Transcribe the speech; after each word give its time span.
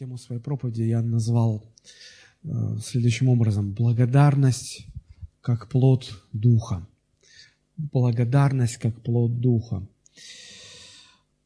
Тему 0.00 0.16
своей 0.16 0.40
проповеди 0.40 0.84
я 0.84 1.02
назвал 1.02 1.62
э, 2.42 2.48
следующим 2.82 3.28
образом. 3.28 3.74
Благодарность 3.74 4.86
как 5.42 5.68
плод 5.68 6.24
Духа. 6.32 6.88
Благодарность 7.76 8.78
как 8.78 8.98
плод 9.02 9.40
Духа. 9.40 9.86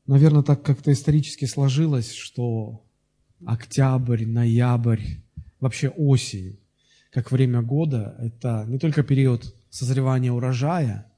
Наверное, 0.06 0.44
так 0.44 0.62
как-то 0.62 0.92
исторически 0.92 1.46
сложилось, 1.46 2.12
что 2.12 2.84
октябрь, 3.44 4.24
ноябрь, 4.24 5.02
вообще 5.58 5.88
осень, 5.88 6.60
как 7.10 7.32
время 7.32 7.60
года, 7.60 8.14
это 8.20 8.66
не 8.68 8.78
только 8.78 9.02
период 9.02 9.52
созревания 9.68 10.30
урожая, 10.30 11.12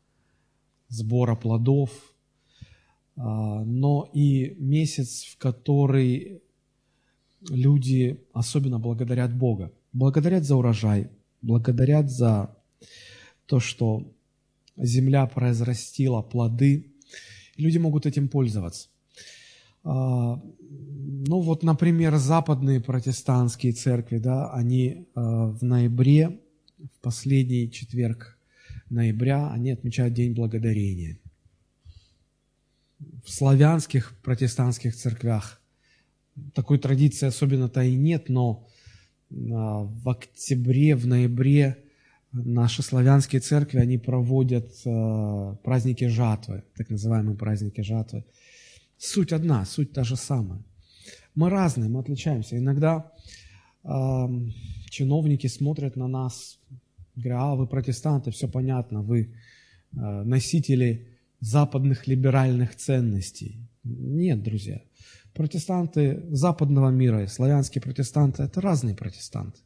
сбора 0.88 1.34
плодов, 1.34 1.90
а, 3.14 3.62
но 3.62 4.10
и 4.14 4.54
месяц, 4.58 5.24
в 5.24 5.36
который 5.36 6.40
люди 7.48 8.20
особенно 8.32 8.78
благодарят 8.78 9.34
Бога. 9.34 9.72
Благодарят 9.92 10.44
за 10.44 10.56
урожай, 10.56 11.10
благодарят 11.42 12.10
за 12.10 12.56
то, 13.46 13.60
что 13.60 14.12
земля 14.76 15.26
произрастила 15.26 16.22
плоды. 16.22 16.92
люди 17.56 17.78
могут 17.78 18.06
этим 18.06 18.28
пользоваться. 18.28 18.88
А, 19.84 20.42
ну 21.28 21.40
вот, 21.40 21.62
например, 21.62 22.16
западные 22.16 22.80
протестантские 22.80 23.72
церкви, 23.72 24.18
да, 24.18 24.52
они 24.52 25.06
а, 25.14 25.46
в 25.46 25.62
ноябре, 25.62 26.40
в 26.78 27.00
последний 27.00 27.70
четверг 27.70 28.38
ноября, 28.90 29.50
они 29.50 29.70
отмечают 29.70 30.14
День 30.14 30.34
Благодарения. 30.34 31.18
В 33.24 33.30
славянских 33.30 34.14
протестантских 34.22 34.94
церквях 34.94 35.60
такой 36.54 36.78
традиции 36.78 37.26
особенно-то 37.26 37.82
и 37.82 37.94
нет, 37.94 38.28
но 38.28 38.66
а, 39.30 39.82
в 39.82 40.08
октябре, 40.08 40.94
в 40.94 41.06
ноябре 41.06 41.78
наши 42.32 42.82
славянские 42.82 43.40
церкви, 43.40 43.78
они 43.78 43.98
проводят 43.98 44.72
а, 44.84 45.56
праздники 45.62 46.06
жатвы, 46.08 46.64
так 46.76 46.90
называемые 46.90 47.36
праздники 47.36 47.80
жатвы. 47.80 48.24
Суть 48.98 49.32
одна, 49.32 49.64
суть 49.64 49.92
та 49.92 50.04
же 50.04 50.16
самая. 50.16 50.62
Мы 51.34 51.50
разные, 51.50 51.90
мы 51.90 52.00
отличаемся. 52.00 52.56
Иногда 52.56 53.12
э, 53.84 53.88
чиновники 54.88 55.48
смотрят 55.48 55.94
на 55.96 56.08
нас, 56.08 56.58
говорят, 57.14 57.40
а 57.42 57.54
вы 57.56 57.66
протестанты, 57.66 58.30
все 58.30 58.48
понятно, 58.48 59.02
вы 59.02 59.34
э, 59.92 60.22
носители 60.24 61.08
западных 61.40 62.06
либеральных 62.06 62.74
ценностей. 62.74 63.68
Нет, 63.84 64.42
друзья. 64.42 64.80
Протестанты 65.36 66.24
западного 66.30 66.90
мира 66.90 67.22
и 67.22 67.26
славянские 67.26 67.82
протестанты– 67.82 68.42
это 68.44 68.60
разные 68.60 68.94
протестанты. 68.94 69.60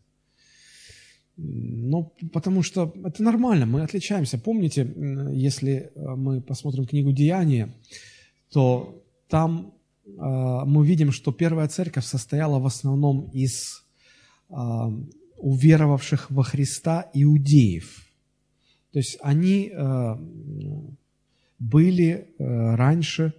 Ну, 1.37 2.13
потому 2.33 2.63
что 2.63 2.93
это 3.05 3.23
нормально, 3.23 3.67
мы 3.67 3.83
отличаемся. 3.83 4.37
Помните, 4.37 4.93
если 5.33 5.73
э, 5.73 6.17
мы 6.17 6.43
посмотрим 6.43 6.87
книгу 6.87 7.13
«Деяния», 7.13 7.73
то 8.53 9.03
там 9.29 9.73
э, 10.05 10.11
мы 10.67 10.87
видим, 10.87 11.13
что 11.13 11.33
первая 11.33 11.69
церковь 11.69 12.05
состояла 12.05 12.59
в 12.59 12.67
основном 12.67 13.31
из 13.33 13.85
э, 14.51 14.55
уверовавших 15.37 16.31
во 16.31 16.43
Христа 16.43 17.09
иудеев. 17.15 18.07
То 18.93 18.99
есть 18.99 19.19
они 19.23 19.71
э, 19.73 20.17
были 21.59 22.35
э, 22.39 22.75
раньше 22.75 23.33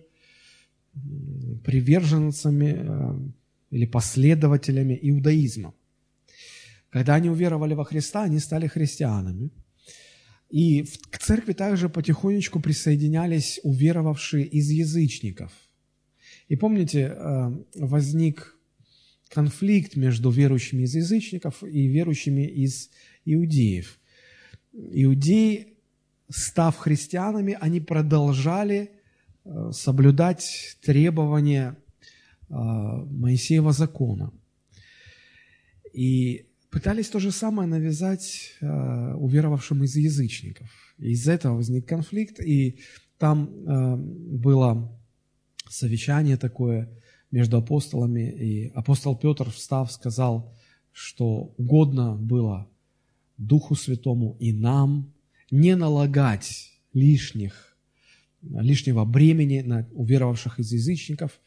приверженцами 1.64 2.76
э, 2.78 3.30
или 3.72 3.86
последователями 3.86 4.98
иудаизма. 5.02 5.74
Когда 6.90 7.16
они 7.16 7.30
уверовали 7.30 7.74
во 7.74 7.86
Христа, 7.86 8.24
они 8.24 8.40
стали 8.40 8.68
христианами. 8.68 9.52
И 10.50 10.84
к 11.10 11.18
церкви 11.18 11.54
также 11.54 11.88
потихонечку 11.88 12.60
присоединялись 12.60 13.60
уверовавшие 13.64 14.46
из 14.46 14.70
язычников. 14.70 15.54
И 16.50 16.58
помните, 16.58 17.16
э, 17.16 17.52
возник 17.76 18.58
конфликт 19.30 19.96
между 19.96 20.30
верующими 20.30 20.84
из 20.84 20.96
язычников 20.96 21.64
и 21.64 21.88
верующими 21.88 22.46
из 22.46 22.90
иудеев. 23.24 23.98
Иудеи, 24.74 25.78
став 26.30 26.76
христианами, 26.76 27.58
они 27.62 27.80
продолжали 27.80 28.92
соблюдать 29.72 30.78
требования 30.82 31.76
э, 32.50 32.54
Моисеева 32.54 33.72
закона. 33.72 34.32
И 35.94 36.46
пытались 36.70 37.10
то 37.10 37.20
же 37.20 37.32
самое 37.32 37.68
навязать 37.68 38.58
э, 38.62 39.14
уверовавшим 39.14 39.84
из 39.84 39.96
язычников. 39.96 40.70
Из-за 40.98 41.34
этого 41.34 41.56
возник 41.56 41.88
конфликт, 41.88 42.40
и 42.40 42.80
там 43.18 43.50
было 44.42 44.92
совещание 45.70 46.38
такое 46.38 46.90
между 47.32 47.58
апостолами, 47.58 48.30
и 48.30 48.72
апостол 48.74 49.16
Петр, 49.16 49.50
встав, 49.50 49.92
сказал, 49.92 50.56
что 50.92 51.54
угодно 51.58 52.16
было 52.16 52.68
Духу 53.38 53.76
Святому 53.76 54.38
и 54.40 54.54
нам 54.54 55.14
не 55.50 55.76
налагать 55.76 56.72
лишних 56.94 57.71
лишнего 58.42 59.06
бремени 59.06 59.62
на 59.62 59.88
уверовавших 59.94 60.60
из 60.60 60.72
язычников, 60.72 61.40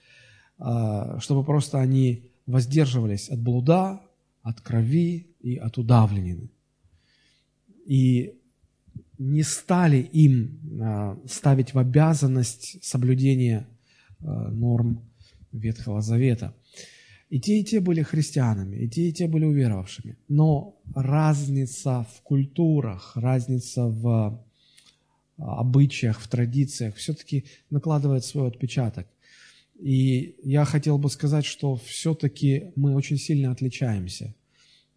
а, 0.58 1.18
чтобы 1.20 1.44
просто 1.44 1.80
они 1.80 2.30
воздерживались 2.46 3.28
от 3.28 3.40
блуда, 3.40 4.00
от 4.42 4.60
крови 4.60 5.26
и 5.40 5.56
от 5.56 5.78
удавленины. 5.78 6.50
И 7.86 8.38
не 9.18 9.42
стали 9.42 9.98
им 9.98 10.60
а, 10.80 11.18
ставить 11.26 11.74
в 11.74 11.78
обязанность 11.78 12.84
соблюдения 12.84 13.66
а, 14.20 14.50
норм 14.50 15.00
Ветхого 15.52 16.00
Завета. 16.00 16.54
И 17.30 17.40
те, 17.40 17.60
и 17.60 17.64
те 17.64 17.80
были 17.80 18.02
христианами, 18.02 18.76
и 18.76 18.88
те, 18.88 19.08
и 19.08 19.12
те 19.12 19.26
были 19.26 19.44
уверовавшими. 19.44 20.16
Но 20.28 20.80
разница 20.94 22.06
в 22.14 22.22
культурах, 22.22 23.16
разница 23.16 23.86
в 23.86 24.43
обычаях, 25.38 26.20
в 26.20 26.28
традициях, 26.28 26.96
все-таки 26.96 27.44
накладывает 27.70 28.24
свой 28.24 28.48
отпечаток. 28.48 29.06
И 29.80 30.36
я 30.42 30.64
хотел 30.64 30.98
бы 30.98 31.10
сказать, 31.10 31.44
что 31.44 31.76
все-таки 31.76 32.72
мы 32.76 32.94
очень 32.94 33.18
сильно 33.18 33.50
отличаемся. 33.50 34.34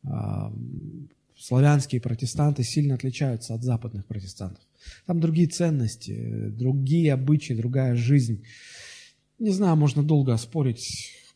А, 0.04 0.54
славянские 1.38 2.02
протестанты 2.02 2.64
сильно 2.64 2.96
отличаются 2.96 3.56
от 3.56 3.64
западных 3.64 4.06
протестантов. 4.06 4.64
Там 5.06 5.20
другие 5.20 5.48
ценности, 5.48 6.50
другие 6.50 7.14
обычаи, 7.14 7.54
другая 7.54 7.96
жизнь. 7.96 8.44
Не 9.40 9.52
знаю, 9.52 9.76
можно 9.76 10.04
долго 10.04 10.38
спорить, 10.38 10.86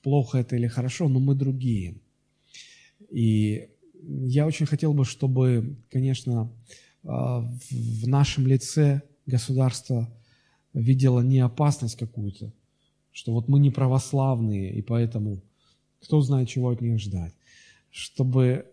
плохо 0.04 0.40
это 0.40 0.56
или 0.56 0.68
хорошо, 0.68 1.10
но 1.10 1.20
мы 1.20 1.36
другие. 1.36 1.96
И 3.10 3.70
я 4.04 4.48
очень 4.48 4.66
хотел 4.66 4.94
бы, 4.94 5.06
чтобы, 5.06 5.78
конечно, 5.90 6.52
в 7.04 8.08
нашем 8.08 8.48
лице 8.48 9.02
государство 9.26 10.10
видело 10.74 11.22
не 11.22 11.40
опасность 11.40 11.98
какую-то, 11.98 12.54
что 13.12 13.34
вот 13.34 13.48
мы 13.48 13.60
не 13.60 13.72
православные, 13.72 14.74
и 14.74 14.82
поэтому 14.82 15.42
кто 16.02 16.22
знает, 16.22 16.50
чего 16.50 16.70
от 16.70 16.82
них 16.82 17.00
ждать. 17.00 17.34
Чтобы 17.90 18.66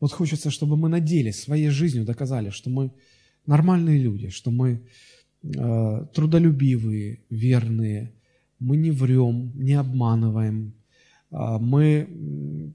вот 0.00 0.12
хочется, 0.12 0.50
чтобы 0.50 0.76
мы 0.76 0.88
на 0.88 1.00
деле 1.00 1.32
своей 1.32 1.68
жизнью 1.70 2.04
доказали, 2.04 2.50
что 2.50 2.70
мы 2.70 2.92
нормальные 3.46 3.98
люди, 3.98 4.28
что 4.28 4.50
мы 4.50 4.86
э, 5.42 6.06
трудолюбивые, 6.14 7.20
верные, 7.30 8.12
мы 8.60 8.76
не 8.76 8.90
врем, 8.90 9.52
не 9.54 9.74
обманываем, 9.74 10.72
э, 11.30 11.58
мы 11.60 12.72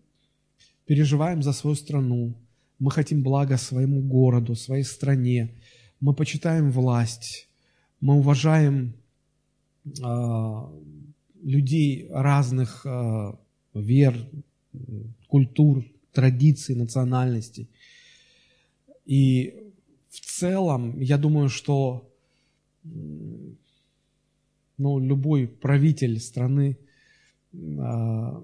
переживаем 0.85 1.41
за 1.41 1.53
свою 1.53 1.75
страну, 1.75 2.35
мы 2.83 2.91
хотим 2.91 3.23
блага 3.23 3.55
своему 3.55 4.01
городу, 4.01 4.55
своей 4.55 4.83
стране. 4.83 5.55
Мы 6.01 6.13
почитаем 6.13 6.69
власть. 6.69 7.47
Мы 8.01 8.15
уважаем 8.15 8.93
э, 9.85 10.65
людей 11.43 12.09
разных 12.11 12.85
э, 12.85 13.31
вер, 13.73 14.27
культур, 15.29 15.85
традиций, 16.11 16.75
национальностей. 16.75 17.69
И 19.05 19.71
в 20.09 20.19
целом, 20.19 20.99
я 20.99 21.17
думаю, 21.17 21.47
что 21.47 22.11
ну, 24.77 24.99
любой 24.99 25.47
правитель 25.47 26.19
страны, 26.19 26.77
э, 27.53 28.43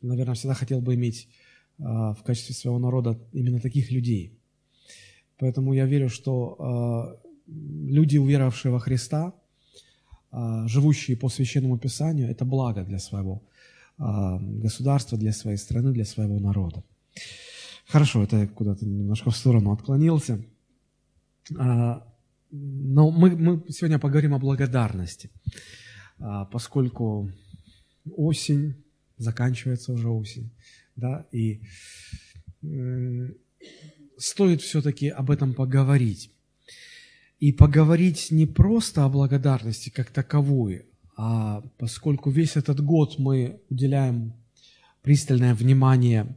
наверное, 0.00 0.34
всегда 0.34 0.54
хотел 0.54 0.80
бы 0.80 0.94
иметь 0.94 1.26
а, 1.26 1.39
в 1.80 2.22
качестве 2.24 2.54
своего 2.54 2.78
народа 2.78 3.18
именно 3.32 3.58
таких 3.58 3.90
людей. 3.90 4.38
Поэтому 5.40 5.72
я 5.72 5.86
верю, 5.86 6.10
что 6.10 6.56
а, 6.58 7.16
люди, 7.46 8.18
уверовавшие 8.18 8.70
во 8.70 8.78
Христа, 8.78 9.32
а, 10.30 10.68
живущие 10.68 11.16
по 11.16 11.30
священному 11.30 11.78
писанию, 11.78 12.30
это 12.30 12.44
благо 12.44 12.84
для 12.84 12.98
своего 12.98 13.42
государства, 14.62 15.18
для 15.18 15.30
своей 15.30 15.58
страны, 15.58 15.92
для 15.92 16.06
своего 16.06 16.38
народа. 16.38 16.82
Хорошо, 17.86 18.22
это 18.22 18.46
куда-то 18.46 18.86
немножко 18.86 19.30
в 19.30 19.36
сторону 19.36 19.72
отклонился. 19.72 20.42
Но 21.50 23.10
мы, 23.10 23.36
мы 23.36 23.62
сегодня 23.68 23.98
поговорим 23.98 24.32
о 24.32 24.38
благодарности, 24.38 25.30
поскольку 26.50 27.30
осень, 28.16 28.82
заканчивается 29.18 29.92
уже 29.92 30.08
осень, 30.08 30.50
да, 30.96 31.26
и 31.32 31.60
стоит 34.18 34.62
все-таки 34.62 35.08
об 35.08 35.30
этом 35.30 35.54
поговорить. 35.54 36.30
И 37.38 37.52
поговорить 37.52 38.30
не 38.30 38.46
просто 38.46 39.04
о 39.04 39.08
благодарности 39.08 39.88
как 39.88 40.10
таковой, 40.10 40.84
а 41.16 41.62
поскольку 41.78 42.30
весь 42.30 42.56
этот 42.56 42.82
год 42.82 43.18
мы 43.18 43.60
уделяем 43.70 44.34
пристальное 45.02 45.54
внимание 45.54 46.36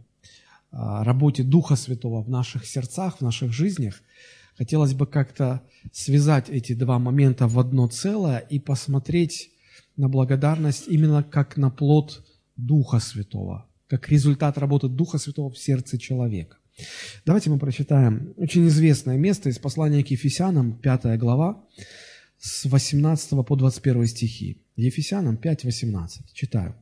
а, 0.71 1.03
работе 1.03 1.43
Духа 1.43 1.75
Святого 1.75 2.23
в 2.23 2.29
наших 2.29 2.65
сердцах, 2.65 3.17
в 3.17 3.21
наших 3.21 3.51
жизнях, 3.51 4.01
хотелось 4.57 4.93
бы 4.93 5.05
как-то 5.05 5.61
связать 5.91 6.49
эти 6.49 6.73
два 6.73 6.99
момента 6.99 7.47
в 7.47 7.59
одно 7.59 7.87
целое 7.87 8.37
и 8.39 8.59
посмотреть 8.59 9.51
на 9.97 10.09
благодарность 10.09 10.87
именно 10.87 11.23
как 11.23 11.57
на 11.57 11.69
плод 11.69 12.25
Духа 12.55 12.99
Святого, 12.99 13.67
как 13.93 14.09
результат 14.09 14.57
работы 14.57 14.87
Духа 14.87 15.19
Святого 15.19 15.51
в 15.51 15.57
сердце 15.59 15.99
человека. 15.99 16.57
Давайте 17.27 17.51
мы 17.51 17.59
прочитаем 17.59 18.33
очень 18.37 18.67
известное 18.67 19.17
место 19.17 19.49
из 19.49 19.59
послания 19.59 20.03
к 20.03 20.07
Ефесянам, 20.07 20.79
5 20.79 21.19
глава, 21.19 21.63
с 22.39 22.65
18 22.65 23.45
по 23.45 23.55
21 23.55 24.07
стихи. 24.07 24.57
Ефесянам 24.75 25.37
5, 25.37 25.65
18. 25.65 26.33
Читаю. 26.33 26.73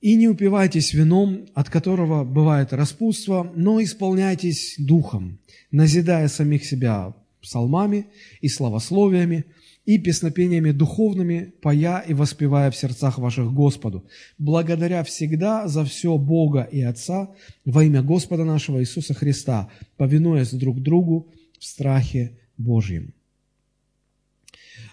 «И 0.00 0.16
не 0.16 0.26
упивайтесь 0.26 0.94
вином, 0.94 1.46
от 1.54 1.70
которого 1.70 2.24
бывает 2.24 2.72
распутство, 2.72 3.48
но 3.54 3.80
исполняйтесь 3.80 4.74
духом, 4.78 5.38
назидая 5.70 6.26
самих 6.26 6.64
себя 6.64 7.14
псалмами 7.40 8.06
и 8.40 8.48
славословиями, 8.48 9.44
и 9.86 9.98
песнопениями 9.98 10.72
духовными, 10.72 11.54
поя 11.62 12.00
и 12.00 12.12
воспевая 12.12 12.70
в 12.70 12.76
сердцах 12.76 13.18
ваших 13.18 13.52
Господу, 13.52 14.04
благодаря 14.36 15.04
всегда 15.04 15.68
за 15.68 15.84
все 15.84 16.18
Бога 16.18 16.62
и 16.62 16.82
Отца 16.82 17.30
во 17.64 17.84
имя 17.84 18.02
Господа 18.02 18.44
нашего 18.44 18.80
Иисуса 18.80 19.14
Христа, 19.14 19.70
повинуясь 19.96 20.50
друг 20.50 20.82
другу 20.82 21.32
в 21.58 21.64
страхе 21.64 22.38
Божьем». 22.58 23.14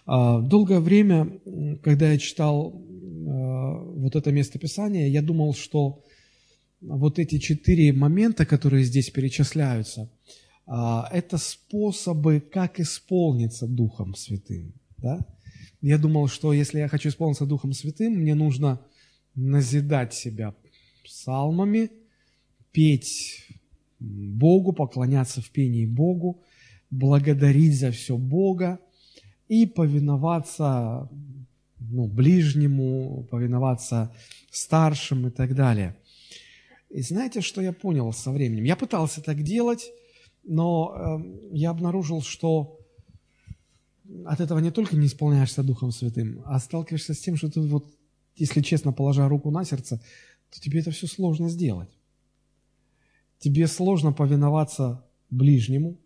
А, 0.06 0.40
долгое 0.42 0.80
время, 0.80 1.40
когда 1.82 2.12
я 2.12 2.18
читал 2.18 2.74
а, 2.74 3.84
вот 3.84 4.16
это 4.16 4.32
местописание, 4.32 5.10
я 5.10 5.22
думал, 5.22 5.54
что 5.56 6.04
вот 6.82 7.20
эти 7.20 7.40
четыре 7.40 7.94
момента, 7.94 8.46
которые 8.46 8.84
здесь 8.84 9.10
перечисляются, 9.10 10.10
а, 10.66 11.10
это 11.12 11.38
способы, 11.38 12.40
как 12.40 12.80
исполниться 12.80 13.68
Духом 13.68 14.16
Святым. 14.16 14.74
Да? 15.04 15.20
Я 15.82 15.98
думал, 15.98 16.30
что 16.30 16.54
если 16.54 16.80
я 16.80 16.88
хочу 16.88 17.10
исполниться 17.10 17.46
Духом 17.46 17.74
Святым, 17.74 18.14
мне 18.14 18.36
нужно 18.36 18.80
назидать 19.36 20.14
себя 20.14 20.56
псалмами, 21.04 21.92
петь 22.72 23.46
Богу, 24.00 24.72
поклоняться 24.72 25.42
в 25.42 25.50
пении 25.50 25.86
Богу, 25.86 26.42
благодарить 26.90 27.78
за 27.78 27.92
все 27.92 28.18
Бога 28.18 28.80
и 29.50 29.66
повиноваться 29.66 31.10
ну, 31.80 32.08
ближнему, 32.08 33.28
повиноваться 33.30 34.16
старшим 34.52 35.28
и 35.28 35.32
так 35.32 35.54
далее. 35.54 35.98
И 36.90 37.02
знаете, 37.02 37.42
что 37.42 37.62
я 37.62 37.74
понял 37.74 38.14
со 38.14 38.32
временем? 38.32 38.64
Я 38.64 38.78
пытался 38.78 39.22
так 39.22 39.44
делать, 39.44 39.92
но 40.44 40.94
э, 40.96 41.48
я 41.52 41.72
обнаружил, 41.72 42.22
что 42.22 42.80
от 44.26 44.42
этого 44.42 44.60
не 44.60 44.72
только 44.72 44.96
не 44.96 45.08
исполняешься 45.08 45.64
Духом 45.64 45.92
Святым, 45.92 46.42
а 46.46 46.60
сталкиваешься 46.60 47.14
с 47.14 47.20
тем, 47.20 47.36
что 47.36 47.50
ты 47.50 47.62
вот, 47.62 47.92
если 48.36 48.62
честно, 48.62 48.92
положа 48.92 49.28
руку 49.28 49.52
на 49.52 49.64
сердце, 49.64 50.02
то 50.50 50.60
тебе 50.60 50.80
это 50.80 50.92
все 50.92 51.08
сложно 51.08 51.50
сделать. 51.50 51.90
Тебе 53.40 53.68
сложно 53.68 54.14
повиноваться 54.14 55.04
ближнему, 55.30 55.98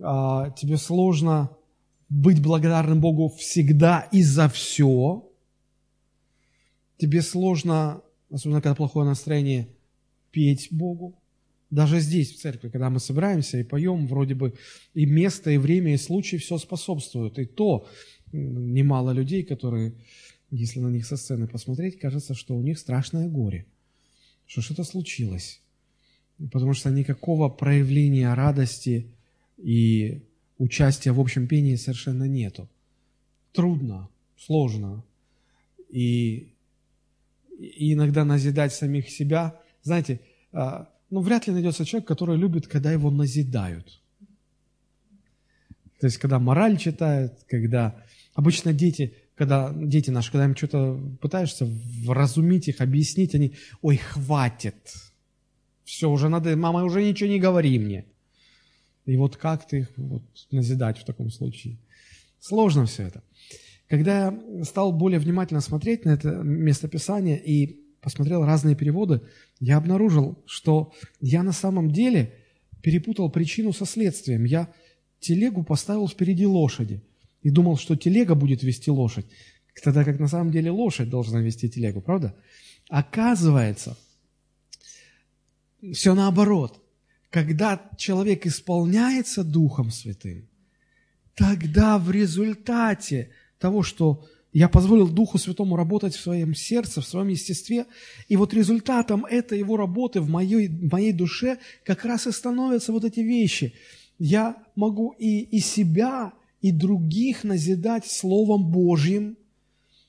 а, 0.00 0.50
тебе 0.50 0.76
сложно 0.76 1.50
быть 2.08 2.42
благодарным 2.42 3.00
Богу 3.00 3.28
всегда 3.28 4.08
и 4.12 4.22
за 4.22 4.48
все. 4.48 5.28
Тебе 6.96 7.22
сложно, 7.22 8.02
особенно 8.30 8.60
когда 8.60 8.74
плохое 8.74 9.06
настроение, 9.06 9.68
петь 10.30 10.68
Богу. 10.70 11.14
Даже 11.70 12.00
здесь, 12.00 12.32
в 12.32 12.40
церкви, 12.40 12.70
когда 12.70 12.88
мы 12.88 12.98
собираемся 12.98 13.58
и 13.58 13.62
поем, 13.62 14.06
вроде 14.06 14.34
бы 14.34 14.54
и 14.94 15.04
место, 15.04 15.50
и 15.50 15.58
время, 15.58 15.92
и 15.92 15.98
случай 15.98 16.38
все 16.38 16.56
способствуют. 16.56 17.38
И 17.38 17.44
то 17.44 17.86
немало 18.32 19.10
людей, 19.10 19.42
которые, 19.42 19.92
если 20.50 20.80
на 20.80 20.88
них 20.88 21.06
со 21.06 21.16
сцены 21.16 21.46
посмотреть, 21.46 21.98
кажется, 21.98 22.34
что 22.34 22.56
у 22.56 22.62
них 22.62 22.78
страшное 22.78 23.28
горе, 23.28 23.66
что 24.46 24.62
что-то 24.62 24.84
случилось. 24.84 25.60
Потому 26.38 26.72
что 26.72 26.90
никакого 26.90 27.48
проявления 27.50 28.32
радости 28.32 29.08
и 29.58 30.22
участия 30.56 31.12
в 31.12 31.20
общем 31.20 31.48
пении 31.48 31.76
совершенно 31.76 32.24
нету. 32.24 32.68
Трудно, 33.52 34.08
сложно. 34.38 35.04
И, 35.90 36.52
и 37.58 37.92
иногда 37.92 38.24
назидать 38.24 38.72
самих 38.72 39.10
себя. 39.10 39.60
Знаете, 39.82 40.20
а, 40.52 40.88
ну, 41.10 41.20
вряд 41.20 41.46
ли 41.46 41.52
найдется 41.52 41.84
человек, 41.84 42.08
который 42.08 42.36
любит, 42.36 42.66
когда 42.66 42.92
его 42.92 43.10
назидают. 43.10 44.00
То 46.00 46.06
есть, 46.06 46.18
когда 46.18 46.38
мораль 46.38 46.78
читают, 46.78 47.32
когда... 47.48 48.02
Обычно 48.34 48.72
дети, 48.72 49.14
когда 49.34 49.72
дети 49.74 50.10
наши, 50.10 50.30
когда 50.30 50.44
им 50.44 50.54
что-то 50.54 51.00
пытаешься 51.20 51.66
вразумить 52.04 52.68
их, 52.68 52.80
объяснить, 52.80 53.34
они, 53.34 53.54
ой, 53.82 53.96
хватит, 53.96 54.76
все, 55.84 56.10
уже 56.10 56.28
надо, 56.28 56.56
мама, 56.56 56.84
уже 56.84 57.02
ничего 57.02 57.30
не 57.30 57.40
говори 57.40 57.78
мне. 57.78 58.04
И 59.06 59.16
вот 59.16 59.36
как 59.36 59.66
ты 59.66 59.78
их 59.78 59.88
вот, 59.96 60.22
назидать 60.50 60.98
в 60.98 61.04
таком 61.04 61.30
случае? 61.30 61.78
Сложно 62.38 62.84
все 62.86 63.04
это. 63.04 63.24
Когда 63.88 64.26
я 64.26 64.64
стал 64.64 64.92
более 64.92 65.18
внимательно 65.18 65.62
смотреть 65.62 66.04
на 66.04 66.10
это 66.10 66.28
местописание 66.28 67.42
и 67.42 67.87
посмотрел 68.00 68.44
разные 68.44 68.74
переводы, 68.74 69.20
я 69.60 69.76
обнаружил, 69.76 70.42
что 70.46 70.92
я 71.20 71.42
на 71.42 71.52
самом 71.52 71.90
деле 71.90 72.34
перепутал 72.82 73.30
причину 73.30 73.72
со 73.72 73.84
следствием. 73.86 74.44
Я 74.44 74.72
телегу 75.20 75.64
поставил 75.64 76.08
впереди 76.08 76.46
лошади 76.46 77.02
и 77.42 77.50
думал, 77.50 77.76
что 77.76 77.96
телега 77.96 78.34
будет 78.34 78.62
вести 78.62 78.90
лошадь, 78.90 79.26
тогда 79.82 80.04
как 80.04 80.18
на 80.18 80.28
самом 80.28 80.50
деле 80.50 80.70
лошадь 80.70 81.10
должна 81.10 81.40
вести 81.40 81.68
телегу, 81.68 82.00
правда? 82.00 82.34
Оказывается, 82.88 83.96
все 85.92 86.14
наоборот. 86.14 86.82
Когда 87.30 87.90
человек 87.98 88.46
исполняется 88.46 89.44
Духом 89.44 89.90
Святым, 89.90 90.48
тогда 91.34 91.98
в 91.98 92.10
результате 92.10 93.30
того, 93.58 93.82
что 93.82 94.26
я 94.58 94.68
позволил 94.68 95.08
Духу 95.08 95.38
Святому 95.38 95.76
работать 95.76 96.16
в 96.16 96.20
своем 96.20 96.52
сердце, 96.52 97.00
в 97.00 97.06
своем 97.06 97.28
естестве. 97.28 97.86
И 98.26 98.36
вот 98.36 98.52
результатом 98.52 99.24
этой 99.24 99.56
его 99.56 99.76
работы 99.76 100.20
в 100.20 100.28
моей, 100.28 100.66
в 100.66 100.90
моей 100.90 101.12
душе 101.12 101.58
как 101.84 102.04
раз 102.04 102.26
и 102.26 102.32
становятся 102.32 102.90
вот 102.90 103.04
эти 103.04 103.20
вещи. 103.20 103.74
Я 104.18 104.56
могу 104.74 105.10
и, 105.10 105.42
и 105.42 105.60
себя, 105.60 106.32
и 106.60 106.72
других 106.72 107.44
назидать 107.44 108.10
Словом 108.10 108.68
Божьим. 108.72 109.36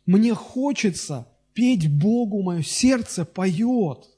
Мне 0.08 0.34
хочется 0.34 1.28
петь 1.54 1.88
Богу, 1.88 2.42
мое 2.42 2.64
сердце 2.64 3.26
поет. 3.26 4.10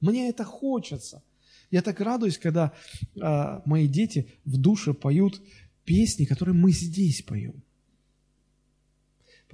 Мне 0.00 0.28
это 0.28 0.42
хочется. 0.42 1.22
Я 1.70 1.82
так 1.82 2.00
радуюсь, 2.00 2.38
когда 2.38 2.72
э, 3.14 3.60
мои 3.64 3.86
дети 3.86 4.26
в 4.44 4.56
душе 4.56 4.94
поют 4.94 5.40
песни, 5.84 6.24
которые 6.24 6.56
мы 6.56 6.72
здесь 6.72 7.22
поем. 7.22 7.62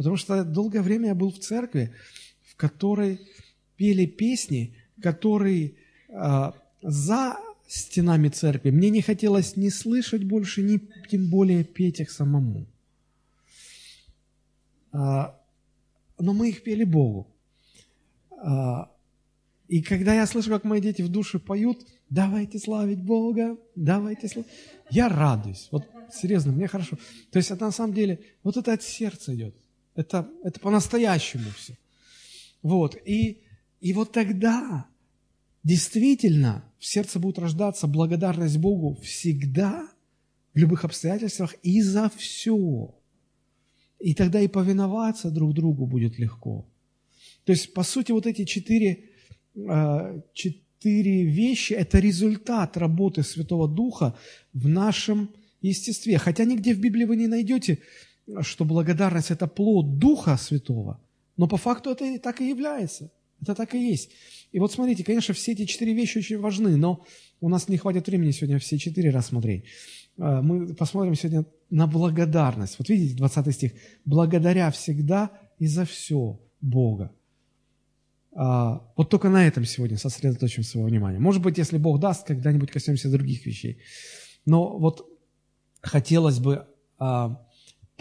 Потому 0.02 0.16
что 0.16 0.44
долгое 0.44 0.82
время 0.82 1.08
я 1.08 1.14
был 1.14 1.30
в 1.30 1.38
церкви, 1.38 1.92
в 2.42 2.56
которой 2.56 3.20
пели 3.76 4.06
песни, 4.06 4.74
которые 5.00 5.74
а, 6.10 6.54
за 6.82 7.36
стенами 7.68 8.28
церкви 8.28 8.70
мне 8.70 8.90
не 8.90 9.00
хотелось 9.00 9.56
ни 9.56 9.70
слышать 9.70 10.24
больше, 10.24 10.62
ни 10.62 10.80
тем 11.08 11.30
более 11.30 11.64
петь 11.64 12.00
их 12.00 12.10
самому. 12.10 12.66
А, 14.92 15.38
но 16.18 16.32
мы 16.32 16.50
их 16.50 16.62
пели 16.62 16.84
Богу. 16.84 17.26
А, 18.30 18.90
и 19.68 19.80
когда 19.80 20.14
я 20.14 20.26
слышу, 20.26 20.50
как 20.50 20.64
мои 20.64 20.80
дети 20.80 21.02
в 21.02 21.08
душе 21.08 21.38
поют, 21.38 21.86
давайте 22.10 22.58
славить 22.58 23.02
Бога, 23.02 23.56
давайте 23.74 24.28
славить, 24.28 24.50
я 24.90 25.08
радуюсь. 25.08 25.68
Вот 25.70 25.84
серьезно, 26.12 26.52
мне 26.52 26.68
хорошо. 26.68 26.98
То 27.30 27.38
есть 27.38 27.50
это 27.50 27.64
на 27.64 27.72
самом 27.72 27.94
деле, 27.94 28.20
вот 28.42 28.56
это 28.56 28.72
от 28.72 28.82
сердца 28.82 29.34
идет. 29.34 29.54
Это, 29.94 30.28
это 30.42 30.58
по-настоящему 30.60 31.50
все. 31.56 31.76
Вот. 32.62 32.96
И, 33.04 33.42
и 33.80 33.92
вот 33.92 34.12
тогда 34.12 34.86
действительно 35.62 36.64
в 36.78 36.86
сердце 36.86 37.18
будет 37.18 37.38
рождаться 37.38 37.86
благодарность 37.86 38.58
Богу 38.58 38.98
всегда, 39.02 39.88
в 40.54 40.58
любых 40.58 40.84
обстоятельствах 40.84 41.54
и 41.62 41.80
за 41.80 42.10
все. 42.16 42.94
И 43.98 44.14
тогда 44.14 44.40
и 44.40 44.48
повиноваться 44.48 45.30
друг 45.30 45.54
другу 45.54 45.86
будет 45.86 46.18
легко. 46.18 46.66
То 47.44 47.52
есть, 47.52 47.72
по 47.72 47.82
сути, 47.82 48.12
вот 48.12 48.26
эти 48.26 48.44
четыре, 48.44 49.04
а, 49.68 50.20
четыре 50.34 51.24
вещи– 51.24 51.72
это 51.74 51.98
результат 51.98 52.76
работы 52.76 53.22
Святого 53.22 53.68
Духа 53.68 54.16
в 54.52 54.68
нашем 54.68 55.30
естестве. 55.60 56.18
Хотя 56.18 56.44
нигде 56.44 56.74
в 56.74 56.80
Библии 56.80 57.04
вы 57.04 57.16
не 57.16 57.28
найдете, 57.28 57.78
что 58.42 58.64
благодарность– 58.64 59.30
это 59.30 59.46
плод 59.46 59.98
Духа 59.98 60.36
Святого, 60.36 61.00
но 61.36 61.48
по 61.48 61.56
факту 61.56 61.90
это 61.90 62.18
так 62.18 62.40
и 62.40 62.48
является. 62.48 63.10
Это 63.40 63.54
так 63.54 63.74
и 63.74 63.78
есть. 63.78 64.10
И 64.52 64.60
вот 64.60 64.72
смотрите, 64.72 65.02
конечно, 65.02 65.34
все 65.34 65.52
эти 65.52 65.64
четыре 65.64 65.94
вещи 65.94 66.18
очень 66.18 66.38
важны, 66.38 66.76
но 66.76 67.04
у 67.40 67.48
нас 67.48 67.68
не 67.68 67.76
хватит 67.76 68.06
времени 68.06 68.30
сегодня 68.30 68.58
все 68.58 68.78
четыре 68.78 69.10
рассмотреть. 69.10 69.64
А, 70.18 70.42
мы 70.42 70.74
посмотрим 70.74 71.14
сегодня 71.14 71.44
на 71.70 71.86
благодарность. 71.86 72.78
Вот 72.78 72.88
видите, 72.88 73.16
20 73.16 73.54
стих. 73.54 73.72
«Благодаря 74.04 74.70
всегда 74.70 75.30
и 75.58 75.66
за 75.66 75.84
все 75.84 76.40
Бога». 76.60 77.12
А, 78.34 78.88
вот 78.96 79.10
только 79.10 79.28
на 79.28 79.46
этом 79.46 79.64
сегодня 79.64 79.98
сосредоточим 79.98 80.62
свое 80.62 80.86
внимание. 80.86 81.20
Может 81.20 81.42
быть, 81.42 81.58
если 81.58 81.78
Бог 81.78 81.98
даст, 81.98 82.26
когда-нибудь 82.26 82.70
коснемся 82.70 83.10
других 83.10 83.44
вещей. 83.44 83.78
Но 84.46 84.78
вот 84.78 85.06
хотелось 85.80 86.38
бы 86.38 86.66
а, 86.98 87.44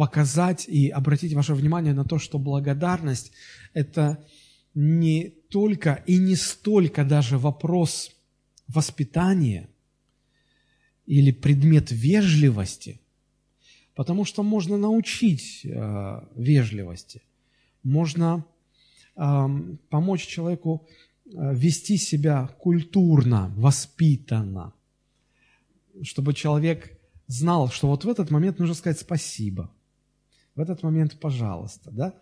показать 0.01 0.67
и 0.67 0.89
обратить 0.89 1.33
ваше 1.33 1.53
внимание 1.53 1.93
на 1.93 2.03
то, 2.05 2.17
что 2.17 2.39
благодарность– 2.39 3.31
это 3.75 4.17
не 4.73 5.29
только 5.49 6.03
и 6.07 6.17
не 6.17 6.35
столько 6.35 7.05
даже 7.05 7.37
вопрос 7.37 8.11
воспитания 8.67 9.69
или 11.05 11.31
предмет 11.31 11.91
вежливости, 11.91 12.99
потому 13.93 14.25
что 14.25 14.41
можно 14.41 14.75
научить 14.75 15.61
э, 15.65 16.21
вежливости, 16.35 17.21
можно 17.83 18.43
э, 19.15 19.47
помочь 19.89 20.25
человеку 20.25 20.87
э, 21.25 21.53
вести 21.53 21.97
себя 21.97 22.47
культурно, 22.59 23.53
воспитанно, 23.55 24.73
чтобы 26.01 26.33
человек 26.33 26.91
знал, 27.27 27.69
что 27.69 27.87
вот 27.87 28.03
в 28.03 28.09
этот 28.09 28.31
момент 28.31 28.57
нужно 28.57 28.73
сказать 28.73 28.99
спасибо, 28.99 29.69
в 30.55 30.59
этот 30.59 30.83
момент 30.83 31.19
пожалуйста, 31.19 31.91
да? 31.91 32.13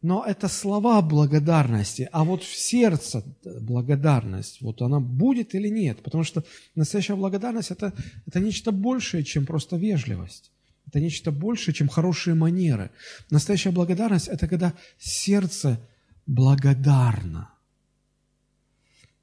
Но 0.00 0.24
это 0.24 0.46
слова 0.46 1.02
благодарности, 1.02 2.08
а 2.12 2.22
вот 2.22 2.44
в 2.44 2.54
сердце 2.56 3.24
благодарность, 3.44 4.60
вот 4.60 4.80
она 4.80 5.00
будет 5.00 5.56
или 5.56 5.68
нет, 5.68 6.02
потому 6.04 6.22
что 6.22 6.44
настоящая 6.76 7.16
благодарность 7.16 7.72
это, 7.72 7.92
это 8.26 8.38
нечто 8.38 8.70
большее, 8.70 9.24
чем 9.24 9.44
просто 9.44 9.76
вежливость. 9.76 10.52
Это 10.86 11.00
нечто 11.00 11.32
большее, 11.32 11.74
чем 11.74 11.88
хорошие 11.88 12.34
манеры. 12.34 12.90
Настоящая 13.30 13.72
благодарность– 13.72 14.28
это 14.28 14.46
когда 14.46 14.72
сердце 14.98 15.80
благодарно. 16.26 17.50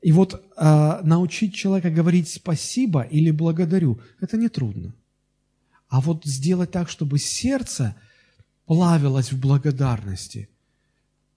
И 0.01 0.12
вот 0.12 0.34
э, 0.36 1.00
научить 1.03 1.55
человека 1.55 1.89
говорить 1.89 2.29
спасибо 2.29 3.01
или 3.01 3.32
благодарю– 3.32 4.00
это 4.22 4.38
нетрудно. 4.38 4.94
А 5.88 6.01
вот 6.01 6.25
сделать 6.25 6.72
так, 6.72 6.89
чтобы 6.89 7.17
сердце 7.17 7.96
плавилось 8.65 9.31
в 9.31 9.39
благодарности– 9.39 10.50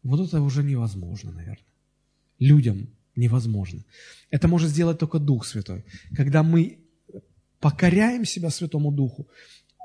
вот 0.02 0.26
это 0.26 0.40
уже 0.40 0.62
невозможно, 0.62 1.32
наверное. 1.32 1.64
Людям 2.38 2.88
невозможно. 3.16 3.84
Это 4.30 4.48
может 4.48 4.70
сделать 4.70 4.98
только 4.98 5.18
Дух 5.18 5.44
Святой. 5.44 5.84
Когда 6.16 6.42
мы 6.42 6.78
покоряем 7.60 8.24
себя 8.24 8.50
Святому 8.50 8.92
Духу, 8.92 9.28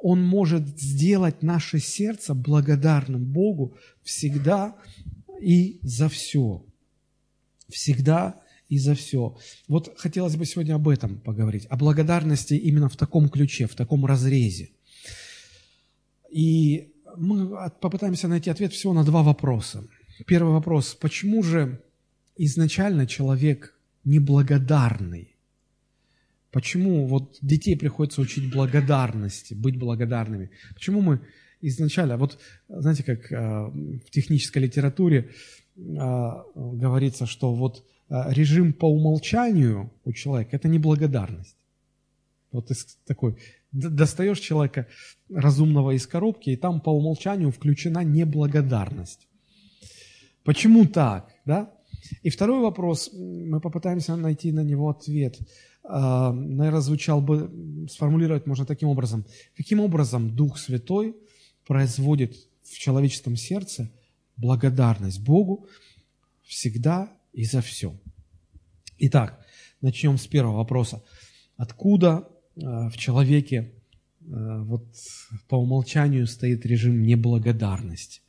Он 0.01 0.23
может 0.23 0.79
сделать 0.79 1.43
наше 1.43 1.79
сердце 1.79 2.33
благодарным 2.33 3.25
Богу 3.25 3.75
всегда 4.03 4.75
и 5.41 5.79
за 5.81 6.07
все. 6.09 6.63
Всегда 7.69 8.39
и 8.69 8.77
за 8.77 8.93
все. 8.93 9.35
Вот 9.67 9.93
хотелось 9.97 10.35
бы 10.35 10.45
сегодня 10.45 10.75
об 10.75 10.87
этом 10.87 11.19
поговорить, 11.19 11.65
о 11.65 11.75
благодарности 11.75 12.53
именно 12.53 12.87
в 12.87 12.95
таком 12.95 13.29
ключе, 13.29 13.67
в 13.67 13.75
таком 13.75 14.05
разрезе. 14.05 14.69
И 16.29 16.92
мы 17.17 17.69
попытаемся 17.81 18.27
найти 18.27 18.49
ответ 18.49 18.73
всего 18.73 18.93
на 18.93 19.03
два 19.03 19.23
вопроса. 19.23 19.87
Первый 20.25 20.53
вопрос. 20.53 20.95
Почему 20.95 21.43
же 21.43 21.81
изначально 22.37 23.07
человек 23.07 23.75
неблагодарный? 24.03 25.35
Почему 26.51 27.07
вот 27.07 27.37
детей 27.41 27.75
приходится 27.75 28.21
учить 28.21 28.53
благодарности, 28.53 29.55
быть 29.55 29.77
благодарными? 29.77 30.51
Почему 30.75 31.01
мы 31.01 31.19
изначально, 31.61 32.17
вот 32.17 32.39
знаете, 32.67 33.03
как 33.03 33.31
э, 33.31 33.35
в 33.35 34.09
технической 34.11 34.61
литературе 34.61 35.29
э, 35.75 35.81
говорится, 36.55 37.25
что 37.25 37.55
вот 37.55 37.83
э, 38.09 38.33
режим 38.33 38.73
по 38.73 38.85
умолчанию 38.85 39.91
у 40.05 40.13
человека– 40.13 40.49
это 40.55 40.67
неблагодарность. 40.67 41.57
Вот 42.53 42.67
ты 42.67 42.75
такой 43.05 43.37
достаешь 43.71 44.39
человека 44.39 44.87
разумного 45.29 45.91
из 45.91 46.07
коробки, 46.07 46.51
и 46.51 46.55
там 46.55 46.79
по 46.79 46.91
умолчанию 46.91 47.51
включена 47.51 48.03
неблагодарность. 48.03 49.27
Почему 50.43 50.85
так? 50.85 51.33
Да? 51.45 51.73
И 52.21 52.29
второй 52.29 52.61
вопрос, 52.61 53.11
мы 53.13 53.59
попытаемся 53.59 54.15
найти 54.15 54.51
на 54.51 54.61
него 54.61 54.89
ответ. 54.89 55.39
А, 55.83 56.31
наверное, 56.31 56.81
звучал 56.81 57.21
бы, 57.21 57.87
сформулировать 57.89 58.45
можно 58.45 58.65
таким 58.65 58.89
образом. 58.89 59.25
Каким 59.55 59.79
образом 59.79 60.35
Дух 60.35 60.57
Святой 60.57 61.15
производит 61.65 62.35
в 62.63 62.77
человеческом 62.77 63.35
сердце 63.35 63.91
благодарность 64.37 65.21
Богу 65.21 65.67
всегда 66.43 67.11
и 67.31 67.45
за 67.45 67.61
все? 67.61 67.97
Итак, 68.97 69.43
начнем 69.81 70.17
с 70.17 70.27
первого 70.27 70.57
вопроса. 70.57 71.03
Откуда 71.57 72.27
в 72.55 72.97
человеке 72.97 73.71
а, 74.31 74.63
вот 74.63 74.85
по 75.47 75.55
умолчанию 75.55 76.27
стоит 76.27 76.65
режим 76.65 77.03
неблагодарности? 77.03 78.21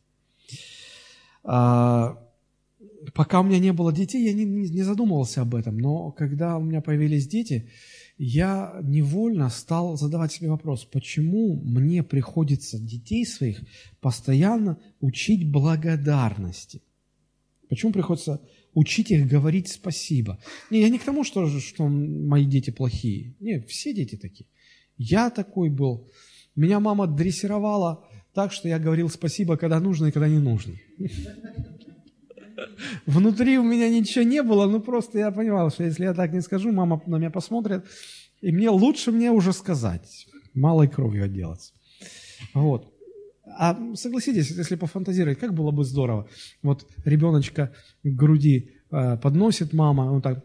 А, 1.43 2.19
пока 3.13 3.41
у 3.41 3.45
меня 3.45 3.59
не 3.59 3.73
было 3.73 3.93
детей, 3.93 4.25
я 4.25 4.33
не, 4.33 4.45
не 4.45 4.83
задумывался 4.83 5.43
об 5.43 5.55
этом, 5.55 5.79
но 5.79 6.11
когда 6.13 6.57
у 6.57 6.63
меня 6.63 6.81
появились 6.81 7.29
дети, 7.29 7.69
я 8.17 8.79
невольно 8.83 9.51
стал 9.51 9.97
задавать 9.97 10.33
себе 10.33 10.49
вопрос, 10.49 10.85
почему 10.85 11.57
мне 11.57 12.03
приходится 12.03 12.79
детей 12.79 13.27
своих 13.27 13.61
постоянно 14.01 14.79
учить 15.01 15.51
благодарности? 15.51 16.83
Почему 17.69 17.93
приходится 17.93 18.41
учить 18.75 19.11
их 19.11 19.27
говорить 19.27 19.69
спасибо? 19.69 20.39
Не, 20.71 20.81
я 20.81 20.89
не 20.89 20.99
к 20.99 21.05
тому, 21.05 21.25
что, 21.25 21.49
что 21.61 21.89
мои 21.89 22.45
дети 22.45 22.71
плохие. 22.71 23.35
Нет, 23.41 23.69
все 23.69 23.95
дети 23.95 24.17
такие. 24.17 24.47
Я 24.97 25.31
такой 25.31 25.71
был. 25.71 26.11
Меня 26.55 26.81
мама 26.81 27.07
дрессировала 27.07 28.07
так, 28.35 28.53
что 28.53 28.69
я 28.69 28.79
говорил 28.79 29.09
спасибо, 29.09 29.57
когда 29.57 29.81
нужно 29.81 30.07
и 30.07 30.11
когда 30.11 30.29
не 30.29 30.39
нужно. 30.39 30.75
Внутри 33.07 33.59
у 33.59 33.63
меня 33.63 33.89
ничего 33.89 34.25
не 34.25 34.43
было, 34.43 34.67
ну 34.67 34.81
просто 34.81 35.19
я 35.19 35.31
понимал, 35.31 35.71
что 35.71 35.85
если 35.85 36.05
я 36.05 36.15
так 36.15 36.33
не 36.33 36.41
скажу, 36.41 36.73
мама 36.73 37.03
на 37.07 37.17
меня 37.17 37.31
посмотрит, 37.31 37.85
и 38.41 38.53
мне 38.53 38.71
лучше 38.71 39.11
мне 39.11 39.31
уже 39.31 39.53
сказать, 39.53 40.27
малой 40.55 40.89
кровью 40.89 41.25
отделаться. 41.25 41.73
Вот. 42.53 42.94
А 43.57 43.79
согласитесь, 43.95 44.51
если 44.51 44.77
пофантазировать, 44.77 45.39
как 45.39 45.55
было 45.55 45.71
бы 45.71 45.85
здорово. 45.85 46.29
Вот 46.63 46.87
ребеночка 47.05 47.73
к 48.03 48.09
груди 48.09 48.71
э, 48.91 49.17
подносит 49.17 49.73
мама, 49.73 50.03
он 50.03 50.23
так 50.23 50.45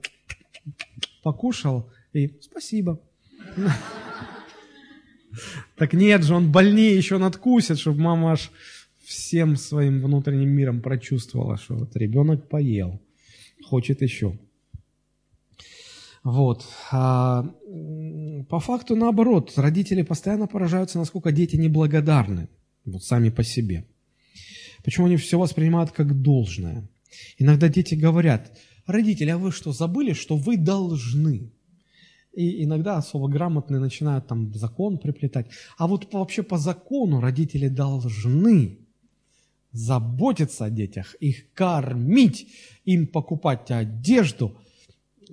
покушал, 1.23 1.91
и 2.13 2.37
спасибо. 2.41 3.01
Так 5.75 5.93
нет 5.93 6.23
же, 6.23 6.35
он 6.35 6.51
больнее 6.51 6.95
еще 6.95 7.17
надкусит, 7.17 7.79
чтобы 7.79 8.01
мама 8.01 8.31
аж 8.31 8.51
всем 9.03 9.55
своим 9.55 10.01
внутренним 10.01 10.49
миром 10.49 10.81
прочувствовала, 10.81 11.57
что 11.57 11.75
вот 11.75 11.95
ребенок 11.95 12.47
поел, 12.49 12.99
хочет 13.63 14.01
еще. 14.01 14.37
Вот. 16.23 16.65
А, 16.91 17.43
по 18.49 18.59
факту 18.59 18.95
наоборот, 18.95 19.53
родители 19.55 20.01
постоянно 20.01 20.47
поражаются, 20.47 20.99
насколько 20.99 21.31
дети 21.31 21.55
неблагодарны, 21.55 22.49
вот 22.86 23.03
сами 23.03 23.29
по 23.29 23.43
себе. 23.43 23.86
Почему 24.83 25.07
они 25.07 25.17
все 25.17 25.38
воспринимают 25.38 25.91
как 25.91 26.21
должное. 26.21 26.88
Иногда 27.38 27.69
дети 27.69 27.95
говорят, 27.95 28.57
родители, 28.86 29.29
а 29.29 29.38
вы 29.38 29.51
что, 29.51 29.71
забыли, 29.71 30.13
что 30.13 30.36
вы 30.38 30.57
должны? 30.57 31.51
И 32.33 32.63
иногда 32.63 32.98
особо 32.98 33.27
грамотные 33.27 33.79
начинают 33.79 34.27
там 34.27 34.53
закон 34.53 34.98
приплетать. 34.98 35.48
А 35.77 35.88
вот 35.88 36.13
вообще 36.13 36.43
по 36.43 36.57
закону 36.57 37.19
родители 37.19 37.67
должны 37.67 38.79
заботиться 39.71 40.65
о 40.65 40.69
детях, 40.69 41.15
их 41.15 41.51
кормить, 41.53 42.48
им 42.86 43.07
покупать 43.07 43.69
одежду. 43.71 44.57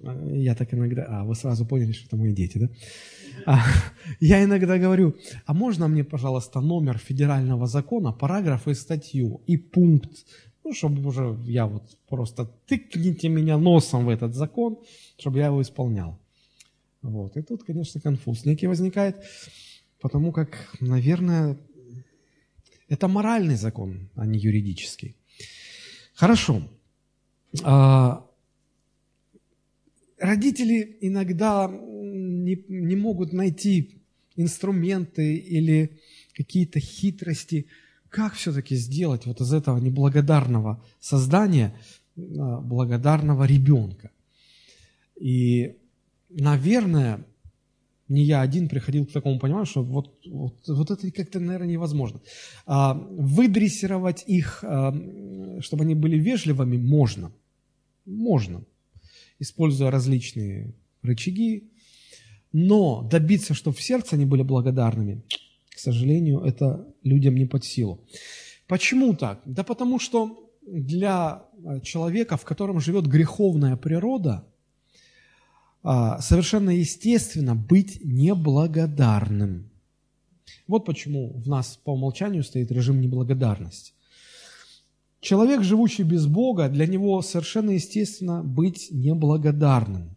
Я 0.02 0.54
так 0.54 0.74
иногда... 0.74 1.06
А, 1.08 1.24
вы 1.24 1.34
сразу 1.34 1.64
поняли, 1.66 1.92
что 1.92 2.06
это 2.06 2.16
мои 2.16 2.32
дети, 2.32 2.58
да? 2.58 2.68
А, 3.46 3.62
я 4.20 4.44
иногда 4.44 4.78
говорю, 4.78 5.14
а 5.46 5.54
можно 5.54 5.88
мне, 5.88 6.04
пожалуйста, 6.04 6.60
номер 6.60 6.98
федерального 6.98 7.66
закона, 7.66 8.12
параграф 8.12 8.68
и 8.68 8.74
статью, 8.74 9.40
и 9.46 9.56
пункт, 9.56 10.26
ну, 10.64 10.74
чтобы 10.74 11.06
уже 11.08 11.38
я 11.46 11.66
вот 11.66 11.96
просто 12.08 12.44
тыкните 12.66 13.28
меня 13.28 13.58
носом 13.58 14.06
в 14.06 14.08
этот 14.08 14.34
закон, 14.34 14.78
чтобы 15.18 15.38
я 15.38 15.46
его 15.46 15.62
исполнял. 15.62 16.18
Вот. 17.02 17.36
И 17.36 17.42
тут, 17.42 17.62
конечно, 17.62 18.00
конфуз 18.00 18.44
некий 18.44 18.66
возникает, 18.66 19.16
потому 20.00 20.32
как, 20.32 20.76
наверное, 20.80 21.56
это 22.88 23.08
моральный 23.08 23.56
закон, 23.56 24.10
а 24.14 24.26
не 24.26 24.38
юридический. 24.38 25.16
Хорошо. 26.14 26.62
А, 27.62 28.26
родители 30.18 30.98
иногда 31.00 31.68
не, 31.68 32.64
не 32.68 32.96
могут 32.96 33.32
найти 33.32 34.02
инструменты 34.36 35.36
или 35.36 35.98
какие-то 36.34 36.80
хитрости, 36.80 37.66
как 38.08 38.34
все-таки 38.34 38.76
сделать 38.76 39.26
вот 39.26 39.40
из 39.40 39.52
этого 39.52 39.78
неблагодарного 39.78 40.82
создания 41.00 41.74
а, 42.16 42.60
благодарного 42.60 43.44
ребенка. 43.44 44.10
И, 45.18 45.76
наверное, 46.30 47.24
не 48.08 48.22
я 48.22 48.40
один 48.40 48.68
приходил 48.68 49.06
к 49.06 49.12
такому 49.12 49.38
пониманию, 49.38 49.66
что 49.66 49.82
вот, 49.82 50.14
вот, 50.26 50.54
вот 50.66 50.90
это 50.90 51.10
как-то, 51.10 51.40
наверное, 51.40 51.68
невозможно. 51.68 52.20
А, 52.66 52.94
выдрессировать 52.94 54.24
их, 54.26 54.62
а, 54.62 54.94
чтобы 55.60 55.84
они 55.84 55.94
были 55.94 56.18
вежливыми, 56.18 56.76
можно. 56.76 57.32
Можно, 58.04 58.62
используя 59.38 59.90
различные 59.90 60.74
рычаги. 61.02 61.70
Но 62.52 63.02
добиться, 63.02 63.54
чтобы 63.54 63.76
в 63.76 63.82
сердце 63.82 64.16
они 64.16 64.24
были 64.24 64.42
благодарными, 64.42 65.22
к 65.68 65.78
сожалению, 65.78 66.40
это 66.40 66.86
людям 67.02 67.34
не 67.34 67.44
под 67.44 67.64
силу. 67.64 68.00
Почему 68.66 69.14
так? 69.14 69.42
Да 69.44 69.62
потому 69.62 69.98
что 69.98 70.50
для 70.66 71.44
человека, 71.82 72.36
в 72.36 72.44
котором 72.44 72.80
живет 72.80 73.06
греховная 73.06 73.76
природа– 73.76 74.46
а, 75.88 76.20
совершенно 76.20 76.70
естественно 76.70 77.54
быть 77.54 78.00
неблагодарным. 78.02 79.70
Вот 80.66 80.84
почему 80.84 81.32
в 81.38 81.48
нас 81.48 81.76
по 81.76 81.92
умолчанию 81.92 82.42
стоит 82.42 82.72
режим 82.72 83.00
неблагодарности. 83.00 83.92
Человек, 85.26 85.64
живущий 85.64 86.04
без 86.04 86.26
Бога, 86.28 86.68
для 86.68 86.86
него 86.86 87.20
совершенно 87.20 87.72
естественно 87.72 88.44
быть 88.44 88.92
неблагодарным. 88.92 90.16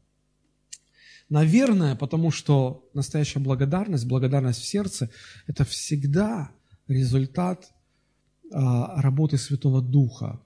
Наверное, 1.30 1.96
потому 1.96 2.30
что 2.30 2.88
настоящая 2.94 3.40
благодарность, 3.40 4.06
благодарность 4.06 4.62
в 4.62 4.68
сердце– 4.68 5.10
это 5.48 5.66
всегда 5.66 6.52
результат 6.88 7.74
а, 8.52 9.02
работы 9.02 9.40
Святого 9.40 9.82
Духа 9.82 10.40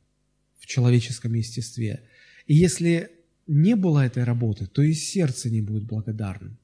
в 0.59 0.65
человеческом 0.65 1.33
естестве. 1.33 2.07
И 2.47 2.53
если 2.55 3.11
не 3.47 3.75
было 3.75 4.05
этой 4.05 4.23
работы, 4.23 4.65
то 4.65 4.81
и 4.81 4.93
сердце 4.93 5.49
не 5.49 5.59
будет 5.59 5.83
благодарным. 5.83 6.57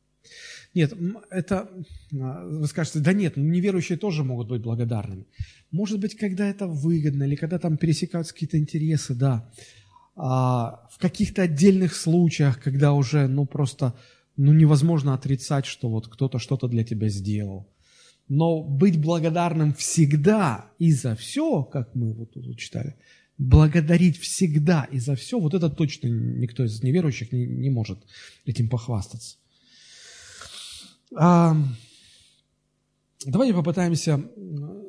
Нет, 0.76 0.94
это, 1.32 1.70
а, 2.14 2.46
вы 2.46 2.68
скажете, 2.68 3.00
да 3.00 3.14
нет, 3.14 3.38
неверующие 3.38 3.98
тоже 3.98 4.24
могут 4.24 4.50
быть 4.50 4.62
благодарными. 4.62 5.26
Может 5.72 6.00
быть, 6.00 6.16
когда 6.16 6.48
это 6.48 6.68
выгодно, 6.68 7.24
или 7.24 7.36
когда 7.36 7.58
там 7.58 7.78
пересекаются 7.78 8.34
какие-то 8.34 8.58
интересы, 8.58 9.16
да. 9.16 9.50
А 10.16 10.88
в 10.92 11.00
каких-то 11.00 11.44
отдельных 11.44 11.96
случаях, 11.96 12.62
когда 12.62 12.94
уже, 12.94 13.28
ну, 13.28 13.46
просто, 13.46 13.96
ну, 14.38 14.54
невозможно 14.54 15.14
отрицать, 15.14 15.66
что 15.66 15.90
вот 15.90 16.08
кто-то 16.08 16.38
что-то 16.38 16.68
для 16.68 16.84
тебя 16.84 17.10
сделал. 17.10 17.68
Но 18.28 18.62
быть 18.62 19.00
благодарным 19.02 19.74
всегда 19.74 20.70
и 20.78 20.92
за 20.92 21.16
все, 21.16 21.64
как 21.64 21.96
мы 21.96 22.14
вот 22.14 22.34
тут 22.34 22.58
читали, 22.60 22.96
благодарить 23.40 24.20
всегда 24.20 24.88
и 24.92 25.00
за 25.00 25.16
все, 25.16 25.40
вот 25.40 25.56
это 25.56 25.70
точно 25.70 26.08
никто 26.10 26.64
из 26.64 26.84
неверующих 26.84 27.32
не, 27.32 27.48
не 27.48 27.70
может 27.72 28.00
этим 28.46 28.70
похвастаться. 28.70 29.38
А, 31.16 31.56
давайте 33.26 33.54
попытаемся, 33.54 34.24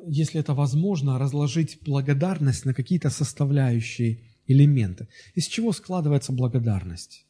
если 0.07 0.39
это 0.39 0.53
возможно, 0.53 1.19
разложить 1.19 1.79
благодарность 1.83 2.65
на 2.65 2.73
какие-то 2.73 3.09
составляющие 3.09 4.21
элементы. 4.47 5.07
Из 5.35 5.47
чего 5.47 5.71
складывается 5.71 6.31
благодарность? 6.31 7.25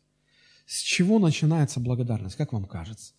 С 0.66 0.80
чего 0.82 1.20
начинается 1.20 1.80
благодарность, 1.80 2.36
как 2.36 2.54
вам 2.54 2.66
кажется? 2.66 3.14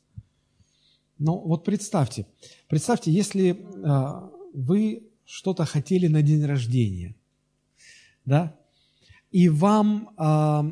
Ну, 1.19 1.39
вот 1.39 1.65
представьте, 1.65 2.27
представьте, 2.69 3.13
если 3.13 3.65
а, 3.85 4.31
вы 4.55 5.09
что-то 5.25 5.65
хотели 5.65 6.07
на 6.07 6.23
день 6.23 6.45
рождения– 6.45 7.15
да, 8.25 8.57
и 9.31 9.49
вам 9.49 10.11
а, 10.17 10.65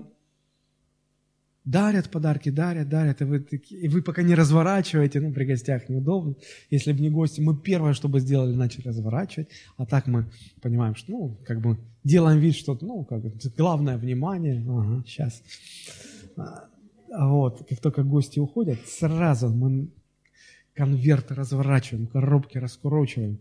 дарят 1.71 2.11
подарки, 2.11 2.51
дарят, 2.51 2.89
дарят, 2.89 3.21
и 3.21 3.25
вы, 3.25 3.39
и 3.71 3.89
вы 3.89 4.03
пока 4.03 4.23
не 4.23 4.35
разворачиваете, 4.35 5.21
ну, 5.21 5.33
при 5.33 5.45
гостях 5.45 5.89
неудобно. 5.89 6.35
Если 6.71 6.93
бы 6.93 7.01
не 7.01 7.11
гости, 7.11 7.41
мы 7.41 7.57
первое, 7.57 7.93
что 7.93 8.09
бы 8.09 8.21
сделали, 8.21 8.55
начали 8.55 8.89
разворачивать, 8.89 9.49
а 9.77 9.87
так 9.87 10.07
мы 10.07 10.31
понимаем, 10.61 10.97
что, 10.97 11.13
ну, 11.13 11.37
как 11.47 11.61
бы 11.61 11.79
делаем 12.03 12.41
вид, 12.41 12.57
что, 12.57 12.77
ну, 12.81 13.05
как 13.05 13.23
главное 13.57 13.97
внимание, 13.99 14.65
ага, 14.69 15.05
сейчас. 15.07 15.43
А 16.37 17.29
вот, 17.29 17.67
как 17.69 17.79
только 17.81 18.03
гости 18.03 18.41
уходят, 18.41 18.79
сразу 18.87 19.49
мы 19.49 19.91
конверты 20.75 21.35
разворачиваем, 21.35 22.07
коробки 22.07 22.59
раскурочиваем. 22.59 23.39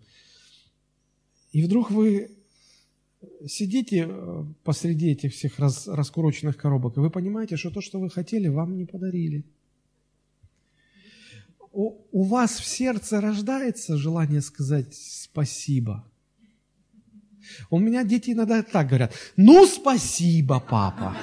И 1.51 1.63
вдруг 1.63 1.89
вы 1.89 2.29
сидите 3.45 4.07
э, 4.07 4.45
посреди 4.63 5.11
этих 5.11 5.33
всех 5.33 5.59
раз, 5.59 5.87
раскуроченных 5.87 6.57
коробок, 6.57 6.97
и 6.97 6.99
вы 6.99 7.09
понимаете, 7.09 7.57
что 7.57 7.69
то, 7.71 7.81
что 7.81 7.99
вы 7.99 8.09
хотели, 8.09 8.47
вам 8.47 8.77
не 8.77 8.85
подарили. 8.85 9.45
У, 11.71 11.97
у 12.11 12.23
вас 12.23 12.59
в 12.59 12.65
сердце 12.65 13.21
рождается 13.21 13.97
желание 13.97 14.41
сказать 14.41 14.95
спасибо. 14.95 16.05
У 17.69 17.79
меня 17.79 18.03
дети 18.03 18.31
иногда 18.31 18.63
так 18.63 18.87
говорят, 18.87 19.13
ну 19.35 19.65
спасибо, 19.65 20.59
папа. 20.59 21.15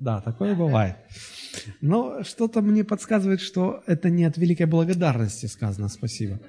Да, 0.00 0.20
такое 0.20 0.54
бывает. 0.54 0.96
Но 1.80 2.24
что-то 2.24 2.60
мне 2.60 2.82
подсказывает, 2.82 3.40
что 3.40 3.82
это 3.86 4.10
не 4.10 4.24
от 4.24 4.36
великой 4.36 4.66
благодарности 4.66 5.46
сказано 5.46 5.88
спасибо. 5.88 6.40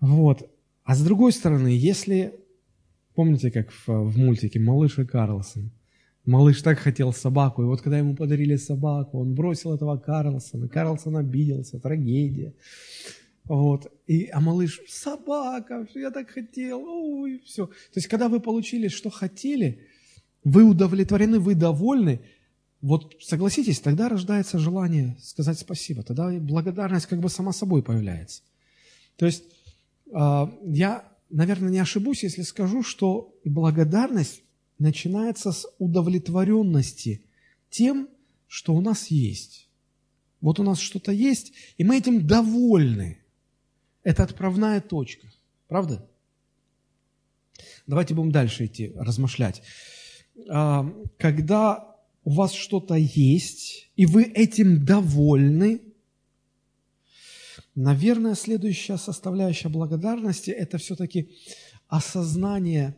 Вот. 0.00 0.50
А 0.86 0.94
с 0.94 1.02
другой 1.02 1.32
стороны, 1.32 1.66
если, 1.66 2.32
помните, 3.16 3.50
как 3.50 3.72
в, 3.72 3.88
в 3.88 4.16
мультике 4.16 4.60
«Малыш 4.60 4.98
и 4.98 5.04
Карлсон», 5.04 5.72
Малыш 6.24 6.62
так 6.62 6.78
хотел 6.78 7.12
собаку, 7.12 7.62
и 7.62 7.66
вот 7.66 7.82
когда 7.82 7.98
ему 7.98 8.16
подарили 8.16 8.56
собаку, 8.56 9.20
он 9.20 9.34
бросил 9.34 9.74
этого 9.74 9.96
Карлсона, 9.96 10.68
Карлсон 10.68 11.16
обиделся, 11.16 11.78
трагедия. 11.78 12.54
Вот. 13.44 13.92
И, 14.08 14.26
а 14.32 14.40
малыш, 14.40 14.80
собака, 14.88 15.86
я 15.94 16.10
так 16.10 16.30
хотел, 16.30 16.82
ой, 16.84 17.40
все. 17.44 17.66
То 17.66 17.96
есть, 17.96 18.08
когда 18.08 18.28
вы 18.28 18.40
получили, 18.40 18.88
что 18.88 19.08
хотели, 19.08 19.86
вы 20.42 20.64
удовлетворены, 20.64 21.38
вы 21.38 21.54
довольны, 21.54 22.20
вот 22.80 23.14
согласитесь, 23.20 23.80
тогда 23.80 24.08
рождается 24.08 24.58
желание 24.58 25.16
сказать 25.20 25.58
спасибо, 25.58 26.02
тогда 26.02 26.30
благодарность 26.30 27.06
как 27.06 27.20
бы 27.20 27.28
сама 27.28 27.52
собой 27.52 27.84
появляется. 27.84 28.42
То 29.16 29.26
есть, 29.26 29.44
я, 30.12 31.12
наверное, 31.30 31.70
не 31.70 31.78
ошибусь, 31.78 32.22
если 32.22 32.42
скажу, 32.42 32.82
что 32.82 33.34
благодарность 33.44 34.42
начинается 34.78 35.52
с 35.52 35.66
удовлетворенности 35.78 37.22
тем, 37.70 38.08
что 38.46 38.74
у 38.74 38.80
нас 38.80 39.08
есть. 39.08 39.68
Вот 40.40 40.60
у 40.60 40.62
нас 40.62 40.78
что-то 40.78 41.12
есть, 41.12 41.52
и 41.76 41.84
мы 41.84 41.98
этим 41.98 42.26
довольны. 42.26 43.18
Это 44.02 44.22
отправная 44.22 44.80
точка. 44.80 45.26
Правда? 45.66 46.08
Давайте 47.86 48.14
будем 48.14 48.30
дальше 48.30 48.66
идти, 48.66 48.92
размышлять. 48.94 49.62
А, 50.48 50.88
когда 51.18 51.96
у 52.24 52.30
вас 52.30 52.52
что-то 52.52 52.94
есть, 52.94 53.90
и 53.96 54.06
вы 54.06 54.24
этим 54.24 54.84
довольны, 54.84 55.80
Наверное, 57.76 58.34
следующая 58.34 58.96
составляющая 58.96 59.68
благодарности– 59.68 60.50
это 60.62 60.78
все-таки 60.78 61.30
осознание 61.88 62.96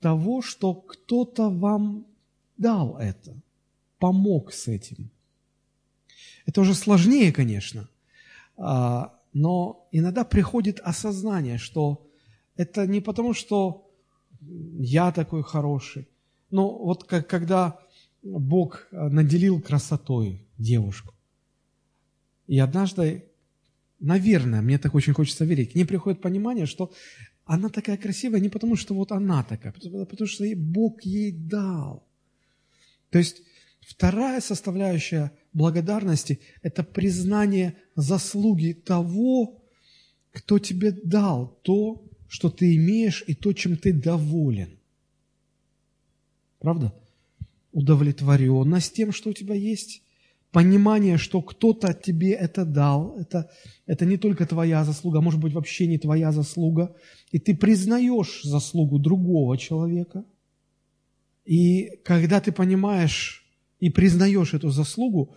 того, 0.00 0.42
что 0.42 0.74
кто-то 0.74 1.48
вам 1.48 2.06
дал 2.58 2.98
это, 2.98 3.40
помог 4.00 4.52
с 4.52 4.66
этим. 4.66 5.10
Это 6.44 6.60
уже 6.60 6.74
сложнее, 6.74 7.32
конечно, 7.32 7.88
а, 8.56 9.16
но 9.32 9.88
иногда 9.92 10.24
приходит 10.24 10.80
осознание, 10.80 11.56
что 11.56 12.04
это 12.56 12.84
не 12.84 13.00
потому, 13.00 13.32
что 13.32 13.88
я 14.40 15.12
такой 15.12 15.44
хороший. 15.44 16.08
Но 16.50 16.76
вот 16.76 17.04
как, 17.04 17.28
когда 17.28 17.78
Бог 18.24 18.88
наделил 18.90 19.60
красотой 19.60 20.48
девушку, 20.58 21.14
и 22.48 22.58
однажды, 22.58 23.30
наверное, 23.98 24.62
мне 24.62 24.78
так 24.78 24.94
очень 24.94 25.12
хочется 25.12 25.44
верить, 25.44 25.72
к 25.72 25.74
ней 25.74 25.84
приходит 25.84 26.20
понимание, 26.20 26.66
что 26.66 26.92
она 27.44 27.68
такая 27.68 27.96
красивая 27.96 28.40
не 28.40 28.48
потому, 28.48 28.76
что 28.76 28.94
вот 28.94 29.12
она 29.12 29.42
такая, 29.44 29.72
а 29.72 30.04
потому 30.04 30.26
что 30.26 30.44
Бог 30.56 31.02
ей 31.02 31.32
дал. 31.32 32.06
То 33.10 33.18
есть 33.18 33.42
вторая 33.80 34.40
составляющая 34.40 35.32
благодарности– 35.52 36.40
это 36.62 36.82
признание 36.82 37.76
заслуги 37.94 38.72
того, 38.72 39.62
кто 40.32 40.58
тебе 40.58 40.90
дал 40.90 41.58
то, 41.62 42.04
что 42.28 42.50
ты 42.50 42.74
имеешь, 42.76 43.24
и 43.26 43.34
то, 43.34 43.52
чем 43.52 43.76
ты 43.76 43.92
доволен. 43.92 44.78
Правда? 46.58 46.92
Удовлетворенность 47.72 48.94
тем, 48.94 49.12
что 49.12 49.30
у 49.30 49.32
тебя 49.32 49.54
есть, 49.54 50.02
понимание, 50.56 51.18
что 51.18 51.42
кто-то 51.42 51.92
тебе 51.92 52.30
это 52.30 52.64
дал, 52.64 53.14
это, 53.18 53.50
это 53.84 54.06
не 54.06 54.16
только 54.16 54.46
твоя 54.46 54.84
заслуга, 54.84 55.18
а 55.18 55.20
может 55.20 55.38
быть 55.38 55.52
вообще 55.52 55.86
не 55.86 55.98
твоя 55.98 56.32
заслуга, 56.32 56.96
и 57.30 57.38
ты 57.38 57.54
признаешь 57.54 58.40
заслугу 58.42 58.98
другого 58.98 59.58
человека. 59.58 60.24
И 61.44 62.00
когда 62.04 62.40
ты 62.40 62.52
понимаешь 62.52 63.44
и 63.80 63.90
признаешь 63.90 64.54
эту 64.54 64.70
заслугу, 64.70 65.36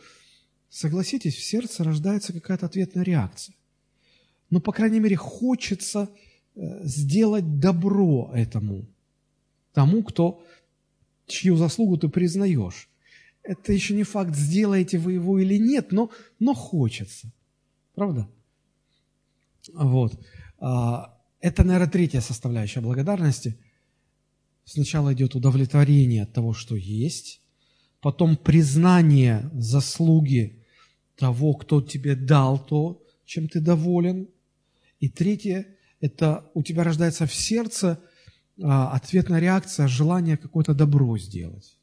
согласитесь, 0.70 1.36
в 1.36 1.44
сердце 1.44 1.84
рождается 1.84 2.32
какая-то 2.32 2.68
ответная 2.68 3.04
реакция. 3.04 3.56
Ну, 4.50 4.62
по 4.62 4.72
крайней 4.72 5.02
мере, 5.02 5.18
хочется 5.18 6.08
э, 6.56 6.86
сделать 6.86 7.60
добро 7.60 8.32
этому, 8.34 8.86
тому, 9.74 10.02
кто, 10.02 10.42
чью 11.28 11.58
заслугу 11.58 11.98
ты 11.98 12.08
признаешь. 12.08 12.89
Это 13.50 13.74
еще 13.74 13.96
не 13.96 14.04
факт, 14.04 14.36
сделаете 14.36 15.00
вы 15.00 15.14
его 15.14 15.40
или 15.40 15.58
нет, 15.58 15.92
но, 15.92 16.12
но 16.38 16.54
хочется. 16.54 17.34
Правда? 17.96 18.30
Вот. 19.74 20.24
А, 20.60 21.18
это, 21.42 21.64
наверное, 21.64 21.90
третья 21.90 22.22
составляющая 22.22 22.82
благодарности. 22.82 23.58
Сначала 24.66 25.16
идет 25.16 25.34
удовлетворение 25.34 26.22
от 26.22 26.32
того, 26.32 26.54
что 26.54 26.76
есть, 26.76 27.42
потом 28.02 28.38
признание 28.38 29.50
заслуги 29.56 30.64
того, 31.18 31.56
кто 31.56 31.82
тебе 31.82 32.16
дал 32.16 32.64
то, 32.64 33.02
чем 33.26 33.50
ты 33.50 33.62
доволен. 33.62 34.30
И 35.00 35.10
третье– 35.10 35.66
это 36.02 36.46
у 36.54 36.62
тебя 36.62 36.84
рождается 36.84 37.26
в 37.26 37.34
сердце 37.34 38.00
а, 38.62 38.92
ответная 38.92 39.40
реакция, 39.40 39.88
желание 39.88 40.38
какое-то 40.38 40.76
добро 40.76 41.18
сделать, 41.18 41.79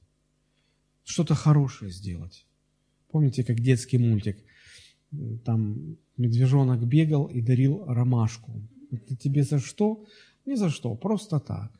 что-то 1.07 1.35
хорошее 1.35 1.91
сделать. 1.91 2.47
Помните, 3.11 3.45
как 3.45 3.61
детский 3.61 3.97
мультик? 3.97 4.37
Там 5.45 5.97
медвежонок 6.17 6.85
бегал 6.87 7.27
и 7.27 7.41
дарил 7.41 7.85
ромашку. 7.87 8.61
Это 8.91 9.17
тебе 9.17 9.45
за 9.45 9.61
что? 9.61 10.05
Не 10.45 10.57
за 10.57 10.69
что, 10.69 10.95
просто 10.97 11.39
так. 11.39 11.71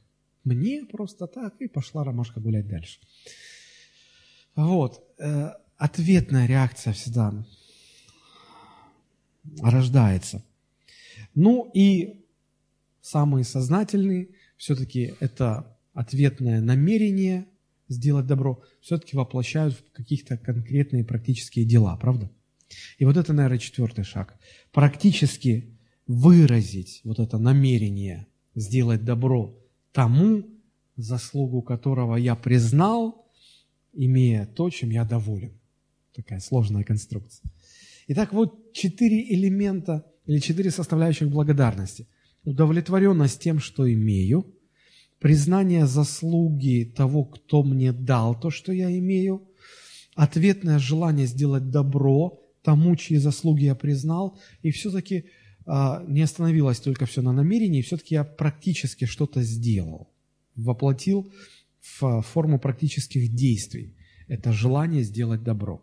Мне 0.45 0.85
просто 0.85 1.27
так, 1.27 1.61
и 1.61 1.67
пошла 1.67 2.05
ромашка 2.05 2.41
гулять 2.41 2.69
дальше. 2.69 3.01
Вот. 4.55 5.05
Э, 5.19 5.51
ответная 5.77 6.47
реакция 6.47 6.93
всегда 6.93 7.45
рождается. 9.61 10.45
Ну 11.35 11.69
и 11.75 12.25
самые 13.01 13.45
сознательные, 13.45 14.29
все-таки 14.57 15.15
это 15.19 15.77
ответное 15.95 16.61
намерение 16.61 17.47
сделать 17.89 18.27
добро, 18.27 18.63
все-таки 18.81 19.17
воплощают 19.17 19.75
в 19.75 19.93
каких-то 19.93 20.37
конкретные 20.37 21.05
практические 21.05 21.65
дела, 21.65 21.97
правда? 21.97 22.31
И 22.99 23.05
вот 23.05 23.17
это, 23.17 23.33
наверное, 23.33 23.59
четвертый 23.59 24.05
шаг. 24.05 24.39
Практически 24.73 25.77
выразить 26.07 27.01
вот 27.05 27.19
это 27.19 27.39
намерение 27.39 28.27
сделать 28.55 29.05
добро 29.05 29.57
тому, 29.93 30.47
заслугу 30.97 31.63
которого 31.63 32.17
я 32.17 32.35
признал, 32.35 33.27
имея 33.93 34.47
то, 34.47 34.71
чем 34.71 34.91
я 34.91 35.05
доволен. 35.05 35.53
Такая 36.15 36.41
сложная 36.41 36.85
конструкция. 36.85 37.51
Итак, 38.09 38.33
вот 38.33 38.73
четыре 38.73 39.35
элемента 39.35 40.07
или 40.27 40.39
четыре 40.39 40.71
составляющих 40.71 41.29
благодарности. 41.29 42.07
Удовлетворенность 42.45 43.41
тем, 43.41 43.59
что 43.59 43.93
имею, 43.93 44.56
признание 45.19 45.87
заслуги 45.87 46.93
того, 46.97 47.25
кто 47.25 47.63
мне 47.63 47.93
дал 47.93 48.39
то, 48.39 48.51
что 48.51 48.73
я 48.73 48.97
имею, 48.99 49.49
ответное 50.15 50.79
желание 50.79 51.27
сделать 51.27 51.71
добро 51.71 52.43
тому, 52.63 52.97
чьи 52.97 53.17
заслуги 53.19 53.65
я 53.65 53.75
признал, 53.75 54.39
и 54.63 54.71
все-таки 54.71 55.27
а, 55.67 56.05
не 56.09 56.23
остановилось 56.23 56.81
только 56.81 57.07
все 57.07 57.23
на 57.23 57.33
намерении, 57.33 57.83
все-таки 57.83 58.15
я 58.15 58.25
практически 58.25 59.05
что-то 59.05 59.43
сделал, 59.43 60.09
воплотил 60.57 61.33
в 61.81 62.23
форму 62.23 62.59
практических 62.59 63.35
действий. 63.35 63.95
Это 64.29 64.53
желание 64.53 65.03
сделать 65.03 65.43
добро. 65.43 65.83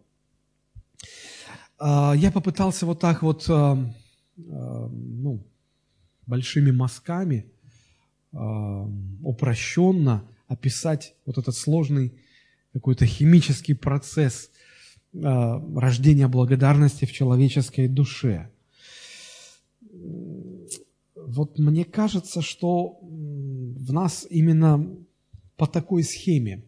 А, 1.78 2.14
я 2.16 2.32
попытался 2.32 2.86
вот 2.86 3.00
так 3.00 3.24
вот, 3.24 3.46
а, 3.50 3.94
ну, 4.36 5.46
большими 6.26 6.72
мазками, 6.72 7.53
упрощенно 8.34 10.24
описать 10.48 11.16
вот 11.26 11.38
этот 11.38 11.56
сложный 11.56 12.14
какой-то 12.74 13.06
химический 13.06 13.76
процесс 13.76 14.50
рождения 15.14 16.28
благодарности 16.28 17.06
в 17.06 17.12
человеческой 17.12 17.88
душе– 17.88 18.50
вот 21.26 21.58
мне 21.58 21.86
кажется, 21.86 22.42
что 22.42 23.00
в 23.02 23.94
нас 23.94 24.28
именно 24.30 24.96
по 25.56 25.68
такой 25.68 26.04
схеме 26.04 26.64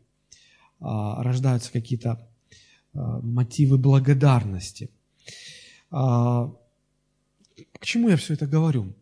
а, 0.80 1.21
рождаются 1.23 1.71
какие-то 1.71 2.28
а, 2.93 3.19
мотивы 3.21 3.78
благодарности. 3.78 4.89
К 5.89 6.58
чему 7.82 8.10
я 8.10 8.17
все 8.17 8.34
это 8.34 8.47
говорю? 8.47 8.93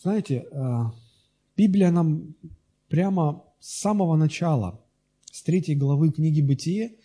Знаете, 0.00 0.46
Библия 1.56 1.90
нам 1.90 2.34
прямо 2.88 3.44
с 3.60 3.80
самого 3.80 4.16
начала, 4.16 4.80
с 5.30 5.42
третьей 5.42 5.76
главы 5.76 6.10
книги 6.10 6.40
«Бытие», 6.40 6.96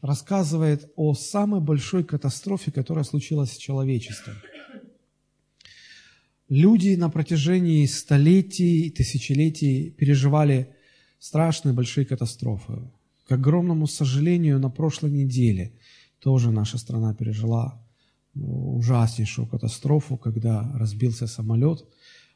рассказывает 0.00 0.90
о 0.96 1.14
самой 1.14 1.60
большой 1.60 2.04
катастрофе, 2.04 2.70
которая 2.70 3.04
случилась 3.04 3.52
с 3.52 3.56
человечеством– 3.56 4.34
Люди 6.48 6.94
на 6.94 7.10
протяжении 7.10 7.84
столетий 7.84 8.88
тысячелетий 8.88 9.90
переживали 9.90 10.74
страшные 11.18 11.74
большие 11.74 12.06
катастрофы. 12.06 12.90
К 13.26 13.32
огромному 13.32 13.86
сожалению, 13.86 14.58
на 14.58 14.70
прошлой 14.70 15.10
неделе 15.10 15.74
тоже 16.20 16.50
наша 16.50 16.78
страна 16.78 17.12
пережила 17.12 17.78
ужаснейшую 18.34 19.46
катастрофу, 19.46 20.16
когда 20.16 20.72
разбился 20.74 21.26
самолет, 21.26 21.84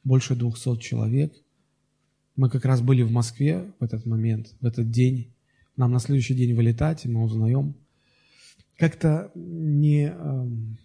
больше 0.05 0.35
200 0.35 0.77
человек. 0.79 1.33
Мы 2.37 2.49
как 2.49 2.65
раз 2.65 2.81
были 2.81 3.03
в 3.03 3.11
Москве 3.11 3.73
в 3.79 3.85
этот 3.85 4.07
момент, 4.07 4.55
в 4.61 4.67
этот 4.67 4.91
день. 4.91 5.35
Нам 5.77 5.93
на 5.93 5.99
следующий 5.99 6.35
день 6.35 6.55
вылетать, 6.55 7.05
и 7.05 7.09
мы 7.09 7.23
узнаем. 7.23 7.75
Как-то 8.79 9.31
не, 9.35 10.07
эм, 10.07 10.79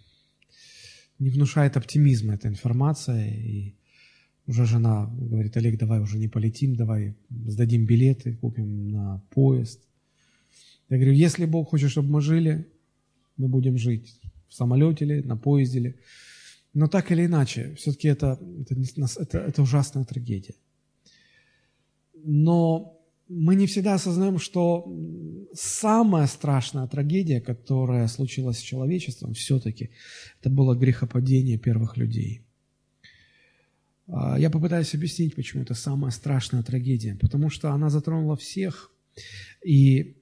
не 1.19 1.29
внушает 1.29 1.77
оптимизма 1.77 2.33
эта 2.33 2.47
информация. 2.47 3.29
И 3.29 3.75
уже 4.45 4.65
жена 4.65 5.09
говорит, 5.17 5.55
Олег, 5.57 5.77
давай 5.77 5.99
уже 5.99 6.17
не 6.17 6.27
полетим, 6.27 6.75
давай 6.75 7.15
сдадим 7.29 7.85
билеты, 7.85 8.35
купим 8.35 8.89
на 8.89 9.21
поезд. 9.29 9.81
Я 10.89 10.97
говорю, 10.97 11.13
если 11.13 11.45
Бог 11.45 11.69
хочет, 11.69 11.91
чтобы 11.91 12.09
мы 12.09 12.21
жили, 12.21 12.67
мы 13.37 13.47
будем 13.47 13.77
жить 13.77 14.19
в 14.47 14.53
самолете 14.53 15.05
ли, 15.05 15.21
на 15.21 15.37
поезде 15.37 15.79
ли. 15.79 15.95
Но 16.73 16.87
так 16.87 17.11
или 17.11 17.25
иначе, 17.25 17.75
все-таки 17.75 18.07
это, 18.07 18.39
это, 18.61 18.75
это, 19.21 19.37
это 19.39 19.61
ужасная 19.61 20.05
трагедия. 20.05 20.53
Но 22.23 22.97
мы 23.29 23.55
не 23.55 23.67
всегда 23.67 23.95
осознаем, 23.95 24.39
что 24.39 24.85
самая 25.53 26.27
страшная 26.27 26.87
трагедия, 26.87 27.41
которая 27.41 28.07
случилась 28.07 28.59
с 28.59 28.61
человечеством, 28.61 29.33
все-таки 29.33 29.89
это 30.39 30.49
было 30.49 30.75
грехопадение 30.75 31.57
первых 31.57 31.97
людей. 31.97 32.41
А, 34.07 34.39
я 34.39 34.49
попытаюсь 34.49 34.93
объяснить, 34.95 35.35
почему 35.35 35.63
это 35.63 35.73
самая 35.73 36.11
страшная 36.11 36.63
трагедия. 36.63 37.15
Потому 37.15 37.49
что 37.49 37.71
она 37.71 37.89
затронула 37.89 38.37
всех, 38.37 38.91
и 39.63 40.15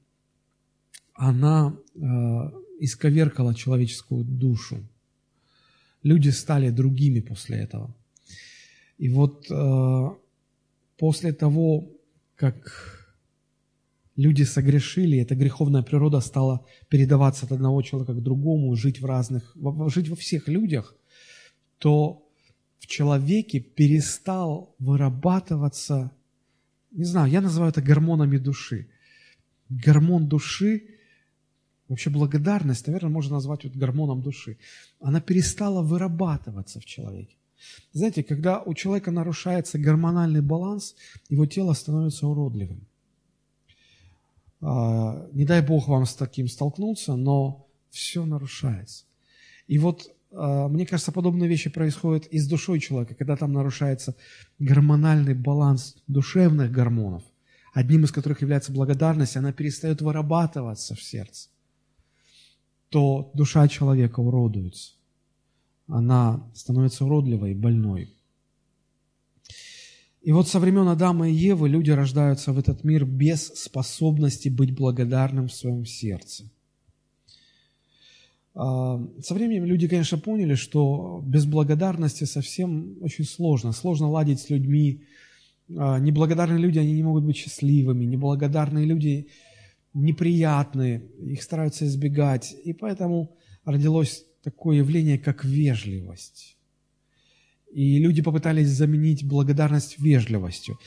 она 1.13 1.77
а, 1.95 2.53
исковеркала 2.79 3.53
человеческую 3.53 4.23
душу. 4.23 4.83
Люди 6.03 6.29
стали 6.29 6.69
другими 6.69 7.19
после 7.19 7.57
этого. 7.57 7.95
И 8.97 9.09
вот 9.09 9.45
а, 9.51 10.17
после 10.97 11.33
того, 11.33 11.91
как 12.35 13.05
люди 14.15 14.43
согрешили, 14.43 15.19
эта 15.19 15.35
греховная 15.35 15.83
природа 15.83 16.19
стала 16.21 16.65
передаваться 16.89 17.45
от 17.45 17.51
одного 17.51 17.81
человека 17.81 18.13
к 18.13 18.23
другому, 18.23 18.75
жить 18.75 19.01
в 19.01 19.05
разных, 19.05 19.55
жить 19.87 20.09
во 20.09 20.15
всех 20.15 20.47
людях, 20.47 20.95
то 21.77 22.25
в 22.79 22.87
человеке 22.87 23.59
перестал 23.59 24.75
вырабатываться, 24.79 26.11
не 26.91 27.05
знаю, 27.05 27.31
я 27.31 27.41
называю 27.41 27.71
это 27.71 27.81
гормонами 27.81 28.37
души. 28.37 28.87
Гормон 29.69 30.27
души, 30.27 30.83
вообще 31.87 32.09
благодарность, 32.09 32.87
наверное, 32.87 33.09
можно 33.09 33.35
назвать 33.35 33.63
вот 33.63 33.75
гормоном 33.75 34.21
души. 34.21 34.57
Она 34.99 35.19
перестала 35.19 35.81
вырабатываться 35.81 36.79
в 36.79 36.85
человеке. 36.85 37.35
Знаете, 37.93 38.23
когда 38.23 38.61
у 38.61 38.73
человека 38.73 39.11
нарушается 39.11 39.79
гормональный 39.79 40.41
баланс, 40.41 40.95
его 41.29 41.45
тело 41.45 41.73
становится 41.73 42.27
уродливым. 42.27 42.85
А, 44.61 45.27
не 45.31 45.45
дай 45.45 45.61
Бог 45.61 45.87
вам 45.87 46.05
с 46.05 46.15
таким 46.15 46.47
столкнуться, 46.47 47.15
но 47.15 47.67
все 47.89 48.25
нарушается. 48.25 49.05
И 49.67 49.77
вот 49.79 50.13
а, 50.35 50.67
мне 50.67 50.85
кажется, 50.85 51.11
подобные 51.11 51.47
вещи 51.47 51.69
происходят 51.69 52.27
и 52.27 52.37
с 52.37 52.47
душой 52.47 52.79
человека, 52.79 53.15
когда 53.15 53.37
там 53.37 53.53
нарушается 53.53 54.15
гормональный 54.59 55.33
баланс 55.33 55.95
душевных 56.07 56.71
гормонов, 56.71 57.23
одним 57.73 58.03
из 58.03 58.11
которых 58.11 58.41
является 58.41 58.73
благодарность, 58.73 59.37
она 59.37 59.53
перестает 59.53 60.01
вырабатываться 60.01 60.95
в 60.95 61.01
сердце, 61.01 61.49
то 62.89 63.31
душа 63.33 63.67
человека 63.67 64.19
уродуется 64.19 64.94
она 65.87 66.49
становится 66.53 67.05
уродливой, 67.05 67.53
больной. 67.53 68.09
И 70.21 70.31
вот 70.31 70.47
со 70.47 70.59
времен 70.59 70.87
Адама 70.87 71.29
и 71.29 71.33
Евы 71.33 71.69
люди 71.69 71.91
рождаются 71.91 72.51
в 72.51 72.57
этот 72.57 72.83
мир 72.83 73.05
без 73.05 73.47
способности 73.47 74.49
быть 74.49 74.75
благодарным 74.75 75.47
в 75.47 75.53
своем 75.53 75.85
сердце. 75.85 76.49
А, 78.55 78.99
со 79.21 79.33
временем 79.35 79.65
люди, 79.65 79.87
конечно, 79.87 80.17
поняли, 80.17 80.55
что 80.55 81.21
без 81.23 81.45
благодарности 81.45 82.23
совсем 82.23 82.97
очень 83.01 83.25
сложно. 83.25 83.71
Сложно 83.71 84.09
ладить 84.09 84.39
с 84.39 84.49
людьми. 84.49 85.03
А, 85.77 85.99
неблагодарные 85.99 86.59
люди, 86.59 86.79
они 86.79 86.93
не 86.93 87.03
могут 87.03 87.23
быть 87.23 87.37
счастливыми. 87.37 88.05
Неблагодарные 88.05 88.85
люди 88.85 89.27
неприятные, 89.93 91.03
их 91.19 91.43
стараются 91.43 91.85
избегать. 91.85 92.55
И 92.63 92.73
поэтому 92.73 93.35
родилось 93.63 94.25
такое 94.45 94.77
явление, 94.77 95.17
как 95.17 95.43
вежливость. 95.43 96.55
И 97.73 97.97
люди 97.99 98.21
попытались 98.21 98.69
заменить 98.69 99.27
благодарность 99.27 99.99
вежливостью. 99.99 100.77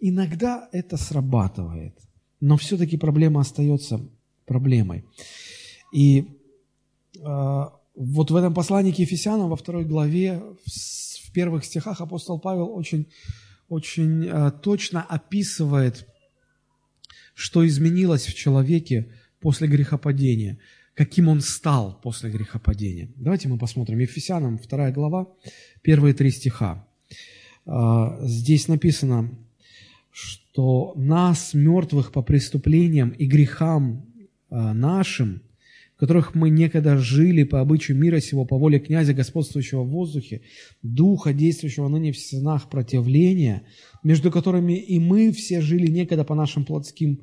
Иногда 0.00 0.68
это 0.72 0.96
срабатывает, 0.96 1.94
но 2.40 2.56
все-таки 2.56 2.96
проблема 2.96 3.40
остается 3.40 4.00
проблемой. 4.44 5.04
И 5.94 6.26
э, 7.14 7.64
вот 7.94 8.30
в 8.30 8.36
этом 8.36 8.52
послании 8.54 8.92
к 8.92 8.98
Ефесянам 8.98 9.50
во 9.50 9.56
второй 9.56 9.84
главе, 9.84 10.42
в, 10.64 11.28
в 11.28 11.32
первых 11.32 11.64
стихах 11.64 12.00
апостол 12.00 12.40
Павел 12.40 12.74
очень, 12.74 13.06
очень 13.68 14.26
э, 14.26 14.50
точно 14.62 15.02
описывает, 15.02 16.08
что 17.34 17.64
изменилось 17.64 18.26
в 18.26 18.34
человеке 18.34 19.12
после 19.40 19.68
грехопадения– 19.68 20.58
каким 20.96 21.28
он 21.28 21.42
стал 21.42 22.00
после 22.02 22.30
грехопадения. 22.30 23.10
Давайте 23.16 23.48
мы 23.48 23.58
посмотрим. 23.58 23.98
Ефесянам, 23.98 24.58
2 24.58 24.90
глава, 24.92 25.28
первые 25.82 26.14
три 26.14 26.30
стиха. 26.30 26.88
А, 27.66 28.18
здесь 28.22 28.66
написано, 28.66 29.30
что 30.10 30.94
нас, 30.96 31.52
мертвых 31.52 32.12
по 32.12 32.22
преступлениям 32.22 33.10
и 33.10 33.26
грехам 33.26 34.06
а, 34.48 34.72
нашим, 34.72 35.42
в 35.96 36.00
которых 36.00 36.34
мы 36.34 36.48
некогда 36.48 36.96
жили 36.96 37.42
по 37.42 37.60
обычаю 37.60 37.98
мира 37.98 38.20
сего, 38.20 38.46
по 38.46 38.56
воле 38.56 38.78
князя, 38.78 39.12
господствующего 39.12 39.82
в 39.82 39.90
воздухе, 39.90 40.40
духа, 40.82 41.34
действующего 41.34 41.88
ныне 41.88 42.12
в 42.12 42.18
стенах 42.18 42.70
противления, 42.70 43.66
между 44.02 44.30
которыми 44.30 44.78
и 44.78 44.98
мы 44.98 45.30
все 45.32 45.60
жили 45.60 45.88
некогда 45.88 46.24
по 46.24 46.34
нашим 46.34 46.64
плотским 46.64 47.20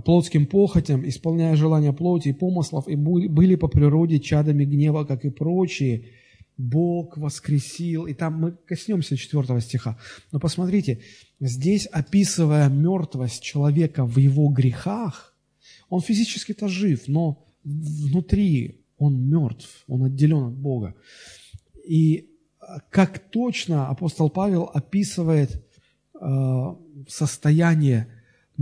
плотским 0.00 0.46
похотям, 0.46 1.06
исполняя 1.06 1.54
желания 1.54 1.92
плоти 1.92 2.28
и 2.28 2.32
помыслов, 2.32 2.88
и 2.88 2.96
были 2.96 3.56
по 3.56 3.68
природе 3.68 4.18
чадами 4.18 4.64
гнева, 4.64 5.04
как 5.04 5.24
и 5.24 5.30
прочие. 5.30 6.06
Бог 6.56 7.16
воскресил. 7.16 8.06
И 8.06 8.14
там 8.14 8.34
мы 8.34 8.52
коснемся 8.52 9.16
четвертого 9.16 9.60
стиха. 9.60 9.98
Но 10.32 10.38
посмотрите, 10.38 11.00
здесь, 11.40 11.86
описывая 11.86 12.68
мертвость 12.68 13.42
человека 13.42 14.04
в 14.04 14.18
его 14.18 14.48
грехах, 14.48 15.34
он 15.88 16.00
физически-то 16.00 16.68
жив, 16.68 17.08
но 17.08 17.46
внутри 17.64 18.84
он 18.96 19.28
мертв, 19.28 19.84
он 19.88 20.04
отделен 20.04 20.44
от 20.44 20.54
Бога. 20.54 20.94
И 21.86 22.30
как 22.90 23.18
точно 23.30 23.88
апостол 23.88 24.30
Павел 24.30 24.70
описывает 24.72 25.64
э, 26.20 26.76
состояние 27.08 28.08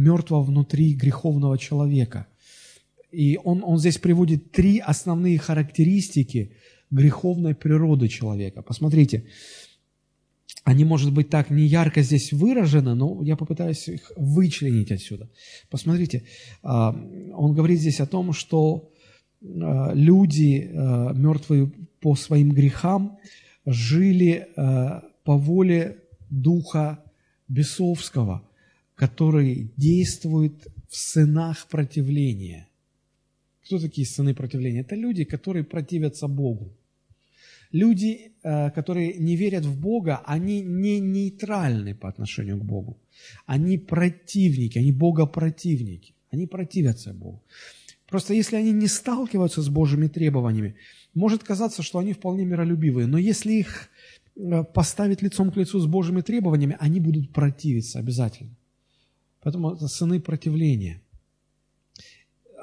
мертвого 0.00 0.42
внутри 0.42 0.94
греховного 0.94 1.58
человека. 1.58 2.26
И 3.12 3.38
он, 3.42 3.62
он 3.64 3.78
здесь 3.78 3.98
приводит 3.98 4.52
три 4.52 4.78
основные 4.78 5.38
характеристики 5.38 6.52
греховной 6.90 7.54
природы 7.54 8.08
человека. 8.08 8.62
Посмотрите, 8.62 9.26
они, 10.64 10.84
может 10.84 11.12
быть, 11.12 11.28
так 11.28 11.50
не 11.50 11.66
ярко 11.66 12.02
здесь 12.02 12.32
выражены, 12.32 12.94
но 12.94 13.22
я 13.22 13.36
попытаюсь 13.36 13.88
их 13.88 14.12
вычленить 14.16 14.92
отсюда. 14.92 15.28
Посмотрите, 15.70 16.24
а, 16.62 16.90
он 17.34 17.54
говорит 17.54 17.80
здесь 17.80 18.00
о 18.00 18.06
том, 18.06 18.32
что 18.32 18.90
а, 19.42 19.92
люди, 19.94 20.70
а, 20.72 21.12
мертвые 21.12 21.72
по 22.00 22.14
своим 22.14 22.52
грехам, 22.52 23.18
жили 23.66 24.48
по 24.54 25.36
воле 25.36 25.98
духа 26.30 27.04
бесовского– 27.48 28.42
который 29.00 29.72
действует 29.78 30.52
в 30.88 30.96
сынах 30.96 31.66
противления. 31.68 32.68
Кто 33.64 33.78
такие 33.78 34.06
сыны 34.06 34.34
противления? 34.34 34.80
Это 34.80 34.94
люди, 34.94 35.24
которые 35.24 35.64
противятся 35.64 36.28
Богу. 36.28 36.76
Люди, 37.72 38.32
э, 38.42 38.70
которые 38.70 39.14
не 39.14 39.36
верят 39.36 39.64
в 39.64 39.80
Бога, 39.80 40.22
они 40.26 40.60
не 40.60 41.00
нейтральны 41.00 41.94
по 41.94 42.08
отношению 42.08 42.58
к 42.58 42.64
Богу. 42.64 42.98
Они 43.46 43.78
противники, 43.78 44.78
они 44.78 44.92
богопротивники. 44.92 46.12
Они 46.32 46.46
противятся 46.46 47.14
Богу. 47.14 47.42
Просто 48.06 48.34
если 48.34 48.56
они 48.56 48.72
не 48.72 48.88
сталкиваются 48.88 49.62
с 49.62 49.68
Божьими 49.68 50.08
требованиями, 50.08 50.74
может 51.14 51.42
казаться, 51.42 51.82
что 51.82 51.98
они 51.98 52.12
вполне 52.12 52.44
миролюбивые. 52.44 53.06
Но 53.06 53.18
если 53.18 53.52
их 53.52 53.88
э, 54.36 54.64
поставить 54.74 55.22
лицом 55.22 55.50
к 55.50 55.56
лицу 55.56 55.80
с 55.80 55.86
Божьими 55.86 56.20
требованиями, 56.20 56.76
они 56.80 57.00
будут 57.00 57.32
противиться 57.32 57.98
обязательно. 57.98 58.56
Поэтому 59.42 59.72
это 59.72 59.88
сыны 59.88 60.20
противления. 60.20 61.02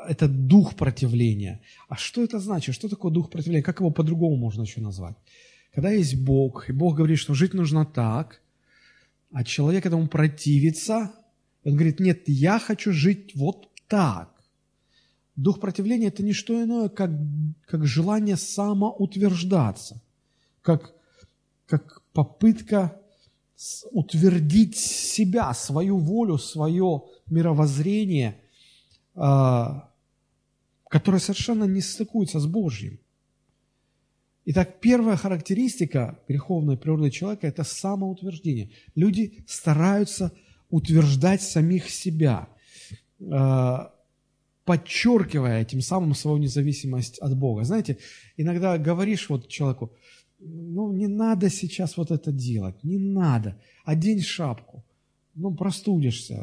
Это 0.07 0.27
дух 0.27 0.75
противления. 0.75 1.61
А 1.89 1.95
что 1.95 2.23
это 2.23 2.39
значит? 2.39 2.75
Что 2.75 2.87
такое 2.87 3.11
дух 3.11 3.29
противления? 3.29 3.63
Как 3.63 3.79
его 3.79 3.91
по-другому 3.91 4.35
можно 4.37 4.61
еще 4.61 4.81
назвать? 4.81 5.15
Когда 5.73 5.91
есть 5.91 6.15
Бог, 6.15 6.69
и 6.69 6.73
Бог 6.73 6.95
говорит, 6.95 7.19
что 7.19 7.33
жить 7.33 7.53
нужно 7.53 7.85
так, 7.85 8.41
а 9.31 9.43
человек 9.43 9.85
этому 9.85 10.07
противится, 10.07 11.11
он 11.63 11.73
говорит, 11.73 11.99
нет, 11.99 12.23
я 12.27 12.59
хочу 12.59 12.93
жить 12.93 13.35
вот 13.35 13.69
так. 13.87 14.31
Дух 15.35 15.59
противления– 15.59 16.07
это 16.07 16.23
не 16.23 16.33
что 16.33 16.63
иное, 16.63 16.89
как, 16.89 17.11
как 17.65 17.85
желание 17.85 18.37
самоутверждаться, 18.37 20.01
как, 20.61 20.95
как 21.67 22.01
попытка 22.13 22.99
утвердить 23.91 24.77
себя, 24.77 25.53
свою 25.53 25.97
волю, 25.97 26.37
свое 26.37 27.03
мировоззрение, 27.27 28.39
а, 29.15 29.91
которое 30.89 31.19
совершенно 31.19 31.63
не 31.63 31.81
стыкуется 31.81 32.39
с 32.39 32.45
Божьим. 32.45 32.99
Итак, 34.45 34.79
первая 34.79 35.17
характеристика 35.17 36.19
греховной 36.27 36.77
природы 36.77 37.09
человека– 37.09 37.47
это 37.49 37.63
самоутверждение. 37.63 38.69
Люди 38.95 39.43
стараются 39.47 40.31
утверждать 40.69 41.41
самих 41.41 41.89
себя, 41.89 42.47
а, 43.29 43.93
подчеркивая 44.63 45.65
тем 45.65 45.81
самым 45.81 46.13
свою 46.13 46.37
независимость 46.37 47.17
от 47.19 47.35
Бога. 47.35 47.63
Знаете, 47.63 47.97
иногда 48.37 48.77
говоришь 48.77 49.29
вот 49.29 49.47
человеку, 49.47 49.91
ну, 50.39 50.91
не 50.93 51.07
надо 51.07 51.49
сейчас 51.49 51.97
вот 51.97 52.11
это 52.11 52.31
делать, 52.31 52.83
не 52.83 52.97
надо. 52.97 53.59
Одень 53.85 54.21
шапку, 54.21 54.83
ну, 55.35 55.55
простудишься, 55.55 56.35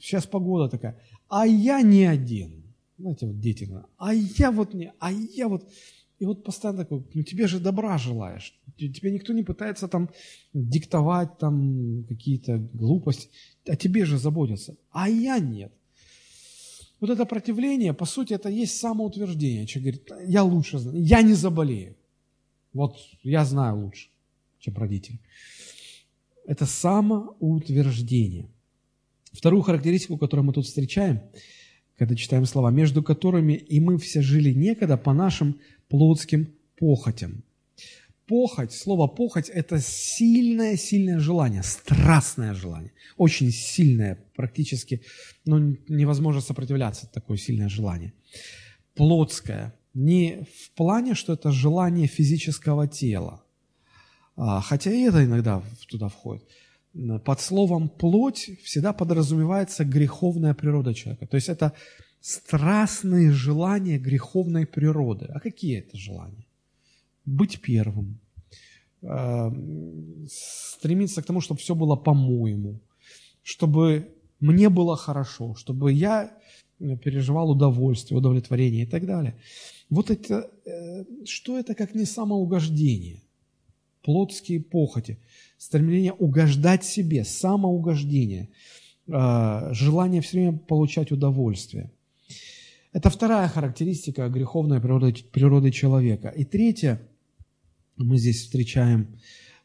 сейчас 0.00 0.26
погода 0.26 0.68
такая. 0.68 0.98
А 1.28 1.46
я 1.46 1.82
не 1.82 2.04
одену. 2.04 2.62
Знаете, 2.98 3.26
вот 3.26 3.38
дети, 3.38 3.70
а 3.96 4.14
я 4.14 4.50
вот 4.50 4.74
не, 4.74 4.92
а 4.98 5.12
я 5.12 5.48
вот... 5.48 5.68
И 6.18 6.24
вот 6.24 6.42
постоянно 6.42 6.80
такой, 6.80 7.04
ну 7.14 7.22
тебе 7.22 7.46
же 7.46 7.60
добра 7.60 7.96
желаешь, 7.96 8.58
тебе 8.76 9.12
никто 9.12 9.32
не 9.32 9.44
пытается 9.44 9.86
там 9.86 10.10
диктовать 10.52 11.38
там 11.38 12.04
какие-то 12.08 12.58
глупости, 12.72 13.30
о 13.68 13.76
тебе 13.76 14.04
же 14.04 14.18
заботятся, 14.18 14.76
а 14.90 15.08
я 15.08 15.38
нет. 15.38 15.72
Вот 16.98 17.10
это 17.10 17.24
противление, 17.24 17.94
по 17.94 18.04
сути, 18.04 18.34
это 18.34 18.48
есть 18.48 18.78
самоутверждение. 18.78 19.64
Человек 19.68 20.06
говорит, 20.08 20.28
я 20.28 20.42
лучше 20.42 20.78
знаю, 20.78 21.00
я 21.00 21.22
не 21.22 21.34
заболею. 21.34 21.94
Вот 22.72 22.96
я 23.22 23.44
знаю 23.44 23.84
лучше, 23.84 24.08
чем 24.58 24.76
родители. 24.76 25.20
Это 26.46 26.66
самоутверждение. 26.66 28.48
Вторую 29.32 29.62
характеристику, 29.62 30.16
которую 30.16 30.46
мы 30.46 30.52
тут 30.52 30.66
встречаем, 30.66 31.20
когда 31.96 32.14
читаем 32.14 32.46
слова, 32.46 32.70
между 32.70 33.02
которыми 33.02 33.52
и 33.52 33.80
мы 33.80 33.98
все 33.98 34.22
жили 34.22 34.52
некогда 34.52 34.96
по 34.96 35.12
нашим 35.12 35.60
плотским 35.88 36.54
похотям. 36.76 37.44
Похоть, 38.26 38.72
слово 38.72 39.06
похоть– 39.06 39.48
это 39.54 39.80
сильное-сильное 39.80 41.18
желание, 41.18 41.62
страстное 41.62 42.52
желание, 42.52 42.92
очень 43.16 43.50
сильное, 43.50 44.22
практически 44.36 45.02
ну, 45.46 45.78
невозможно 45.88 46.42
сопротивляться 46.42 47.10
такое 47.10 47.38
сильное 47.38 47.70
желание. 47.70 48.12
Плотское, 48.94 49.74
не 49.94 50.46
в 50.54 50.70
плане, 50.72 51.14
что 51.14 51.32
это 51.32 51.50
желание 51.50 52.06
физического 52.06 52.86
тела, 52.86 53.42
а, 54.36 54.60
хотя 54.60 54.92
и 54.92 55.02
это 55.02 55.24
иногда 55.24 55.62
туда 55.88 56.08
входит. 56.08 56.44
Под 57.24 57.40
словом 57.40 57.88
«плоть» 57.88 58.50
всегда 58.62 58.92
подразумевается 58.92 59.84
греховная 59.84 60.54
природа 60.54 60.94
человека. 60.94 61.26
То 61.26 61.36
есть 61.36 61.48
это 61.48 61.72
страстные 62.20 63.30
желания 63.30 63.98
греховной 63.98 64.66
природы. 64.66 65.26
А 65.26 65.40
какие 65.40 65.78
это 65.78 65.96
желания? 65.96 66.46
Быть 67.24 67.60
первым, 67.60 68.18
а, 69.02 69.52
стремиться 70.28 71.22
к 71.22 71.26
тому, 71.26 71.40
чтобы 71.40 71.60
все 71.60 71.74
было 71.74 71.96
по-моему, 71.96 72.80
чтобы 73.42 74.08
мне 74.40 74.68
было 74.68 74.96
хорошо, 74.96 75.54
чтобы 75.54 75.92
я 75.92 76.32
переживал 76.78 77.50
удовольствие, 77.50 78.18
удовлетворение 78.18 78.84
и 78.84 78.86
так 78.86 79.06
далее. 79.06 79.36
Вот 79.90 80.10
это, 80.10 80.50
э, 80.64 81.04
что 81.24 81.58
это 81.58 81.74
как 81.74 81.94
не 81.94 82.04
самоугождение? 82.04 83.22
Плотские 84.02 84.60
похоти, 84.60 85.18
стремление 85.56 86.12
угождать 86.12 86.84
себе, 86.84 87.24
самоугождение, 87.24 88.48
а, 89.10 89.72
желание 89.72 90.20
все 90.20 90.38
время 90.38 90.58
получать 90.58 91.12
удовольствие. 91.12 91.90
Это 92.92 93.10
вторая 93.10 93.48
характеристика 93.48 94.28
греховной 94.28 94.80
природы, 94.80 95.14
природы 95.32 95.70
человека. 95.70 96.28
И 96.28 96.44
третья, 96.44 97.00
мы 97.96 98.18
здесь 98.18 98.42
встречаем 98.42 99.18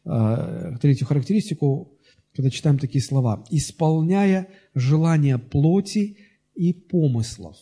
э, 0.06 0.78
третью 0.82 1.08
характеристику, 1.08 1.98
когда 2.34 2.50
читаем 2.50 2.80
такие 2.80 3.02
слова. 3.04 3.46
«Исполняя 3.50 4.50
желания 4.76 5.38
плоти 5.38 6.18
и 6.56 6.74
помыслов». 6.74 7.58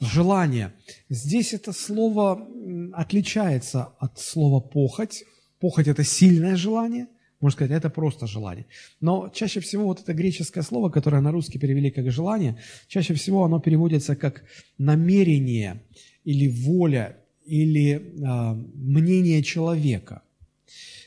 Желание. 0.00 0.72
Здесь 1.08 1.54
это 1.54 1.72
слово 1.72 2.48
отличается 2.92 3.92
от 3.98 4.18
слова 4.18 4.60
«похоть». 4.60 5.24
Похоть– 5.60 5.88
это 5.88 6.04
сильное 6.04 6.56
желание, 6.56 7.06
можно 7.40 7.56
сказать, 7.56 7.72
это 7.72 7.90
просто 7.90 8.26
желание. 8.26 8.66
Но 9.00 9.28
чаще 9.28 9.60
всего 9.60 9.84
вот 9.84 10.00
это 10.00 10.12
греческое 10.12 10.62
слово, 10.62 10.90
которое 10.90 11.20
на 11.20 11.30
русский 11.30 11.58
перевели 11.58 11.90
как 11.90 12.10
желание, 12.10 12.60
чаще 12.88 13.14
всего 13.14 13.44
оно 13.44 13.60
переводится 13.60 14.16
как 14.16 14.44
намерение 14.78 15.82
или 16.24 16.48
воля 16.48 17.16
или 17.44 17.96
э, 17.96 18.54
мнение 18.74 19.42
человека. 19.42 20.22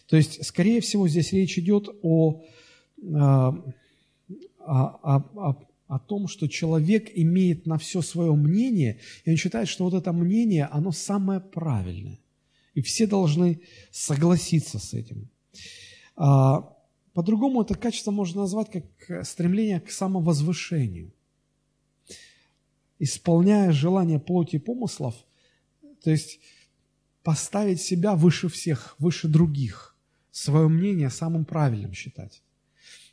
То 0.07 0.15
есть, 0.15 0.45
скорее 0.45 0.79
всего, 0.81 1.07
здесь 1.07 1.33
речь 1.33 1.57
идет 1.57 1.89
о, 2.01 2.43
э, 3.01 3.05
о, 3.05 3.61
о, 4.59 5.67
о 5.87 5.99
том, 5.99 6.27
что 6.27 6.47
человек 6.47 7.09
имеет 7.15 7.65
на 7.65 7.77
все 7.77 8.01
свое 8.01 8.33
мнение, 8.33 8.99
и 9.23 9.31
он 9.31 9.37
считает, 9.37 9.67
что 9.67 9.85
вот 9.85 9.93
это 9.93 10.11
мнение, 10.11 10.65
оно 10.65 10.91
самое 10.91 11.39
правильное. 11.39 12.19
И 12.73 12.81
все 12.81 13.07
должны 13.07 13.61
согласиться 13.91 14.79
с 14.79 14.93
этим. 14.93 15.29
А, 16.15 16.75
по-другому 17.13 17.61
это 17.63 17.75
качество 17.75 18.11
можно 18.11 18.41
назвать 18.41 18.69
как 18.71 19.25
стремление 19.25 19.79
к 19.79 19.89
самовозвышению. 19.89 21.13
Исполняя 22.99 23.71
желание 23.71 24.19
плоти 24.19 24.57
и 24.57 24.59
помыслов, 24.59 25.15
то 26.03 26.11
есть 26.11 26.39
поставить 27.23 27.81
себя 27.81 28.15
выше 28.15 28.49
всех, 28.49 28.95
выше 28.99 29.27
других, 29.27 29.95
свое 30.31 30.67
мнение 30.67 31.09
самым 31.09 31.45
правильным 31.45 31.93
считать. 31.93 32.41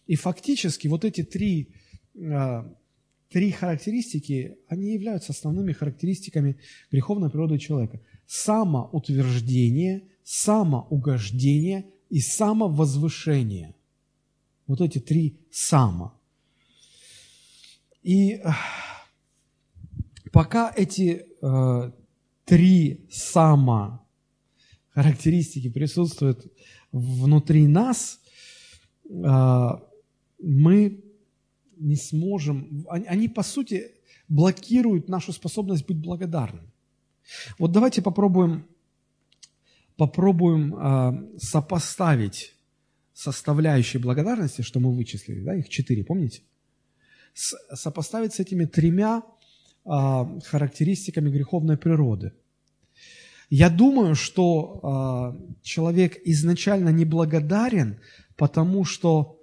И 0.06 0.16
фактически 0.16 0.88
вот 0.88 1.04
эти 1.04 1.22
три, 1.22 1.74
три 2.14 3.50
характеристики, 3.50 4.58
они 4.68 4.92
являются 4.92 5.32
основными 5.32 5.72
характеристиками 5.72 6.56
греховной 6.92 7.30
природы 7.30 7.58
человека. 7.58 8.00
Самоутверждение, 8.26 10.04
самоугождение 10.22 11.86
и 12.10 12.20
самовозвышение. 12.20 13.74
Вот 14.66 14.80
эти 14.80 14.98
три 15.00 15.36
«само». 15.50 16.14
И 18.04 18.34
э, 18.34 18.42
пока 20.30 20.72
эти 20.76 21.26
э, 21.42 21.92
три 22.44 23.04
«само» 23.10 24.06
характеристики 24.90 25.68
присутствуют 25.70 26.46
внутри 26.92 27.66
нас, 27.66 28.20
э, 29.10 29.68
мы 30.38 31.04
не 31.78 31.96
сможем, 31.96 32.84
они, 32.88 33.06
они 33.06 33.28
по 33.28 33.42
сути 33.42 33.92
блокируют 34.28 35.08
нашу 35.08 35.32
способность 35.32 35.86
быть 35.86 35.98
благодарным. 35.98 36.70
Вот 37.58 37.72
давайте 37.72 38.02
попробуем 38.02 38.66
попробуем 39.96 40.74
э, 40.74 41.38
сопоставить 41.38 42.54
составляющие 43.12 44.02
благодарности, 44.02 44.62
что 44.62 44.80
мы 44.80 44.92
вычислили, 44.92 45.40
да, 45.40 45.54
их 45.54 45.68
четыре, 45.68 46.04
помните? 46.04 46.42
С, 47.32 47.54
сопоставить 47.74 48.34
с 48.34 48.40
этими 48.40 48.64
тремя 48.64 49.22
э, 49.84 49.90
характеристиками 50.44 51.30
греховной 51.30 51.76
природы. 51.76 52.32
Я 53.50 53.70
думаю, 53.70 54.14
что 54.14 55.36
э, 55.38 55.54
человек 55.62 56.20
изначально 56.24 56.88
неблагодарен, 56.88 58.00
потому 58.36 58.84
что 58.84 59.40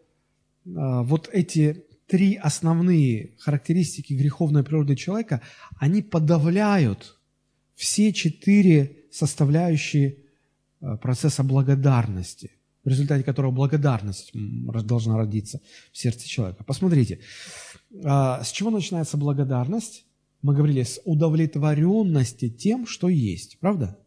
э, 0.65 0.69
вот 0.73 1.29
эти 1.31 1.85
три 2.11 2.35
основные 2.35 3.31
характеристики 3.39 4.13
греховной 4.13 4.63
природы 4.63 4.95
человека, 4.95 5.41
они 5.77 6.01
подавляют 6.01 7.17
все 7.75 8.11
четыре 8.13 9.05
составляющие 9.11 10.17
Э, 10.81 10.97
процесса 10.97 11.43
благодарности, 11.43 12.49
в 12.83 12.89
результате 12.89 13.23
которого 13.23 13.51
благодарность 13.51 14.31
должна 14.33 15.15
родиться 15.15 15.61
в 15.91 15.97
сердце 15.97 16.27
человека. 16.27 16.63
Посмотрите, 16.63 17.19
а, 18.03 18.43
с 18.43 18.51
чего 18.51 18.71
начинается 18.71 19.15
благодарность? 19.15 20.05
Мы 20.41 20.55
говорили, 20.55 20.81
с 20.81 20.99
удовлетворенности 21.05 22.49
тем, 22.49 22.87
что 22.87 23.09
есть, 23.09 23.59
правда? 23.59 23.99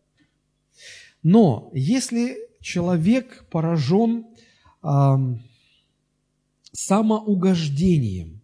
Но 1.23 1.71
если 1.75 2.39
человек 2.61 3.47
поражен 3.51 4.27
самоугождением, 6.75 8.43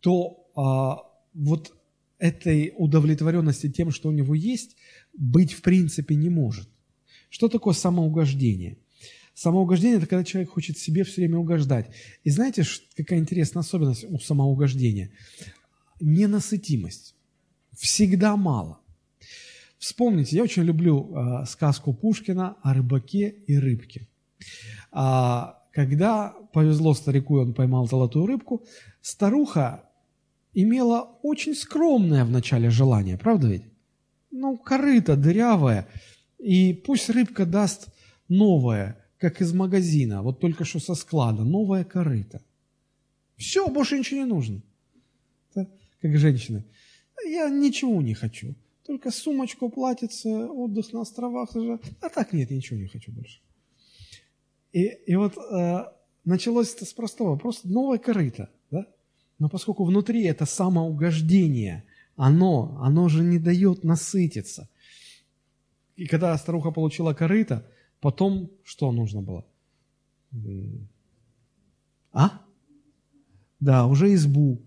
то 0.00 0.50
а, 0.54 0.98
вот 1.32 1.74
этой 2.18 2.74
удовлетворенности 2.76 3.70
тем, 3.70 3.90
что 3.90 4.08
у 4.08 4.12
него 4.12 4.34
есть, 4.34 4.76
быть 5.14 5.52
в 5.52 5.62
принципе 5.62 6.14
не 6.14 6.28
может. 6.28 6.68
Что 7.30 7.48
такое 7.48 7.74
самоугождение? 7.74 8.78
Самоугождение– 9.34 9.96
это 9.98 10.06
когда 10.06 10.24
человек 10.24 10.50
хочет 10.50 10.76
себе 10.76 11.04
все 11.04 11.22
время 11.22 11.38
угождать. 11.38 11.90
И 12.22 12.30
знаете, 12.30 12.64
какая 12.96 13.18
интересная 13.18 13.62
особенность 13.62 14.04
у 14.04 14.18
самоугождения? 14.18 15.10
Ненасытимость. 16.00 17.14
Всегда 17.72 18.36
мало. 18.36 18.80
Вспомните, 19.78 20.36
я 20.36 20.42
очень 20.42 20.62
люблю 20.62 21.16
э, 21.16 21.46
сказку 21.46 21.94
Пушкина 21.94 22.56
о 22.62 22.74
рыбаке 22.74 23.30
и 23.46 23.56
рыбке. 23.56 24.06
А, 24.90 25.61
когда 25.72 26.34
повезло 26.52 26.94
старику, 26.94 27.38
и 27.38 27.42
он 27.42 27.54
поймал 27.54 27.88
золотую 27.88 28.26
рыбку, 28.26 28.64
старуха 29.00 29.88
имела 30.52 31.18
очень 31.22 31.54
скромное 31.54 32.24
вначале 32.24 32.70
желание, 32.70 33.16
правда 33.16 33.48
ведь? 33.48 33.64
Ну, 34.30 34.56
корыто 34.58 35.16
дырявое, 35.16 35.88
и 36.38 36.74
пусть 36.74 37.10
рыбка 37.10 37.46
даст 37.46 37.88
новое, 38.28 38.98
как 39.18 39.40
из 39.40 39.52
магазина, 39.52 40.22
вот 40.22 40.40
только 40.40 40.64
что 40.64 40.78
со 40.78 40.94
склада, 40.94 41.44
новое 41.44 41.84
корыто. 41.84 42.42
Все, 43.36 43.66
больше 43.68 43.98
ничего 43.98 44.20
не 44.20 44.26
нужно. 44.26 44.62
Так, 45.54 45.68
как 46.00 46.16
женщины. 46.18 46.64
Я 47.24 47.48
ничего 47.48 48.02
не 48.02 48.14
хочу. 48.14 48.54
только 48.86 49.10
сумочку, 49.10 49.70
платьице, 49.70 50.28
отдых 50.28 50.92
на 50.92 51.02
островах. 51.02 51.50
А 52.00 52.08
так 52.08 52.32
нет, 52.32 52.50
ничего 52.50 52.78
не 52.78 52.88
хочу 52.88 53.12
больше. 53.12 53.40
И, 54.72 54.84
и 54.84 55.16
вот 55.16 55.36
э, 55.36 55.84
началось 56.24 56.74
это 56.74 56.84
с 56.84 56.92
простого, 56.92 57.36
просто 57.36 57.68
новая 57.68 57.98
корыто, 57.98 58.50
да? 58.70 58.86
Но 59.38 59.48
поскольку 59.48 59.84
внутри 59.84 60.24
это 60.24 60.46
самоугождение, 60.46 61.84
оно, 62.16 62.78
оно 62.80 63.08
же 63.08 63.22
не 63.22 63.38
дает 63.38 63.84
насытиться. 63.84 64.68
И 65.96 66.06
когда 66.06 66.36
старуха 66.38 66.70
получила 66.70 67.12
корыто, 67.12 67.66
потом 68.00 68.50
что 68.64 68.92
нужно 68.92 69.20
было? 69.20 69.44
А? 72.12 72.40
Да, 73.60 73.86
уже 73.86 74.14
избу, 74.14 74.62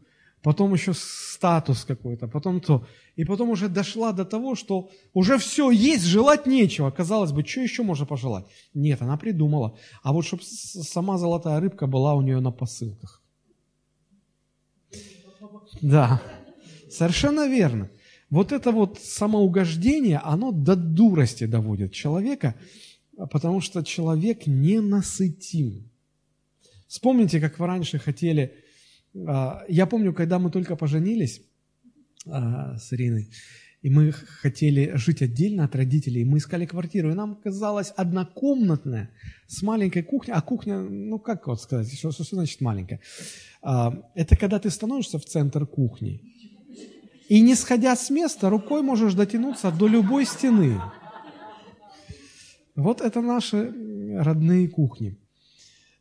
потом 0.46 0.74
еще 0.74 0.94
статус 0.94 1.86
какой-то, 1.86 2.28
потом 2.28 2.62
то. 2.62 2.86
И 3.18 3.26
потом 3.26 3.50
уже 3.50 3.68
дошла 3.68 4.12
до 4.12 4.26
того, 4.26 4.56
что 4.56 4.90
уже 5.14 5.38
все 5.38 5.72
есть, 5.72 6.04
желать 6.06 6.46
нечего. 6.46 6.92
Казалось 6.92 7.32
бы, 7.32 7.44
что 7.44 7.62
еще 7.62 7.84
можно 7.84 8.06
пожелать? 8.06 8.46
Нет, 8.76 9.02
она 9.02 9.18
придумала. 9.18 9.76
А 10.04 10.14
вот 10.14 10.26
чтобы 10.26 10.44
сама 10.44 11.18
золотая 11.18 11.60
рыбка 11.60 11.88
была 11.88 12.14
у 12.14 12.22
нее 12.22 12.40
на 12.42 12.52
посылках. 12.52 13.24
Да, 15.82 16.22
совершенно 16.92 17.48
верно. 17.48 17.90
Вот 18.30 18.52
это 18.52 18.72
вот 18.72 19.00
самоугождение, 19.00 20.20
оно 20.24 20.52
до 20.52 20.76
дурости 20.76 21.48
доводит 21.48 21.92
человека, 21.92 22.54
потому 23.32 23.62
что 23.62 23.84
человек 23.84 24.46
не 24.46 24.80
насытим. 24.80 25.90
Вспомните, 26.88 27.40
как 27.40 27.58
вы 27.60 27.66
раньше 27.66 27.98
хотели... 27.98 28.52
А, 29.28 29.64
я 29.68 29.86
помню, 29.86 30.14
когда 30.14 30.40
мы 30.40 30.52
только 30.52 30.76
поженились 30.76 31.42
а, 32.26 32.78
с 32.78 32.92
Ириной, 32.94 33.30
и 33.82 33.90
мы 33.90 34.12
хотели 34.12 34.94
жить 34.96 35.22
отдельно 35.22 35.64
от 35.64 35.76
родителей, 35.76 36.26
мы 36.26 36.40
искали 36.40 36.66
квартиру, 36.66 37.12
и 37.12 37.14
нам 37.14 37.36
казалось 37.36 37.94
однокомнатная, 37.96 39.12
с 39.48 39.62
маленькой 39.62 40.04
кухней, 40.04 40.34
а 40.34 40.42
кухня, 40.42 40.80
ну 40.80 41.20
как 41.20 41.48
вот 41.48 41.62
сказать, 41.62 41.94
что, 41.94 42.12
что 42.12 42.24
значит 42.24 42.62
маленькая? 42.62 43.00
А, 43.62 43.94
это 44.16 44.36
когда 44.36 44.60
ты 44.60 44.70
становишься 44.70 45.20
в 45.20 45.26
центр 45.26 45.66
кухни, 45.66 46.22
и 47.30 47.42
не 47.42 47.56
сходя 47.56 47.96
с 47.96 48.10
места, 48.10 48.50
рукой 48.50 48.82
можешь 48.84 49.14
дотянуться 49.14 49.72
до 49.72 49.88
любой 49.88 50.26
стены. 50.26 50.80
Вот 52.76 53.02
это 53.02 53.22
наши 53.22 53.74
родные 54.20 54.68
кухни. 54.68 55.18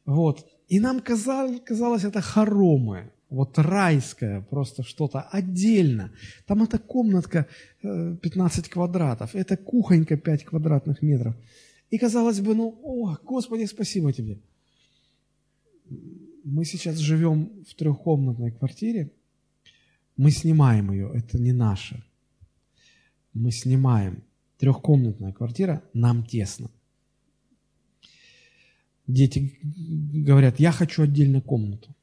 Вот. 0.05 0.47
И 0.69 0.81
нам 0.81 1.01
казалось, 1.01 1.61
казалось 1.65 2.05
это 2.05 2.21
хоромы, 2.21 3.11
вот 3.31 3.59
райское, 3.59 4.41
просто 4.41 4.83
что-то 4.83 5.21
отдельно. 5.21 6.11
Там 6.47 6.63
эта 6.63 6.79
комнатка 6.79 7.47
15 7.83 8.67
э, 8.67 8.71
квадратов, 8.71 9.35
это 9.35 9.57
кухонька 9.57 10.17
5 10.17 10.45
квадратных 10.45 11.03
метров. 11.03 11.35
И 11.91 11.99
казалось 11.99 12.41
бы, 12.41 12.55
ну, 12.55 12.79
о, 12.83 13.17
Господи, 13.25 13.67
спасибо 13.67 14.13
тебе. 14.13 14.39
Мы 16.45 16.65
сейчас 16.65 16.97
живем 16.97 17.51
в 17.69 17.75
трехкомнатной 17.75 18.53
квартире, 18.53 19.11
мы 20.17 20.31
снимаем 20.31 20.93
ее, 20.93 21.11
это 21.15 21.39
не 21.39 21.53
наше. 21.53 22.05
Мы 23.33 23.51
снимаем. 23.51 24.23
Трехкомнатная 24.59 25.33
квартира, 25.33 25.83
нам 25.93 26.25
тесно. 26.25 26.71
Дети 29.07 29.59
говорят, 29.63 30.61
я 30.61 30.73
хочу 30.73 31.03
отдельную 31.03 31.43
комнату. 31.43 31.95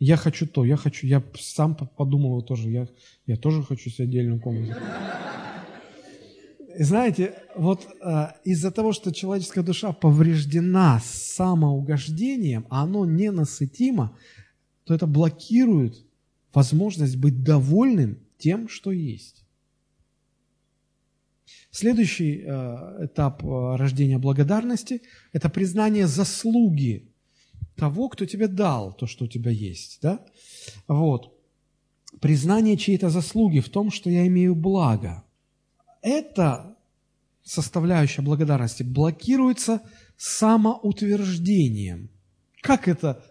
Я 0.00 0.16
хочу 0.16 0.46
то, 0.46 0.64
я 0.64 0.76
хочу, 0.76 1.06
я 1.06 1.22
сам 1.38 1.74
подумал 1.74 2.42
тоже, 2.42 2.70
я, 2.70 2.88
я 3.26 3.36
тоже 3.36 3.62
хочу 3.62 3.90
себе 3.90 4.04
отдельную 4.04 4.40
комнату. 4.40 4.74
И 6.76 6.82
знаете, 6.82 7.34
вот 7.54 7.86
э, 8.02 8.26
из-за 8.44 8.72
того, 8.72 8.92
что 8.92 9.12
человеческая 9.12 9.62
душа 9.62 9.92
повреждена 9.92 11.00
самоугождением, 11.04 12.66
а 12.68 12.82
оно 12.82 13.06
ненасытимо, 13.06 14.16
то 14.84 14.94
это 14.94 15.06
блокирует 15.06 16.04
возможность 16.52 17.16
быть 17.16 17.44
довольным 17.44 18.18
тем, 18.38 18.68
что 18.68 18.90
есть. 18.90 19.43
Следующий 21.74 22.44
э, 22.46 23.06
этап 23.06 23.42
э, 23.44 23.76
рождения 23.76 24.18
благодарности– 24.18 25.02
это 25.32 25.48
признание 25.48 26.06
заслуги 26.06 27.12
того, 27.74 28.08
кто 28.08 28.26
тебе 28.26 28.46
дал 28.46 28.92
то, 28.92 29.08
что 29.08 29.24
у 29.24 29.26
тебя 29.26 29.50
есть. 29.50 29.98
Да? 30.00 30.24
Вот. 30.86 31.36
Признание 32.20 32.76
чьей-то 32.76 33.10
заслуги 33.10 33.58
в 33.58 33.70
том, 33.70 33.90
что 33.90 34.08
я 34.08 34.24
имею 34.28 34.54
благо. 34.54 35.24
Это 36.00 36.76
составляющая 37.42 38.22
благодарности 38.22 38.84
блокируется 38.84 39.82
самоутверждением. 40.16 42.08
Как 42.60 42.86
это, 42.86 43.24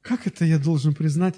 как 0.00 0.26
это 0.26 0.46
я 0.46 0.58
должен 0.58 0.94
признать, 0.94 1.34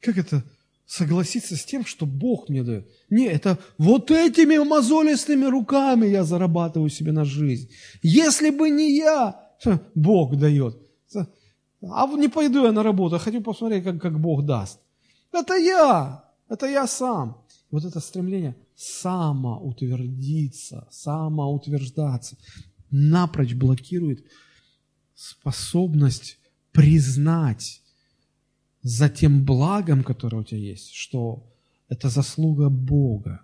как 0.00 0.18
это 0.18 0.44
согласиться 0.88 1.54
с 1.54 1.64
тем, 1.64 1.84
что 1.84 2.06
Бог 2.06 2.48
мне 2.48 2.64
дает. 2.64 2.88
Не, 3.10 3.26
это 3.26 3.58
вот 3.76 4.10
этими 4.10 4.56
мозолистыми 4.56 5.44
руками 5.44 6.06
я 6.06 6.24
зарабатываю 6.24 6.88
себе 6.88 7.12
на 7.12 7.26
жизнь. 7.26 7.68
Если 8.02 8.48
бы 8.50 8.70
не 8.70 8.96
я, 8.96 9.38
Бог 9.94 10.36
дает. 10.36 10.78
А 11.82 12.06
не 12.16 12.28
пойду 12.28 12.64
я 12.64 12.72
на 12.72 12.82
работу, 12.82 13.16
я 13.16 13.20
хочу 13.20 13.42
посмотреть, 13.42 13.84
как, 13.84 14.00
как 14.00 14.18
Бог 14.18 14.46
даст. 14.46 14.80
Это 15.30 15.56
я, 15.56 16.24
это 16.48 16.66
я 16.66 16.86
сам. 16.86 17.44
Вот 17.70 17.84
это 17.84 18.00
стремление 18.00 18.56
самоутвердиться, 18.74 20.88
самоутверждаться, 20.90 22.38
напрочь 22.90 23.54
блокирует 23.54 24.24
способность 25.14 26.38
признать 26.72 27.82
за 28.88 29.10
тем 29.10 29.44
благом, 29.44 30.02
которое 30.02 30.38
у 30.38 30.44
тебя 30.44 30.60
есть, 30.60 30.94
что 30.94 31.46
это 31.90 32.08
заслуга 32.08 32.70
Бога. 32.70 33.42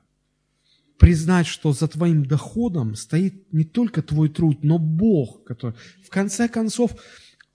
Признать, 0.98 1.46
что 1.46 1.72
за 1.74 1.86
твоим 1.86 2.24
доходом 2.24 2.94
стоит 2.94 3.52
не 3.52 3.64
только 3.64 4.00
твой 4.00 4.30
труд, 4.30 4.64
но 4.64 4.78
Бог, 4.78 5.44
который... 5.44 5.74
В 6.02 6.08
конце 6.08 6.48
концов, 6.48 6.96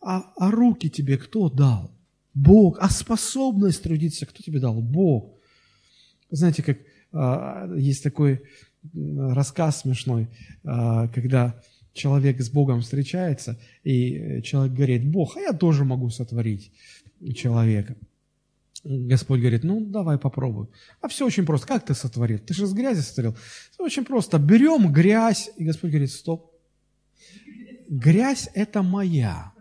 а, 0.01 0.31
а 0.37 0.51
руки 0.51 0.87
тебе 0.87 1.17
кто 1.17 1.49
дал? 1.49 1.91
Бог. 2.35 2.77
А 2.79 2.91
способность 2.91 3.81
трудиться 3.81 4.27
кто 4.27 4.43
тебе 4.43 4.59
дал? 4.59 4.79
Бог. 4.81 5.39
Знаете, 6.29 6.61
как 6.61 6.77
а, 7.11 7.73
есть 7.75 8.03
такой 8.03 8.43
рассказ 8.93 9.81
смешной, 9.81 10.27
а, 10.63 11.07
когда 11.07 11.59
человек 11.93 12.39
с 12.39 12.51
Богом 12.51 12.81
встречается, 12.81 13.59
и 13.83 14.43
человек 14.43 14.73
говорит, 14.73 15.09
Бог, 15.09 15.37
а 15.37 15.39
я 15.39 15.53
тоже 15.53 15.85
могу 15.85 16.11
сотворить 16.11 16.71
человека. 17.35 17.95
Господь 18.83 19.41
говорит, 19.41 19.63
ну, 19.63 19.81
давай 19.81 20.17
попробуй. 20.17 20.67
А 21.01 21.07
все 21.09 21.25
очень 21.25 21.45
просто. 21.45 21.67
Как 21.67 21.85
ты 21.85 21.93
сотворил? 21.93 22.39
Ты 22.39 22.53
же 22.53 22.63
из 22.63 22.73
грязи 22.73 23.01
сотворил. 23.01 23.35
Все 23.71 23.83
очень 23.83 24.05
просто. 24.05 24.39
Берем 24.39 24.91
грязь, 24.91 25.49
и 25.57 25.65
Господь 25.65 25.91
говорит, 25.91 26.11
стоп. 26.11 26.51
Грязь– 27.89 28.49
это 28.53 28.81
моя. 28.83 29.51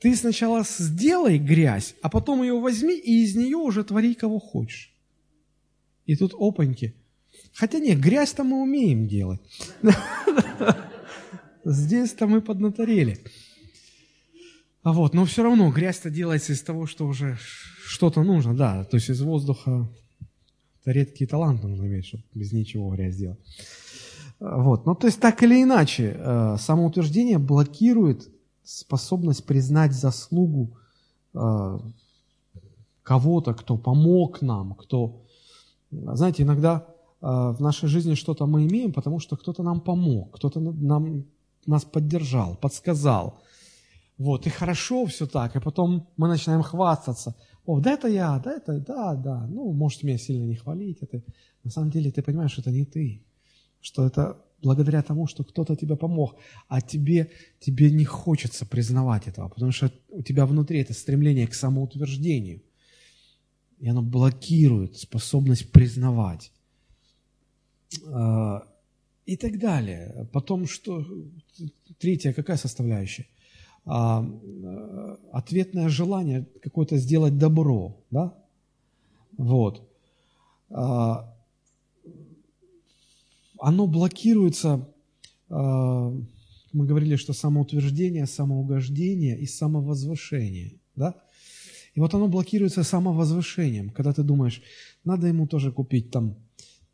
Ты 0.00 0.16
сначала 0.16 0.64
сделай 0.64 1.38
грязь, 1.38 1.94
а 2.02 2.08
потом 2.08 2.42
ее 2.42 2.58
возьми 2.58 2.98
и 2.98 3.22
из 3.22 3.36
нее 3.36 3.56
уже 3.56 3.84
твори 3.84 4.14
кого 4.14 4.40
хочешь. 4.40 4.92
И 6.06 6.16
тут 6.16 6.34
опаньки. 6.34 6.94
Хотя 7.54 7.78
нет, 7.78 8.00
грязь-то 8.00 8.42
мы 8.42 8.62
умеем 8.62 9.06
делать. 9.06 9.40
Здесь-то 11.64 12.26
мы 12.26 12.40
поднаторели. 12.40 13.18
А 14.82 14.92
вот, 14.92 15.14
но 15.14 15.24
все 15.24 15.44
равно 15.44 15.70
грязь-то 15.70 16.10
делается 16.10 16.52
из 16.52 16.62
того, 16.62 16.86
что 16.86 17.06
уже 17.06 17.38
что-то 17.86 18.24
нужно, 18.24 18.54
да, 18.56 18.84
то 18.84 18.96
есть 18.96 19.10
из 19.10 19.22
воздуха 19.22 19.88
это 20.80 20.90
редкий 20.90 21.26
талант 21.26 21.62
нужно 21.62 21.86
иметь, 21.86 22.06
чтобы 22.06 22.24
без 22.34 22.52
ничего 22.52 22.90
грязь 22.90 23.16
делать. 23.16 23.38
А, 24.40 24.60
вот, 24.60 24.84
ну 24.84 24.96
то 24.96 25.06
есть 25.06 25.20
так 25.20 25.40
или 25.44 25.62
иначе, 25.62 26.16
э, 26.18 26.56
самоутверждение 26.58 27.38
блокирует 27.38 28.28
способность 28.64 29.44
признать 29.46 29.92
заслугу 29.92 30.76
э, 31.34 31.78
кого-то, 33.04 33.54
кто 33.54 33.76
помог 33.76 34.42
нам, 34.42 34.74
кто... 34.74 35.22
Знаете, 35.92 36.42
иногда 36.42 36.88
э, 37.20 37.26
в 37.26 37.60
нашей 37.60 37.88
жизни 37.88 38.14
что-то 38.14 38.46
мы 38.46 38.66
имеем, 38.66 38.92
потому 38.92 39.20
что 39.20 39.36
кто-то 39.36 39.62
нам 39.62 39.80
помог, 39.80 40.34
кто-то 40.34 40.58
нам, 40.58 41.24
нас 41.66 41.84
поддержал, 41.84 42.56
подсказал– 42.56 43.40
вот, 44.18 44.46
и 44.46 44.50
хорошо 44.50 45.06
все 45.06 45.26
так, 45.26 45.56
и 45.56 45.60
потом 45.60 46.08
мы 46.16 46.28
начинаем 46.28 46.62
хвастаться. 46.62 47.34
О, 47.64 47.80
да 47.80 47.92
это 47.92 48.08
я, 48.08 48.38
да 48.38 48.52
это, 48.52 48.78
да, 48.80 49.14
да. 49.14 49.46
Ну, 49.46 49.72
может, 49.72 50.02
меня 50.02 50.18
сильно 50.18 50.44
не 50.44 50.56
хвалить. 50.56 50.98
Это... 51.00 51.22
На 51.64 51.70
самом 51.70 51.90
деле 51.90 52.10
ты 52.10 52.22
понимаешь, 52.22 52.52
что 52.52 52.60
это 52.60 52.70
не 52.70 52.84
ты. 52.84 53.22
Что 53.80 54.04
это 54.06 54.36
благодаря 54.62 55.02
тому, 55.02 55.26
что 55.26 55.44
кто-то 55.44 55.76
тебе 55.76 55.96
помог, 55.96 56.36
а 56.68 56.80
тебе, 56.80 57.30
тебе 57.60 57.90
не 57.90 58.04
хочется 58.04 58.64
признавать 58.66 59.28
этого, 59.28 59.48
потому 59.48 59.72
что 59.72 59.92
у 60.10 60.22
тебя 60.22 60.46
внутри 60.46 60.80
это 60.80 60.94
стремление 60.94 61.46
к 61.46 61.54
самоутверждению. 61.54 62.62
И 63.78 63.88
оно 63.88 64.02
блокирует 64.02 64.96
способность 64.96 65.72
признавать. 65.72 66.52
А, 68.06 68.68
и 69.26 69.36
так 69.36 69.58
далее. 69.58 70.28
Потом 70.32 70.66
что? 70.66 71.04
Третья 71.98 72.32
какая 72.32 72.56
составляющая? 72.56 73.26
А, 73.84 74.24
ответное 75.32 75.88
желание 75.88 76.46
какое-то 76.62 76.96
сделать 76.98 77.36
добро, 77.38 77.96
да? 78.10 78.34
Вот. 79.36 79.88
А, 80.70 81.34
оно 83.58 83.86
блокируется, 83.86 84.88
а, 85.48 86.14
мы 86.72 86.86
говорили, 86.86 87.16
что 87.16 87.32
самоутверждение, 87.32 88.26
самоугождение 88.26 89.38
и 89.38 89.46
самовозвышение, 89.46 90.74
да? 90.94 91.20
И 91.94 92.00
вот 92.00 92.14
оно 92.14 92.28
блокируется 92.28 92.84
самовозвышением, 92.84 93.90
когда 93.90 94.12
ты 94.12 94.22
думаешь, 94.22 94.62
надо 95.04 95.26
ему 95.26 95.46
тоже 95.46 95.72
купить 95.72 96.10
там 96.10 96.36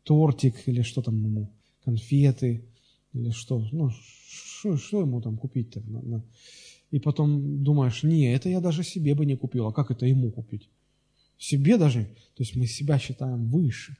тортик 0.03 0.67
или 0.67 0.81
что 0.81 1.01
там 1.01 1.23
ему, 1.23 1.53
конфеты 1.85 2.65
или 3.13 3.29
что, 3.29 3.65
ну, 3.71 3.91
что, 4.27 5.01
ему 5.01 5.21
там 5.21 5.37
купить-то? 5.37 5.81
И 6.91 6.99
потом 6.99 7.63
думаешь, 7.63 8.03
не, 8.03 8.33
это 8.33 8.49
я 8.49 8.59
даже 8.59 8.83
себе 8.83 9.13
бы 9.13 9.25
не 9.25 9.35
купил, 9.35 9.67
а 9.67 9.73
как 9.73 9.91
это 9.91 10.05
ему 10.05 10.31
купить? 10.31 10.69
Себе 11.37 11.77
даже, 11.77 12.03
то 12.35 12.43
есть 12.43 12.55
мы 12.55 12.65
себя 12.67 12.99
считаем 12.99 13.49
выше. 13.49 13.95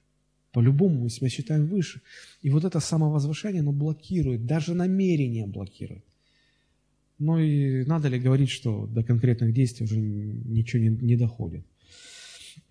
По-любому 0.51 1.03
мы 1.03 1.09
себя 1.09 1.29
считаем 1.29 1.67
выше. 1.67 2.01
И 2.41 2.49
вот 2.49 2.65
это 2.65 2.79
самовозвышение, 2.79 3.61
оно 3.61 3.71
блокирует, 3.71 4.45
даже 4.45 4.73
намерение 4.73 5.45
блокирует. 5.45 6.03
Ну 7.19 7.37
и 7.37 7.85
надо 7.85 8.07
ли 8.07 8.19
говорить, 8.19 8.49
что 8.49 8.87
до 8.87 9.03
конкретных 9.03 9.53
действий 9.53 9.85
уже 9.85 9.99
ничего 9.99 10.81
не, 10.81 10.89
не 10.89 11.15
доходит. 11.15 11.65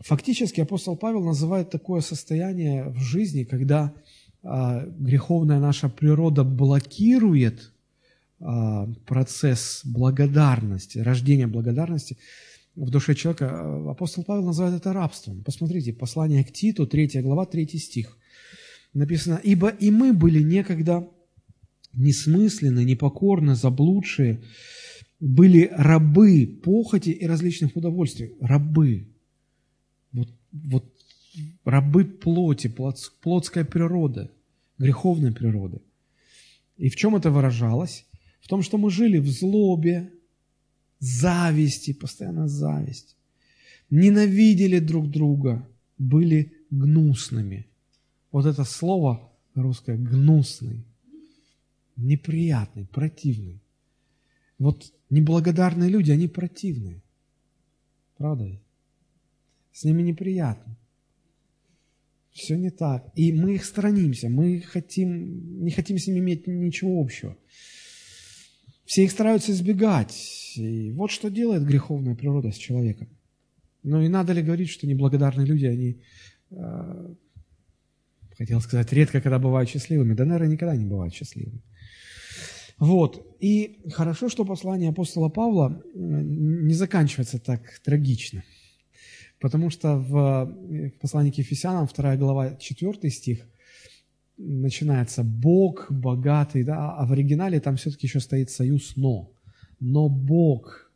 Фактически 0.01 0.61
апостол 0.61 0.97
Павел 0.97 1.25
называет 1.25 1.71
такое 1.71 2.01
состояние 2.01 2.89
в 2.89 2.99
жизни, 2.99 3.45
когда 3.45 3.95
а, 4.43 4.85
греховная 4.87 5.61
наша 5.61 5.89
природа 5.89 6.45
блокирует 6.45 7.73
процесс 9.07 9.83
благодарности, 9.85 10.99
рождения 10.99 11.47
благодарности 11.47 12.19
в 12.77 12.91
душе 12.91 13.15
человека. 13.15 13.91
Апостол 13.91 14.25
Павел 14.25 14.45
называет 14.45 14.75
это 14.75 14.93
рабством. 14.93 15.43
Посмотрите, 15.43 15.93
послание 15.93 16.45
к 16.45 16.53
Титу, 16.53 16.87
3 16.87 17.23
глава, 17.23 17.47
3 17.47 17.67
стих. 17.79 18.17
Написано, 18.95 19.41
«Ибо 19.43 19.69
и 19.69 19.91
мы 19.91 20.13
были 20.13 20.43
некогда 20.43 21.09
несмысленны, 21.93 22.85
непокорны, 22.85 23.55
заблудшие, 23.55 24.43
были 25.21 25.69
рабы 25.73 26.47
похоти 26.65 27.11
и 27.11 27.27
различных 27.27 27.77
удовольствий». 27.77 28.37
Рабы. 28.41 29.09
Вот, 30.13 30.29
вот 30.53 30.85
рабы 31.65 32.05
плоти, 32.05 32.69
плотская 33.23 33.65
природа, 33.65 34.31
греховная 34.79 35.33
природа. 35.33 35.83
И 36.77 36.89
в 36.89 36.97
чем 36.97 37.17
это 37.17 37.31
выражалось? 37.31 38.07
В 38.41 38.49
том, 38.49 38.63
что 38.63 38.79
мы 38.79 38.91
жили 38.91 39.19
в 39.19 39.29
злобе, 39.29 40.13
зависти, 41.01 41.93
постоянно 41.93 42.49
зависть. 42.49 43.17
Ненавидели 43.91 44.79
друг 44.79 45.11
друга, 45.11 45.69
были 45.97 46.53
гнусными. 46.71 47.67
Вот 48.31 48.47
это 48.47 48.65
слово 48.65 49.33
русское 49.55 49.97
«гнусный», 49.97 50.85
неприятный, 51.97 52.87
противный. 52.87 53.61
Вот 54.59 54.93
неблагодарные 55.11 55.89
люди, 55.89 56.11
они 56.11 56.29
противные. 56.29 57.03
Правда 58.17 58.61
С 59.73 59.85
ними 59.85 60.03
неприятно. 60.03 60.77
Все 62.33 62.57
не 62.57 62.71
так. 62.71 63.11
И 63.15 63.33
мы 63.33 63.55
их 63.55 63.65
сторонимся, 63.65 64.29
мы 64.29 64.61
хотим, 64.61 65.65
не 65.65 65.71
хотим 65.71 65.99
с 65.99 66.07
ними 66.07 66.19
иметь 66.21 66.47
ничего 66.47 67.01
общего. 67.01 67.37
Все 68.89 69.05
их 69.05 69.11
стараются 69.11 69.53
избегать. 69.53 70.55
И 70.57 70.93
вот 70.93 71.11
что 71.11 71.29
делает 71.29 71.63
греховная 71.63 72.15
природа 72.15 72.51
с 72.51 72.57
человеком. 72.57 73.11
Ну 73.83 74.01
и 74.01 74.09
надо 74.09 74.33
ли 74.33 74.41
говорить, 74.41 74.71
что 74.71 74.87
неблагодарные 74.87 75.47
люди, 75.47 75.67
они, 75.67 76.01
э, 76.51 77.15
хотел 78.39 78.63
сказать, 78.63 78.91
редко 78.95 79.21
когда 79.21 79.39
бывают 79.39 79.69
счастливыми. 79.69 80.15
Да, 80.15 80.25
наверное, 80.25 80.55
никогда 80.55 80.75
не 80.75 80.87
бывают 80.87 81.13
счастливыми. 81.13 81.61
Вот. 82.79 83.37
И 83.41 83.83
хорошо, 83.93 84.31
что 84.31 84.47
послание 84.47 84.89
апостола 84.89 85.29
Павла 85.29 85.83
не 85.95 86.73
заканчивается 86.73 87.39
так 87.39 87.61
трагично. 87.85 88.43
Потому 89.39 89.69
что 89.69 89.97
в, 89.99 90.47
в 90.47 90.91
послании 90.99 91.31
к 91.31 91.37
Ефесянам, 91.37 91.87
2 91.95 92.17
глава, 92.17 92.57
4 92.57 93.11
стих– 93.11 93.47
начинается 94.39 95.25
Бог 95.25 95.91
богатый, 95.91 96.63
да, 96.63 96.95
а 96.95 97.05
в 97.07 97.13
оригинале 97.13 97.61
там 97.61 97.77
все-таки 97.77 98.07
еще 98.07 98.21
стоит 98.21 98.51
союз 98.51 98.97
«но». 98.97 99.31
Но 99.81 100.09
Бог, 100.09 100.91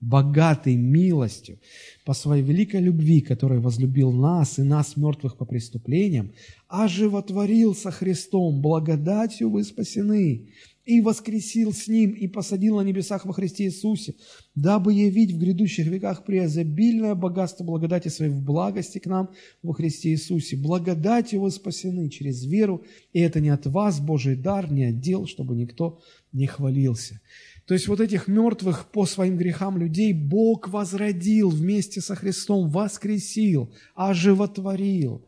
богатый 0.00 0.76
милостью, 0.76 1.58
по 2.04 2.14
своей 2.14 2.42
великой 2.42 2.80
любви, 2.80 3.20
который 3.20 3.58
возлюбил 3.58 4.12
нас 4.12 4.58
и 4.58 4.62
нас, 4.62 4.96
мертвых 4.96 5.36
по 5.36 5.44
преступлениям, 5.44 6.32
оживотворил 6.68 7.74
со 7.74 7.90
Христом, 7.90 8.62
благодатью 8.62 9.50
вы 9.50 9.64
спасены, 9.64 10.48
и 10.84 11.00
воскресил 11.00 11.72
с 11.72 11.88
Ним, 11.88 12.10
и 12.10 12.28
посадил 12.28 12.76
на 12.76 12.82
небесах 12.82 13.24
во 13.24 13.32
Христе 13.32 13.64
Иисусе, 13.64 14.14
дабы 14.54 14.92
явить 14.92 15.32
в 15.32 15.38
грядущих 15.38 15.86
веках 15.86 16.24
преозобильное 16.24 17.14
богатство 17.14 17.64
благодати 17.64 18.08
Своей 18.08 18.30
в 18.30 18.42
благости 18.42 18.98
к 18.98 19.06
нам 19.06 19.30
во 19.62 19.72
Христе 19.72 20.10
Иисусе. 20.10 20.56
Благодатью 20.56 21.40
вы 21.40 21.50
спасены 21.50 22.10
через 22.10 22.44
веру, 22.44 22.84
и 23.12 23.20
это 23.20 23.40
не 23.40 23.48
от 23.48 23.66
вас 23.66 24.00
Божий 24.00 24.36
дар, 24.36 24.70
не 24.70 24.86
от 24.86 25.00
дел, 25.00 25.26
чтобы 25.26 25.56
никто 25.56 26.00
не 26.32 26.46
хвалился. 26.46 27.20
То 27.66 27.72
есть 27.72 27.88
вот 27.88 28.00
этих 28.00 28.28
мертвых 28.28 28.90
по 28.92 29.06
своим 29.06 29.38
грехам 29.38 29.78
людей 29.78 30.12
Бог 30.12 30.68
возродил 30.68 31.48
вместе 31.48 32.02
со 32.02 32.14
Христом, 32.14 32.68
воскресил, 32.68 33.72
оживотворил 33.94 35.24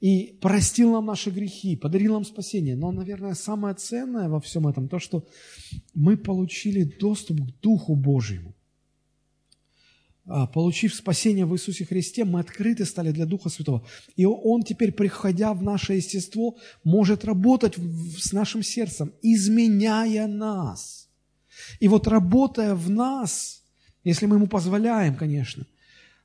и 0.00 0.38
простил 0.40 0.92
нам 0.92 1.06
наши 1.06 1.30
грехи, 1.30 1.76
подарил 1.76 2.14
нам 2.14 2.24
спасение. 2.24 2.76
Но, 2.76 2.92
наверное, 2.92 3.34
самое 3.34 3.74
ценное 3.74 4.28
во 4.28 4.40
всем 4.40 4.68
этом 4.68 4.88
то, 4.88 4.98
что 4.98 5.26
мы 5.94 6.16
получили 6.16 6.84
доступ 6.84 7.40
к 7.40 7.60
Духу 7.60 7.96
Божьему. 7.96 8.54
А, 10.28 10.46
получив 10.46 10.94
спасение 10.94 11.46
в 11.46 11.54
Иисусе 11.54 11.84
Христе, 11.84 12.24
мы 12.24 12.40
открыты 12.40 12.84
стали 12.84 13.12
для 13.12 13.26
Духа 13.26 13.48
Святого. 13.48 13.86
И 14.16 14.26
Он 14.26 14.62
теперь, 14.62 14.92
приходя 14.92 15.54
в 15.54 15.62
наше 15.62 15.94
естество, 15.94 16.56
может 16.84 17.24
работать 17.24 17.76
с 18.18 18.32
нашим 18.32 18.62
сердцем, 18.62 19.12
изменяя 19.22 20.26
нас. 20.26 21.08
И 21.80 21.88
вот 21.88 22.06
работая 22.06 22.74
в 22.74 22.90
нас, 22.90 23.62
если 24.04 24.26
мы 24.26 24.36
Ему 24.36 24.46
позволяем, 24.46 25.14
конечно, 25.14 25.64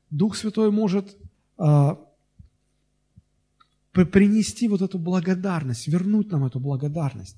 Дух 0.09 0.36
Святой 0.36 0.72
может 0.72 1.15
а, 1.57 1.99
принести 3.91 4.67
вот 4.67 4.81
эту 4.81 4.97
благодарность, 4.97 5.87
вернуть 5.87 6.31
нам 6.31 6.45
эту 6.45 6.59
благодарность, 6.59 7.37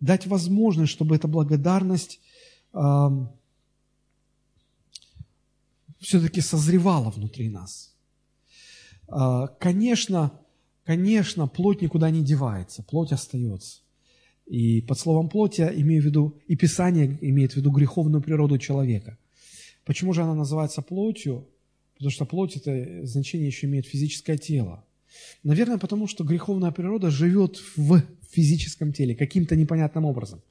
дать 0.00 0.26
возможность, 0.26 0.92
чтобы 0.92 1.16
эта 1.16 1.28
благодарность 1.28 2.20
э, 2.72 3.08
все-таки 5.98 6.40
созревала 6.40 7.10
внутри 7.10 7.48
нас. 7.48 7.94
Э, 9.08 9.46
конечно, 9.60 10.32
конечно, 10.84 11.46
плоть 11.46 11.82
никуда 11.82 12.10
не 12.10 12.24
девается, 12.24 12.82
плоть 12.82 13.12
остается. 13.12 13.80
И 14.46 14.80
под 14.82 14.98
словом 14.98 15.28
плоть 15.28 15.58
я 15.58 15.72
имею 15.74 16.02
в 16.02 16.06
виду, 16.06 16.38
и 16.46 16.56
Писание 16.56 17.18
имеет 17.20 17.52
в 17.52 17.56
виду 17.56 17.70
греховную 17.70 18.22
природу 18.22 18.58
человека. 18.58 19.18
Почему 19.84 20.12
же 20.12 20.22
она 20.22 20.34
называется 20.34 20.82
плотью? 20.82 21.48
Потому 21.94 22.10
что 22.10 22.26
плоть– 22.26 22.56
это 22.56 23.06
значение 23.06 23.46
еще 23.46 23.66
имеет 23.66 23.86
физическое 23.86 24.36
тело. 24.36 24.84
Наверное, 25.42 25.78
потому 25.78 26.06
что 26.06 26.24
греховная 26.24 26.70
природа 26.70 27.10
живет 27.10 27.60
в 27.76 28.02
физическом 28.30 28.92
теле 28.92 29.14
каким-то 29.14 29.56
непонятным 29.56 30.04
образом. 30.04 30.42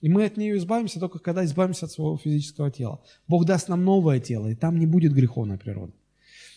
И 0.00 0.08
мы 0.08 0.24
от 0.24 0.36
нее 0.36 0.56
избавимся 0.56 0.98
только 0.98 1.18
когда 1.18 1.44
избавимся 1.44 1.86
от 1.86 1.92
своего 1.92 2.16
физического 2.16 2.70
тела. 2.70 3.00
Бог 3.28 3.44
даст 3.44 3.68
нам 3.68 3.84
новое 3.84 4.18
тело, 4.18 4.48
и 4.48 4.54
там 4.54 4.78
не 4.78 4.86
будет 4.86 5.12
греховной 5.12 5.58
природы. 5.58 5.92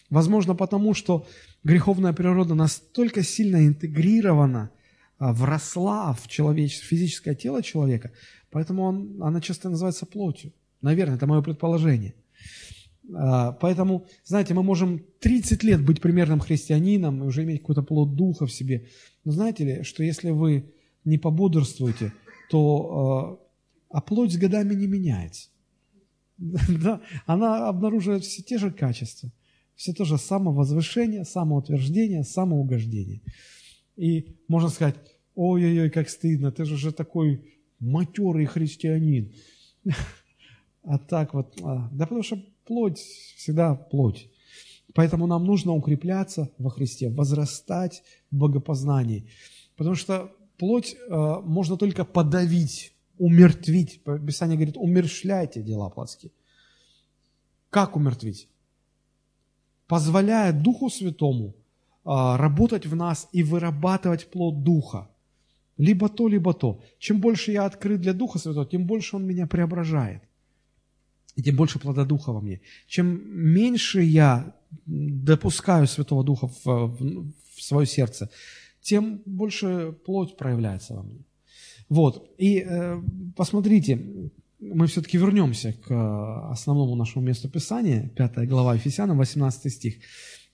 Возможно, 0.09 0.55
потому 0.55 0.93
что 0.93 1.25
греховная 1.63 2.13
природа 2.13 2.55
настолько 2.55 3.23
сильно 3.23 3.65
интегрирована, 3.65 4.69
а, 5.17 5.33
вросла 5.33 6.13
в, 6.13 6.27
человеч... 6.27 6.79
физическое 6.79 7.35
тело 7.35 7.63
человека, 7.63 8.11
поэтому 8.51 8.83
он, 8.83 9.23
она 9.23 9.41
часто 9.41 9.69
называется 9.69 10.05
плотью. 10.05 10.53
Наверное, 10.81 11.15
это 11.15 11.27
мое 11.27 11.41
предположение. 11.41 12.13
А, 13.15 13.51
поэтому, 13.53 14.05
знаете, 14.23 14.53
мы 14.53 14.63
можем 14.63 15.03
30 15.19 15.63
лет 15.63 15.83
быть 15.83 16.01
примерным 16.01 16.39
христианином 16.39 17.23
и 17.23 17.27
уже 17.27 17.43
иметь 17.43 17.61
какой-то 17.61 17.83
плод 17.83 18.15
духа 18.15 18.45
в 18.45 18.51
себе. 18.51 18.87
Но 19.25 19.31
знаете 19.31 19.63
ли, 19.63 19.83
что 19.83 20.03
если 20.03 20.29
вы 20.29 20.73
не 21.03 21.17
пободрствуете, 21.17 22.13
то 22.49 23.39
а, 23.91 23.97
а 23.97 24.01
плоть 24.01 24.31
с 24.31 24.37
годами 24.37 24.73
не 24.73 24.87
меняется. 24.87 25.49
Да, 26.69 27.01
она 27.25 27.69
обнаруживает 27.69 28.23
все 28.23 28.41
те 28.41 28.57
же 28.57 28.71
качества. 28.71 29.31
Все 29.75 29.93
то 29.93 30.05
же 30.05 30.17
самовозвышение, 30.17 31.25
самоутверждение, 31.25 32.23
самоугождение. 32.23 33.21
И 33.95 34.35
можно 34.47 34.69
сказать, 34.69 34.95
ой-ой-ой, 35.35 35.89
как 35.89 36.09
стыдно, 36.09 36.51
ты 36.51 36.65
же 36.65 36.75
уже 36.75 36.91
такой 36.91 37.59
матерый 37.79 38.45
христианин. 38.45 39.33
А 40.85 40.97
так 40.97 41.33
вот, 41.33 41.57
а, 41.63 41.89
да 41.93 42.05
потому 42.05 42.23
что 42.23 42.43
плоть 42.65 42.99
всегда 42.99 43.75
плоть. 43.75 44.29
Поэтому 44.93 45.27
нам 45.27 45.45
нужно 45.45 45.73
укрепляться 45.73 46.51
во 46.57 46.69
Христе, 46.69 47.09
возрастать 47.09 48.03
в 48.31 48.35
богопознании. 48.37 49.27
Потому 49.75 49.95
что 49.95 50.31
плоть 50.57 50.95
э, 50.95 51.35
можно 51.43 51.77
только 51.77 52.05
подавить, 52.05 52.93
умертвить. 53.17 54.03
Писание 54.03 54.55
говорит, 54.55 54.77
умершляйте 54.77 55.61
дела 55.61 55.89
плотские. 55.89 56.31
Как 57.69 57.95
умертвить? 57.95 58.47
Позволяя 59.87 60.53
Духу 60.53 60.89
Святому 60.89 61.55
а, 62.05 62.37
работать 62.37 62.85
в 62.85 62.95
нас 62.95 63.29
и 63.31 63.43
вырабатывать 63.43 64.29
плод 64.29 64.63
Духа. 64.63 65.09
Либо 65.77 66.09
то, 66.09 66.27
либо 66.27 66.53
то. 66.53 66.81
Чем 66.99 67.19
больше 67.19 67.51
я 67.51 67.65
открыт 67.65 68.01
для 68.01 68.13
Духа 68.13 68.39
Святого, 68.39 68.65
тем 68.65 68.85
больше 68.85 69.15
Он 69.15 69.25
меня 69.25 69.47
преображает. 69.47 70.21
И 71.35 71.43
тем 71.43 71.55
больше 71.55 71.79
плода 71.79 72.05
Духа 72.05 72.31
во 72.31 72.41
мне. 72.41 72.61
Чем 72.87 73.21
меньше 73.25 74.01
я 74.01 74.55
допускаю 74.85 75.87
Святого 75.87 76.23
Духа 76.23 76.47
в, 76.47 76.65
в, 76.65 77.31
в 77.55 77.61
свое 77.61 77.87
сердце, 77.87 78.29
тем 78.81 79.21
больше 79.25 79.95
плоть 80.05 80.37
проявляется 80.37 80.93
во 80.93 81.03
мне. 81.03 81.25
Вот. 81.89 82.33
И 82.37 82.63
э, 82.65 83.01
посмотрите, 83.35 83.99
мы 84.59 84.87
все-таки 84.87 85.17
вернемся 85.17 85.73
к 85.73 86.49
основному 86.49 86.95
нашему 86.95 87.25
месту 87.25 87.49
Писания, 87.49 88.09
5 88.15 88.47
глава 88.47 88.75
Ефесянам, 88.75 89.17
18 89.17 89.73
стих 89.73 89.95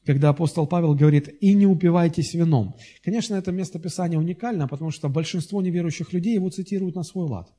когда 0.05 0.29
апостол 0.29 0.65
Павел 0.65 0.95
говорит 0.95 1.29
«и 1.39 1.53
не 1.53 1.67
упивайтесь 1.67 2.33
вином». 2.33 2.75
Конечно, 3.03 3.35
это 3.35 3.51
место 3.51 3.77
Писания 3.77 4.17
уникально, 4.17 4.67
потому 4.67 4.89
что 4.89 5.07
большинство 5.07 5.61
неверующих 5.61 6.13
людей 6.13 6.33
его 6.33 6.49
цитируют 6.49 6.95
на 6.95 7.03
свой 7.03 7.27
лад. 7.27 7.53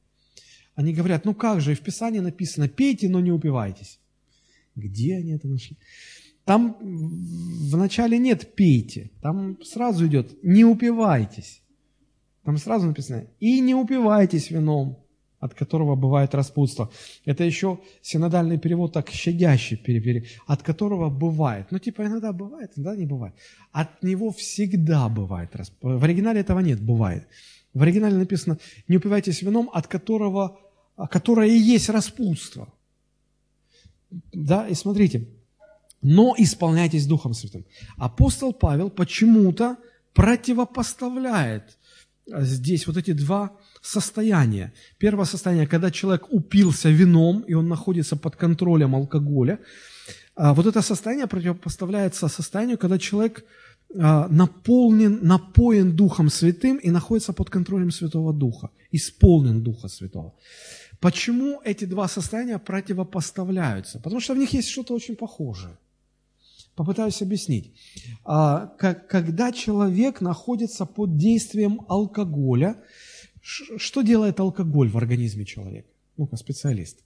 Они 0.75 0.93
говорят, 0.93 1.25
ну 1.25 1.35
как 1.35 1.61
же, 1.61 1.75
в 1.75 1.81
Писании 1.81 2.21
написано 2.21 2.69
«пейте, 2.69 3.09
но 3.09 3.21
не 3.21 3.33
упивайтесь». 3.33 3.99
Где 4.77 5.17
они 5.17 5.33
это 5.33 5.49
нашли? 5.49 5.77
Там 6.45 6.77
вначале 7.71 8.19
нет 8.19 8.55
«пейте», 8.55 9.11
там 9.21 9.63
сразу 9.63 10.07
идет 10.07 10.43
«не 10.43 10.65
упивайтесь». 10.65 11.63
Там 12.45 12.57
сразу 12.57 12.87
написано 12.87 13.27
«и 13.41 13.61
не 13.61 13.75
упивайтесь 13.75 14.51
вином, 14.51 15.05
от 15.41 15.55
которого 15.55 15.97
бывает 15.97 16.35
распутство. 16.35 16.91
Это 17.25 17.45
еще 17.45 17.81
синодальный 18.03 18.59
перевод 18.59 18.93
так 18.93 19.11
щадящий 19.11 19.77
перевели, 19.77 20.27
от 20.47 20.63
которого 20.63 21.11
бывает. 21.11 21.67
Ну, 21.71 21.79
типа, 21.79 22.03
иногда 22.03 22.33
бывает, 22.33 22.73
иногда 22.77 22.97
не 22.97 23.07
бывает. 23.07 23.35
От 23.73 24.03
него 24.03 24.31
всегда 24.31 25.09
бывает. 25.09 25.51
В 25.83 26.05
оригинале 26.05 26.41
этого 26.41 26.61
нет, 26.61 26.81
бывает. 26.81 27.27
В 27.75 27.83
оригинале 27.83 28.17
написано, 28.17 28.59
не 28.89 28.97
упивайтесь 28.97 29.43
вином, 29.43 29.71
от 29.73 29.87
которого, 29.87 30.59
которое 31.11 31.49
и 31.49 31.59
есть 31.59 31.89
распутство. 31.89 32.73
Да, 34.33 34.67
и 34.69 34.75
смотрите, 34.75 35.29
но 36.03 36.35
исполняйтесь 36.37 37.07
Духом 37.07 37.35
Святым. 37.35 37.65
Апостол 37.97 38.53
Павел 38.53 38.91
почему-то 38.91 39.77
противопоставляет 40.15 41.79
здесь 42.27 42.87
вот 42.87 42.97
эти 42.97 43.13
два 43.13 43.57
состояния. 43.83 44.73
Первое 44.99 45.25
состояние, 45.25 45.67
когда 45.67 45.91
человек 45.91 46.27
упился 46.31 46.91
вином, 46.91 47.41
и 47.47 47.55
он 47.55 47.69
находится 47.69 48.17
под 48.17 48.37
контролем 48.37 48.95
алкоголя. 48.95 49.61
А 50.35 50.55
вот 50.55 50.67
это 50.67 50.83
состояние 50.83 51.27
противопоставляется 51.27 52.29
состоянию, 52.29 52.79
когда 52.79 52.99
человек 52.99 53.45
а, 53.45 53.45
наполнен, 53.95 55.19
напоен 55.23 55.97
Духом 55.97 56.31
Святым 56.31 56.77
и 56.77 56.91
находится 56.91 57.33
под 57.33 57.51
контролем 57.51 57.91
Святого 57.91 58.33
Духа, 58.33 58.71
исполнен 58.93 59.63
Духа 59.63 59.89
Святого. 59.89 60.35
Почему 61.01 61.61
эти 61.65 61.87
два 61.87 62.09
состояния 62.09 62.59
противопоставляются? 62.59 63.99
Потому 63.99 64.21
что 64.21 64.35
в 64.35 64.39
них 64.39 64.53
есть 64.53 64.69
что-то 64.69 64.95
очень 64.95 65.17
похожее. 65.17 65.77
Попытаюсь 66.75 67.23
объяснить. 67.23 67.73
А, 68.25 68.67
когда 68.67 69.53
человек 69.53 70.21
находится 70.21 70.87
под 70.87 71.17
действием 71.17 71.81
алкоголя, 71.89 72.77
что 73.43 74.03
делает 74.03 74.41
алкоголь 74.41 74.89
в 74.89 74.97
организме 74.97 75.45
человека? 75.45 75.89
Ну-ка, 76.17 76.37
специалист. 76.37 76.99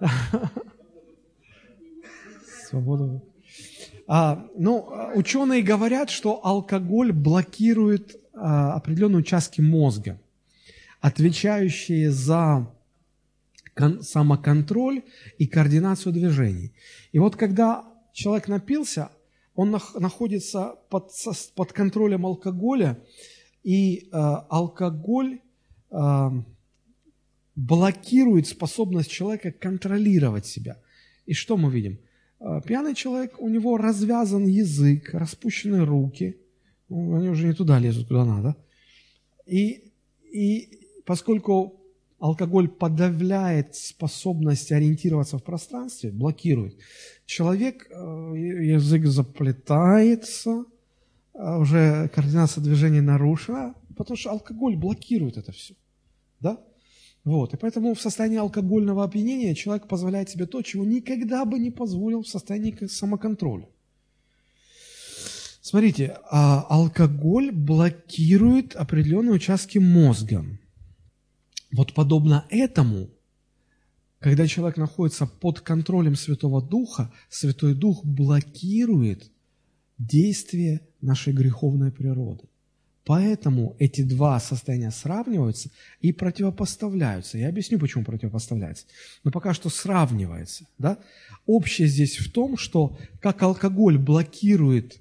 Свобода. 2.68 3.22
А, 4.14 4.46
ну, 4.58 4.90
ученые 5.14 5.62
говорят, 5.62 6.10
что 6.10 6.44
алкоголь 6.44 7.12
блокирует 7.12 8.20
а, 8.34 8.74
определенные 8.74 9.20
участки 9.20 9.62
мозга, 9.62 10.20
отвечающие 11.00 12.10
за 12.10 12.70
кон- 13.74 14.02
самоконтроль 14.02 15.02
и 15.38 15.46
координацию 15.46 16.12
движений. 16.12 16.74
И 17.12 17.18
вот 17.18 17.36
когда 17.36 17.86
человек 18.12 18.48
напился, 18.48 19.08
он 19.54 19.74
нах- 19.74 19.98
находится 19.98 20.74
под, 20.90 21.10
под 21.54 21.72
контролем 21.72 22.26
алкоголя, 22.26 22.98
и 23.62 23.96
э, 23.96 24.08
алкоголь 24.12 25.40
э, 25.90 26.30
блокирует 27.56 28.46
способность 28.46 29.10
человека 29.10 29.52
контролировать 29.52 30.44
себя. 30.44 30.76
И 31.24 31.32
что 31.32 31.56
мы 31.56 31.70
видим? 31.70 31.98
Э, 32.42 32.60
пьяный 32.64 32.94
человек, 32.94 33.40
у 33.40 33.48
него 33.48 33.76
развязан 33.76 34.46
язык, 34.46 35.14
распущены 35.14 35.84
руки, 35.84 36.36
ну, 36.88 37.16
они 37.16 37.28
уже 37.28 37.46
не 37.46 37.52
туда 37.54 37.78
лезут, 37.78 38.08
куда 38.08 38.24
надо. 38.24 38.56
И, 39.46 39.92
и 40.32 40.80
поскольку 41.04 41.80
алкоголь 42.18 42.68
подавляет 42.68 43.76
способность 43.76 44.72
ориентироваться 44.72 45.38
в 45.38 45.44
пространстве, 45.44 46.10
блокирует, 46.10 46.76
человек, 47.26 47.86
э, 47.90 47.94
язык 47.94 49.06
заплетается, 49.06 50.64
а 51.34 51.58
уже 51.58 52.08
координация 52.08 52.62
движения 52.62 53.02
нарушена, 53.02 53.74
потому 53.96 54.16
что 54.16 54.30
алкоголь 54.30 54.76
блокирует 54.76 55.36
это 55.36 55.52
все. 55.52 55.74
Да? 56.40 56.60
Вот. 57.24 57.54
И 57.54 57.56
поэтому 57.56 57.94
в 57.94 58.00
состоянии 58.00 58.38
алкогольного 58.38 59.04
опьянения 59.04 59.54
человек 59.54 59.86
позволяет 59.86 60.28
себе 60.30 60.46
то, 60.46 60.62
чего 60.62 60.84
никогда 60.84 61.44
бы 61.44 61.58
не 61.58 61.70
позволил 61.70 62.22
в 62.22 62.28
состоянии 62.28 62.86
самоконтроля. 62.86 63.68
Смотрите, 65.60 66.18
а 66.28 66.62
алкоголь 66.68 67.52
блокирует 67.52 68.74
определенные 68.74 69.34
участки 69.34 69.78
мозга. 69.78 70.44
Вот 71.70 71.94
подобно 71.94 72.44
этому, 72.50 73.08
когда 74.18 74.48
человек 74.48 74.76
находится 74.76 75.26
под 75.26 75.60
контролем 75.60 76.16
Святого 76.16 76.60
Духа, 76.60 77.12
Святой 77.30 77.74
Дух 77.74 78.04
блокирует 78.04 79.30
действие 79.98 80.80
нашей 81.00 81.32
греховной 81.32 81.92
природы. 81.92 82.48
Поэтому 83.04 83.74
эти 83.80 84.02
два 84.02 84.38
состояния 84.38 84.92
сравниваются 84.92 85.70
и 86.00 86.12
противопоставляются. 86.12 87.36
Я 87.36 87.48
объясню, 87.48 87.78
почему 87.78 88.04
противопоставляются. 88.04 88.86
Но 89.24 89.32
пока 89.32 89.54
что 89.54 89.70
сравнивается. 89.70 90.66
Да? 90.78 90.98
Общее 91.46 91.88
здесь 91.88 92.18
в 92.18 92.30
том, 92.30 92.56
что 92.56 92.96
как 93.20 93.42
алкоголь 93.42 93.98
блокирует 93.98 95.00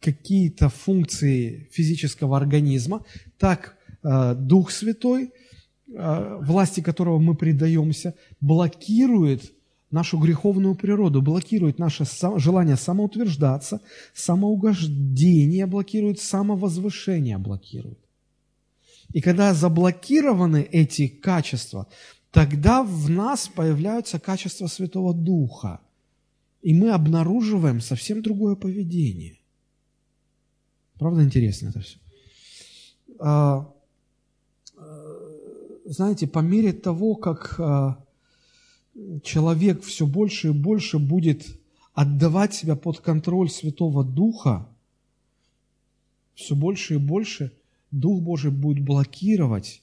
какие-то 0.00 0.68
функции 0.68 1.68
физического 1.72 2.36
организма, 2.36 3.04
так 3.38 3.76
э, 4.02 4.34
Дух 4.36 4.70
Святой, 4.70 5.32
э, 5.92 6.38
власти 6.42 6.80
которого 6.80 7.18
мы 7.18 7.34
предаемся, 7.34 8.14
блокирует 8.40 9.52
нашу 9.92 10.18
греховную 10.18 10.74
природу, 10.74 11.22
блокирует 11.22 11.78
наше 11.78 12.04
желание 12.36 12.76
самоутверждаться, 12.76 13.80
самоугождение 14.14 15.66
блокирует, 15.66 16.18
самовозвышение 16.18 17.38
блокирует. 17.38 17.98
И 19.12 19.20
когда 19.20 19.52
заблокированы 19.52 20.62
эти 20.62 21.06
качества, 21.06 21.86
тогда 22.30 22.82
в 22.82 23.10
нас 23.10 23.48
появляются 23.48 24.18
качества 24.18 24.66
Святого 24.66 25.12
Духа. 25.12 25.80
И 26.62 26.72
мы 26.72 26.90
обнаруживаем 26.90 27.80
совсем 27.80 28.22
другое 28.22 28.54
поведение. 28.54 29.38
Правда 30.98 31.22
интересно 31.22 31.68
это 31.68 31.80
все? 31.80 31.98
А, 33.18 33.68
э, 34.78 35.22
знаете, 35.84 36.26
по 36.26 36.38
мере 36.38 36.72
того, 36.72 37.16
как 37.16 37.56
а, 37.58 38.01
человек 39.22 39.82
все 39.82 40.06
больше 40.06 40.48
и 40.48 40.52
больше 40.52 40.98
будет 40.98 41.46
отдавать 41.94 42.54
себя 42.54 42.76
под 42.76 43.00
контроль 43.00 43.50
Святого 43.50 44.04
Духа, 44.04 44.68
все 46.34 46.54
больше 46.54 46.94
и 46.94 46.98
больше 46.98 47.52
Дух 47.90 48.22
Божий 48.22 48.50
будет 48.50 48.82
блокировать 48.82 49.82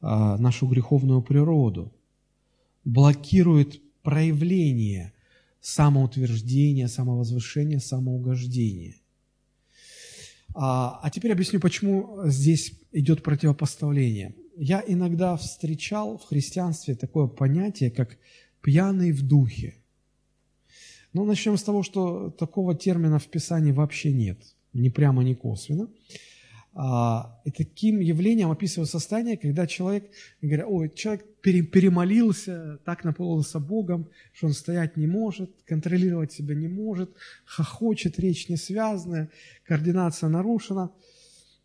а, 0.00 0.38
нашу 0.38 0.68
греховную 0.68 1.22
природу, 1.22 1.92
блокирует 2.84 3.80
проявление 4.02 5.12
самоутверждения, 5.60 6.86
самовозвышения, 6.86 7.80
самоугождения. 7.80 8.94
А, 10.54 11.00
а 11.02 11.10
теперь 11.10 11.32
объясню, 11.32 11.60
почему 11.60 12.20
здесь 12.26 12.72
идет 12.92 13.22
противопоставление. 13.22 14.34
Я 14.56 14.82
иногда 14.86 15.36
встречал 15.36 16.18
в 16.18 16.24
христианстве 16.24 16.94
такое 16.94 17.26
понятие, 17.26 17.90
как 17.90 18.16
пьяный 18.68 19.12
в 19.12 19.22
духе. 19.22 19.74
Ну, 21.14 21.24
начнем 21.24 21.56
с 21.56 21.62
того, 21.62 21.82
что 21.82 22.28
такого 22.28 22.74
термина 22.74 23.18
в 23.18 23.26
Писании 23.26 23.72
вообще 23.72 24.12
нет, 24.12 24.38
ни 24.74 24.90
прямо, 24.90 25.24
ни 25.24 25.32
косвенно. 25.32 25.88
А, 26.74 27.40
и 27.46 27.50
таким 27.50 28.00
явлением 28.00 28.50
описываю 28.50 28.86
состояние, 28.86 29.38
когда 29.38 29.66
человек, 29.66 30.10
говорят, 30.42 30.66
ой, 30.68 30.92
человек 30.94 31.24
перемолился, 31.40 32.78
так 32.84 33.04
наполнился 33.04 33.58
Богом, 33.58 34.10
что 34.34 34.48
он 34.48 34.52
стоять 34.52 34.98
не 34.98 35.06
может, 35.06 35.50
контролировать 35.64 36.32
себя 36.32 36.54
не 36.54 36.68
может, 36.68 37.10
хохочет, 37.46 38.18
речь 38.18 38.50
не 38.50 38.56
связанная, 38.56 39.30
координация 39.64 40.28
нарушена. 40.28 40.90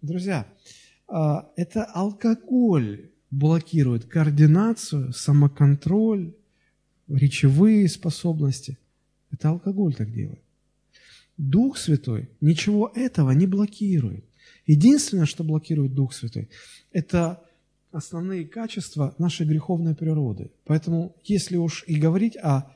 Друзья, 0.01 0.47
а, 1.09 1.51
это 1.57 1.83
алкоголь 1.83 3.09
блокирует 3.29 4.05
координацию, 4.05 5.11
самоконтроль, 5.11 6.33
речевые 7.07 7.87
способности. 7.89 8.77
Это 9.31 9.49
алкоголь 9.49 9.93
так 9.93 10.11
делает. 10.11 10.41
Дух 11.37 11.77
Святой 11.77 12.29
ничего 12.41 12.91
этого 12.93 13.31
не 13.31 13.47
блокирует. 13.47 14.25
Единственное, 14.67 15.25
что 15.25 15.43
блокирует 15.43 15.93
Дух 15.93 16.13
Святой, 16.13 16.49
это 16.91 17.43
основные 17.91 18.45
качества 18.45 19.13
нашей 19.17 19.45
греховной 19.45 19.95
природы. 19.95 20.51
Поэтому, 20.65 21.15
если 21.23 21.57
уж 21.57 21.83
и 21.87 21.95
говорить 21.95 22.37
о, 22.37 22.71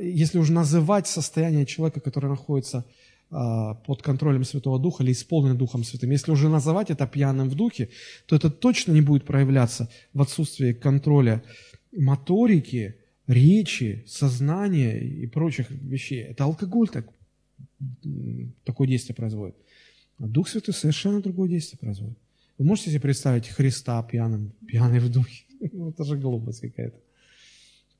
если 0.00 0.38
уж 0.38 0.50
называть 0.50 1.06
состояние 1.06 1.66
человека, 1.66 2.00
который 2.00 2.30
находится 2.30 2.84
а, 3.30 3.74
под 3.74 4.02
контролем 4.02 4.44
Святого 4.44 4.78
Духа 4.78 5.02
или 5.02 5.12
исполнен 5.12 5.56
Духом 5.56 5.84
Святым, 5.84 6.10
если 6.10 6.30
уже 6.30 6.48
называть 6.48 6.90
это 6.90 7.06
пьяным 7.06 7.48
в 7.48 7.54
духе, 7.54 7.90
то 8.26 8.36
это 8.36 8.50
точно 8.50 8.92
не 8.92 9.00
будет 9.00 9.24
проявляться 9.24 9.88
в 10.14 10.22
отсутствии 10.22 10.72
контроля 10.72 11.42
моторики, 11.96 12.96
речи, 13.26 14.04
сознания 14.06 14.98
и 14.98 15.26
прочих 15.26 15.70
вещей. 15.70 16.22
Это 16.22 16.44
алкоголь 16.44 16.88
так, 16.88 17.08
такое 18.64 18.88
действие 18.88 19.14
производит. 19.14 19.56
А 20.18 20.26
Дух 20.26 20.48
Святой 20.48 20.74
совершенно 20.74 21.20
другое 21.20 21.48
действие 21.48 21.78
производит. 21.78 22.18
Вы 22.58 22.64
можете 22.64 22.90
себе 22.90 23.00
представить 23.00 23.48
Христа 23.48 24.02
пьяным, 24.02 24.52
пьяный 24.66 25.00
в 25.00 25.10
духе? 25.10 25.44
Ну, 25.72 25.88
это 25.88 26.04
же 26.04 26.18
глупость 26.18 26.60
какая-то. 26.60 26.98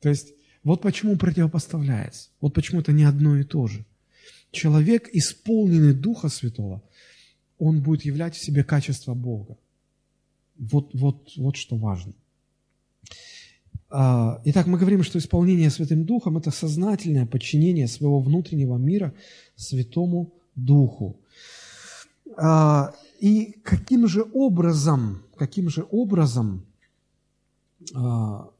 То 0.00 0.10
есть, 0.10 0.34
вот 0.62 0.82
почему 0.82 1.16
противопоставляется. 1.16 2.28
Вот 2.40 2.52
почему 2.52 2.80
это 2.80 2.92
не 2.92 3.04
одно 3.04 3.38
и 3.38 3.44
то 3.44 3.66
же. 3.66 3.84
Человек, 4.50 5.08
исполненный 5.12 5.94
Духа 5.94 6.28
Святого, 6.28 6.82
он 7.58 7.82
будет 7.82 8.04
являть 8.04 8.34
в 8.34 8.44
себе 8.44 8.62
качество 8.62 9.14
Бога. 9.14 9.56
Вот, 10.58 10.90
вот, 10.94 11.32
вот 11.36 11.56
что 11.56 11.76
важно. 11.76 12.12
А, 13.98 14.42
итак, 14.44 14.66
мы 14.66 14.76
говорим, 14.76 15.02
что 15.02 15.18
исполнение 15.18 15.70
Святым 15.70 16.04
Духом– 16.04 16.36
это 16.38 16.50
сознательное 16.50 17.24
подчинение 17.24 17.88
своего 17.88 18.20
внутреннего 18.20 18.76
мира 18.76 19.14
Святому 19.54 20.34
Духу. 20.54 21.18
А, 22.36 22.92
и 23.20 23.54
каким 23.62 24.06
же 24.06 24.22
образом, 24.34 25.22
каким 25.34 25.70
же 25.70 25.86
образом 25.90 26.66
а, 27.94 28.50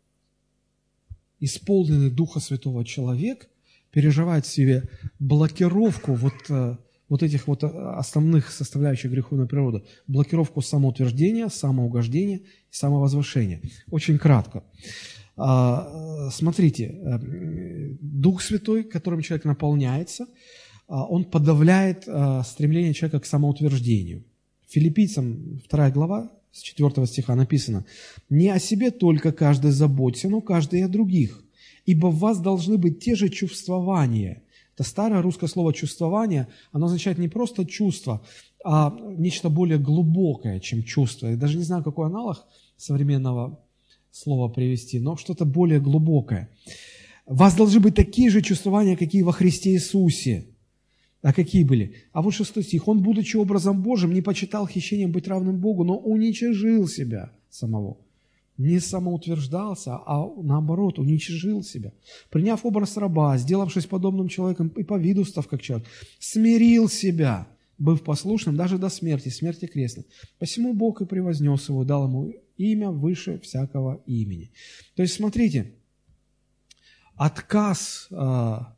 исполненный 1.39 2.11
Духа 2.11 2.41
Святого 2.41 2.83
человек 2.83 3.51
переживает 3.91 4.47
в 4.47 4.51
себе 4.51 4.89
блокировку 5.19 6.15
вот, 6.15 6.33
э, 6.49 6.77
вот 7.11 7.23
этих 7.23 7.47
вот 7.47 7.63
э, 7.63 7.67
основных 7.67 8.51
составляющих 8.51 9.11
греховной 9.11 9.47
природы, 9.47 9.85
блокировку 10.07 10.63
самоутверждения, 10.63 11.49
самоугождения 11.49 12.39
и 12.39 12.43
самовозвышения. 12.71 13.61
Очень 13.91 14.19
кратко. 14.19 14.65
А, 15.37 16.31
смотрите, 16.31 16.85
э, 16.85 17.19
Дух 18.01 18.43
Святой, 18.43 18.85
которым 18.85 19.23
человек 19.23 19.45
наполняется– 19.45 20.27
а, 20.89 21.05
он 21.05 21.25
подавляет 21.25 22.05
а, 22.07 22.43
стремление 22.43 22.95
человека 22.95 23.21
к 23.21 23.27
самоутверждению. 23.27 24.25
Филиппийцам 24.69 25.61
2 25.71 25.91
глава, 25.91 26.31
с 26.53 26.61
4 26.61 27.07
стиха 27.07 27.35
написано, 27.35 27.85
«Не 28.31 28.51
о 28.51 28.59
себе 28.59 28.91
только 28.91 29.33
каждый 29.33 29.71
заботится, 29.71 30.29
но 30.29 30.41
каждый 30.41 30.85
о 30.85 30.89
других, 30.89 31.43
ибо 31.85 32.09
в 32.09 32.19
вас 32.19 32.41
должны 32.41 32.79
быть 32.79 33.01
те 33.01 33.15
же 33.15 33.29
чувствования». 33.29 34.43
Это 34.75 34.85
старое 34.85 35.23
русское 35.23 35.49
слово 35.49 35.73
«чувствование», 35.73 36.49
оно 36.73 36.87
означает 36.87 37.19
не 37.19 37.29
просто 37.29 37.65
чувство, 37.65 38.23
а 38.65 38.97
нечто 39.17 39.49
более 39.49 39.79
глубокое, 39.79 40.61
чем 40.61 40.83
чувство. 40.83 41.29
Я 41.29 41.37
даже 41.37 41.57
не 41.57 41.65
знаю, 41.65 41.83
какой 41.83 42.07
аналог 42.07 42.47
современного 42.77 43.61
слова 44.17 44.49
привести, 44.49 44.99
но 44.99 45.17
что-то 45.17 45.45
более 45.45 45.81
глубокое. 45.81 46.49
«В 47.27 47.39
вас 47.39 47.55
должны 47.55 47.81
быть 47.81 47.95
такие 47.95 48.31
же 48.31 48.41
чувствования, 48.41 48.97
какие 48.97 49.23
во 49.23 49.33
Христе 49.33 49.71
Иисусе». 49.71 50.47
А 51.23 51.33
какие 51.33 51.65
были? 51.65 51.95
А 52.13 52.23
вот 52.23 52.35
шестой 52.35 52.63
стих. 52.63 52.89
«Он, 52.89 53.03
будучи 53.03 53.37
образом 53.37 53.83
Божьим, 53.83 54.15
не 54.15 54.23
почитал 54.23 54.67
хищением 54.67 55.13
быть 55.13 55.29
равным 55.29 55.59
Богу, 55.59 55.85
но 55.85 55.99
уничижил 55.99 56.89
себя 56.89 57.33
самого». 57.51 57.99
Не 58.59 58.81
самоутверждался, 58.81 59.97
а 59.97 60.27
наоборот, 60.43 60.99
уничижил 60.99 61.63
себя. 61.63 61.93
Приняв 62.31 62.65
образ 62.65 62.97
раба, 62.97 63.37
сделавшись 63.37 63.85
подобным 63.85 64.29
человеком 64.29 64.69
и 64.69 64.83
по 64.83 64.97
виду 64.99 65.27
став 65.27 65.47
как 65.47 65.61
человек, 65.61 65.87
смирил 66.19 66.89
себя, 66.89 67.49
быв 67.77 68.03
послушным 68.03 68.57
даже 68.57 68.79
до 68.79 68.89
смерти, 68.89 69.29
смерти 69.29 69.67
крестной. 69.67 70.07
Посему 70.39 70.73
Бог 70.73 71.03
и 71.03 71.07
превознес 71.07 71.69
его, 71.69 71.85
дал 71.85 72.07
ему 72.07 72.33
имя 72.57 72.91
выше 72.91 73.39
всякого 73.41 74.03
имени. 74.07 74.51
То 74.95 75.03
есть, 75.03 75.15
смотрите, 75.15 75.75
отказ 77.15 78.09
а, 78.11 78.77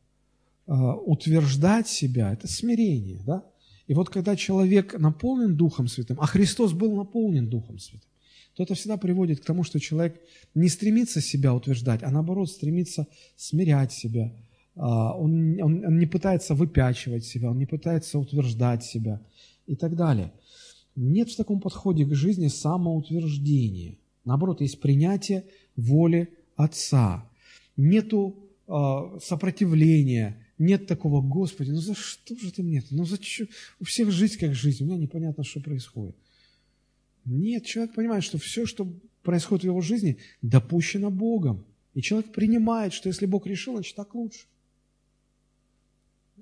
а, 0.67 0.95
утверждать 0.97 1.89
себя– 1.89 2.33
это 2.33 2.47
смирение. 2.49 3.21
Да? 3.25 3.45
И 3.87 3.95
вот 3.95 4.11
когда 4.11 4.37
человек 4.37 4.99
наполнен 4.99 5.57
Духом 5.57 5.89
Святым, 5.89 6.21
а 6.21 6.27
Христос 6.27 6.73
был 6.73 6.95
наполнен 6.95 7.49
Духом 7.49 7.79
Святым, 7.79 8.09
то 8.55 8.63
это 8.65 8.75
всегда 8.75 8.97
приводит 8.97 9.41
к 9.41 9.45
тому, 9.45 9.63
что 9.63 9.79
человек 9.79 10.21
не 10.55 10.69
стремится 10.69 11.21
себя 11.21 11.55
утверждать, 11.55 12.03
а 12.03 12.11
наоборот 12.11 12.51
стремится 12.51 13.07
смирять 13.37 13.93
себя. 13.93 14.33
А, 14.75 15.17
он, 15.17 15.61
он, 15.63 15.85
он 15.85 15.99
не 15.99 16.07
пытается 16.07 16.55
выпячивать 16.55 17.25
себя, 17.25 17.51
он 17.51 17.59
не 17.59 17.67
пытается 17.67 18.19
утверждать 18.19 18.85
себя 18.85 19.21
и 19.67 19.75
так 19.75 19.97
далее. 19.97 20.33
Нет 21.01 21.31
в 21.31 21.37
таком 21.37 21.61
подходе 21.61 22.05
к 22.05 22.13
жизни 22.13 22.49
самоутверждения. 22.49 23.99
Наоборот, 24.25 24.61
есть 24.61 24.81
принятие 24.81 25.45
воли 25.77 26.29
Отца. 26.57 27.31
Нету 27.77 28.35
э, 28.67 29.19
сопротивления, 29.23 30.45
нет 30.59 30.89
такого, 30.89 31.23
Господи, 31.23 31.71
ну 31.71 31.77
за 31.77 31.95
что 31.95 32.35
же 32.35 32.51
ты 32.51 32.65
мне? 32.65 32.83
Ну 32.91 33.05
зачем? 33.05 33.47
У 33.79 33.85
всех 33.85 34.11
жизнь 34.11 34.41
как 34.41 34.57
жизнь, 34.57 34.83
у 34.83 34.87
меня 34.87 34.97
непонятно, 34.97 35.45
что 35.45 35.61
происходит. 35.61 36.17
Нет, 37.25 37.65
человек 37.65 37.95
понимает, 37.95 38.25
что 38.25 38.39
все, 38.39 38.67
что 38.67 38.93
происходит 39.23 39.63
в 39.63 39.67
его 39.67 39.81
жизни, 39.81 40.19
допущено 40.43 41.11
Богом. 41.13 41.65
И 41.95 42.03
человек 42.03 42.33
принимает, 42.33 42.93
что 42.93 43.09
если 43.09 43.27
Бог 43.27 43.47
решил, 43.47 43.75
значит 43.75 43.95
так 43.95 44.17
лучше. 44.17 44.47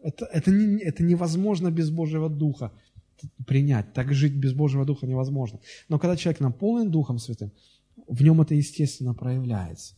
Это, 0.02 0.24
это, 0.24 0.50
не, 0.50 0.82
это 0.82 1.02
невозможно 1.02 1.70
без 1.70 1.90
Божьего 1.90 2.30
Духа 2.30 2.72
принять. 3.46 3.92
Так 3.92 4.12
жить 4.12 4.34
без 4.34 4.52
Божьего 4.52 4.84
Духа 4.84 5.06
невозможно. 5.06 5.60
Но 5.88 5.98
когда 5.98 6.16
человек 6.16 6.40
наполнен 6.40 6.90
Духом 6.90 7.18
Святым, 7.18 7.52
в 8.06 8.22
нем 8.22 8.40
это 8.40 8.54
естественно 8.54 9.14
проявляется. 9.14 9.94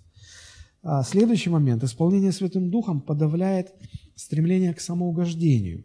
А, 0.83 1.03
следующий 1.03 1.51
момент. 1.51 1.83
Исполнение 1.85 2.33
Святым 2.33 2.71
Духом 2.71 3.01
подавляет 3.01 3.73
стремление 4.15 4.75
к 4.75 4.81
самоугождению. 4.81 5.85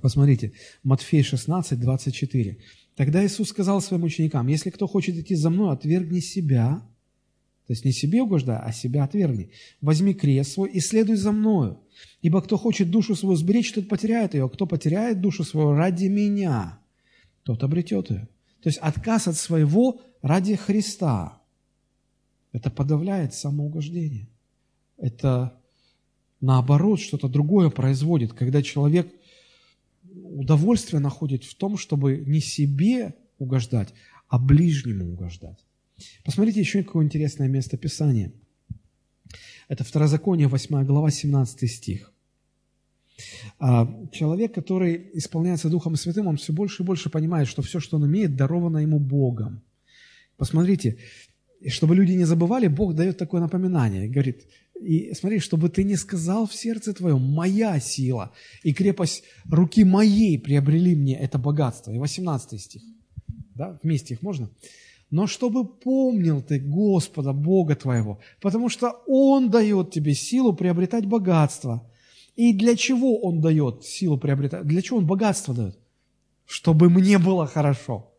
Посмотрите, 0.00 0.52
Матфей 0.82 1.22
16, 1.22 1.78
24. 1.78 2.58
Тогда 2.96 3.24
Иисус 3.24 3.48
сказал 3.48 3.80
своим 3.80 4.04
ученикам, 4.04 4.46
если 4.46 4.70
кто 4.70 4.86
хочет 4.86 5.16
идти 5.16 5.34
за 5.34 5.50
мной, 5.50 5.72
отвергни 5.72 6.20
себя, 6.20 6.82
то 7.66 7.72
есть 7.72 7.84
не 7.84 7.92
себе 7.92 8.22
угождай, 8.22 8.58
а 8.58 8.72
себя 8.72 9.04
отвергни. 9.04 9.50
Возьми 9.80 10.14
крест 10.14 10.52
свой 10.52 10.70
и 10.70 10.80
следуй 10.80 11.16
за 11.16 11.32
мною. 11.32 11.80
Ибо 12.20 12.42
кто 12.42 12.56
хочет 12.56 12.90
душу 12.90 13.14
свою 13.14 13.36
сберечь, 13.36 13.72
тот 13.72 13.88
потеряет 13.88 14.34
ее, 14.34 14.44
а 14.44 14.48
кто 14.48 14.66
потеряет 14.66 15.20
душу 15.20 15.44
свою 15.44 15.72
ради 15.72 16.06
меня, 16.06 16.80
тот 17.44 17.62
обретет 17.62 18.10
ее. 18.10 18.28
То 18.62 18.68
есть 18.68 18.78
отказ 18.78 19.28
от 19.28 19.36
своего 19.36 20.00
ради 20.22 20.56
Христа. 20.56 21.40
Это 22.52 22.70
подавляет 22.70 23.32
самоугождение. 23.34 24.28
Это 24.98 25.58
наоборот 26.40 27.00
что-то 27.00 27.28
другое 27.28 27.70
производит, 27.70 28.32
когда 28.32 28.62
человек 28.62 29.12
удовольствие 30.12 31.00
находит 31.00 31.44
в 31.44 31.54
том, 31.54 31.76
чтобы 31.76 32.18
не 32.26 32.40
себе 32.40 33.14
угождать, 33.38 33.94
а 34.28 34.38
ближнему 34.38 35.12
угождать. 35.12 35.64
Посмотрите 36.24 36.60
еще 36.60 36.82
какое 36.82 37.04
интересное 37.04 37.48
место 37.48 37.76
Писания. 37.76 38.32
Это 39.68 39.84
Второзаконие, 39.84 40.48
8 40.48 40.84
глава, 40.84 41.10
17 41.10 41.70
стих. 41.70 42.12
А, 43.58 43.86
человек, 44.12 44.54
который 44.54 45.10
исполняется 45.14 45.68
Духом 45.68 45.96
Святым, 45.96 46.26
он 46.26 46.36
все 46.36 46.52
больше 46.52 46.82
и 46.82 46.86
больше 46.86 47.10
понимает, 47.10 47.48
что 47.48 47.62
все, 47.62 47.80
что 47.80 47.96
он 47.96 48.06
имеет, 48.06 48.36
даровано 48.36 48.78
ему 48.78 48.98
Богом. 48.98 49.62
Посмотрите, 50.36 50.98
чтобы 51.68 51.94
люди 51.94 52.12
не 52.12 52.24
забывали, 52.24 52.66
Бог 52.66 52.94
дает 52.94 53.18
такое 53.18 53.40
напоминание. 53.40 54.08
Говорит, 54.08 54.46
и 54.80 55.14
смотри, 55.14 55.38
чтобы 55.38 55.68
ты 55.68 55.84
не 55.84 55.96
сказал 55.96 56.46
в 56.46 56.54
сердце 56.54 56.92
твоем, 56.92 57.20
моя 57.20 57.78
сила 57.78 58.32
и 58.64 58.72
крепость 58.72 59.24
руки 59.48 59.84
моей 59.84 60.38
приобрели 60.38 60.96
мне 60.96 61.16
это 61.16 61.38
богатство. 61.38 61.92
И 61.92 61.98
18 61.98 62.60
стих. 62.60 62.82
Да, 63.54 63.78
вместе 63.82 64.14
их 64.14 64.22
можно? 64.22 64.50
Но 65.12 65.26
чтобы 65.26 65.66
помнил 65.68 66.40
ты 66.40 66.58
Господа, 66.58 67.34
Бога 67.34 67.76
твоего, 67.76 68.18
потому 68.40 68.70
что 68.70 69.02
Он 69.06 69.50
дает 69.50 69.90
тебе 69.90 70.14
силу 70.14 70.54
приобретать 70.54 71.04
богатство. 71.04 71.86
И 72.34 72.54
для 72.54 72.76
чего 72.76 73.20
Он 73.20 73.42
дает 73.42 73.84
силу 73.84 74.16
приобретать? 74.16 74.66
Для 74.66 74.80
чего 74.80 74.96
Он 74.96 75.06
богатство 75.06 75.54
дает? 75.54 75.78
Чтобы 76.46 76.88
мне 76.88 77.18
было 77.18 77.46
хорошо. 77.46 78.10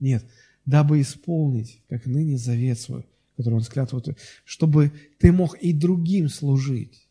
Нет, 0.00 0.24
дабы 0.66 1.00
исполнить, 1.02 1.80
как 1.88 2.04
ныне 2.04 2.36
завет 2.36 2.80
свой, 2.80 3.06
который 3.36 3.54
Он 3.54 3.62
склятвует, 3.62 4.18
чтобы 4.44 4.90
ты 5.20 5.30
мог 5.30 5.56
и 5.58 5.72
другим 5.72 6.28
служить. 6.28 7.06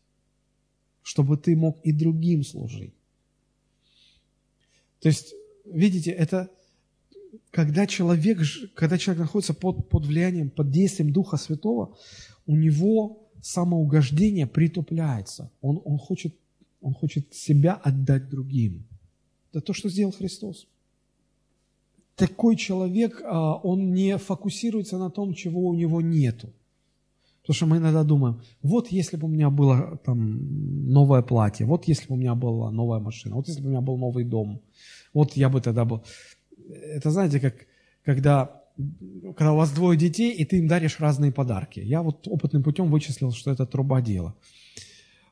Чтобы 1.00 1.38
ты 1.38 1.56
мог 1.56 1.80
и 1.82 1.92
другим 1.92 2.44
служить. 2.44 2.92
То 5.00 5.08
есть, 5.08 5.32
видите, 5.64 6.10
это 6.10 6.50
когда 7.54 7.86
человек, 7.86 8.40
когда 8.74 8.98
человек 8.98 9.20
находится 9.22 9.54
под, 9.54 9.88
под 9.88 10.06
влиянием, 10.06 10.50
под 10.50 10.72
действием 10.72 11.12
Духа 11.12 11.36
Святого, 11.36 11.96
у 12.46 12.56
него 12.56 13.28
самоугождение 13.40 14.48
притупляется. 14.48 15.52
Он, 15.60 15.80
он, 15.84 15.96
хочет, 15.96 16.34
он 16.80 16.94
хочет 16.94 17.32
себя 17.32 17.74
отдать 17.74 18.28
другим. 18.28 18.84
Это 19.52 19.60
то, 19.60 19.72
что 19.72 19.88
сделал 19.88 20.10
Христос. 20.10 20.66
Такой 22.16 22.56
человек, 22.56 23.22
а, 23.24 23.54
он 23.54 23.94
не 23.94 24.18
фокусируется 24.18 24.98
на 24.98 25.10
том, 25.10 25.32
чего 25.32 25.68
у 25.68 25.74
него 25.74 26.00
нету. 26.00 26.52
Потому 27.42 27.54
что 27.54 27.66
мы 27.66 27.76
иногда 27.76 28.02
думаем, 28.02 28.40
вот 28.62 28.88
если 28.88 29.16
бы 29.16 29.26
у 29.26 29.30
меня 29.30 29.50
было 29.50 30.00
там 30.04 30.90
новое 30.90 31.22
платье, 31.22 31.66
вот 31.66 31.86
если 31.86 32.08
бы 32.08 32.14
у 32.14 32.18
меня 32.18 32.34
была 32.34 32.72
новая 32.72 32.98
машина, 32.98 33.36
вот 33.36 33.46
если 33.46 33.60
бы 33.60 33.68
у 33.68 33.70
меня 33.70 33.80
был 33.80 33.96
новый 33.96 34.24
дом, 34.24 34.60
вот 35.12 35.36
я 35.36 35.48
бы 35.48 35.60
тогда 35.60 35.84
был 35.84 36.02
это 36.68 37.10
знаете, 37.10 37.40
как 37.40 37.54
когда, 38.04 38.62
когда 39.36 39.52
у 39.52 39.56
вас 39.56 39.72
двое 39.72 39.98
детей, 39.98 40.32
и 40.32 40.44
ты 40.44 40.58
им 40.58 40.68
даришь 40.68 41.00
разные 41.00 41.32
подарки. 41.32 41.80
Я 41.80 42.02
вот 42.02 42.28
опытным 42.28 42.62
путем 42.62 42.90
вычислил, 42.90 43.32
что 43.32 43.50
это 43.50 43.66
труба 43.66 44.00
дела. 44.00 44.34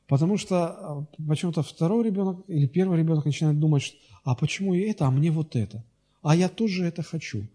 Потому 0.09 0.37
что 0.37 1.07
э, 1.19 1.23
почему-то 1.29 1.63
второй 1.63 2.05
ребенок 2.05 2.45
или 2.49 2.67
первый 2.67 2.99
ребенок 2.99 3.25
начинает 3.25 3.59
думать, 3.59 3.83
что, 3.83 3.97
а 4.25 4.35
почему 4.35 4.75
и 4.75 4.81
это, 4.81 5.07
а 5.07 5.11
мне 5.11 5.31
вот 5.31 5.57
это? 5.57 5.85
А 6.23 6.37
я 6.37 6.49
тоже 6.49 6.85
это 6.85 7.03
хочу. 7.03 7.47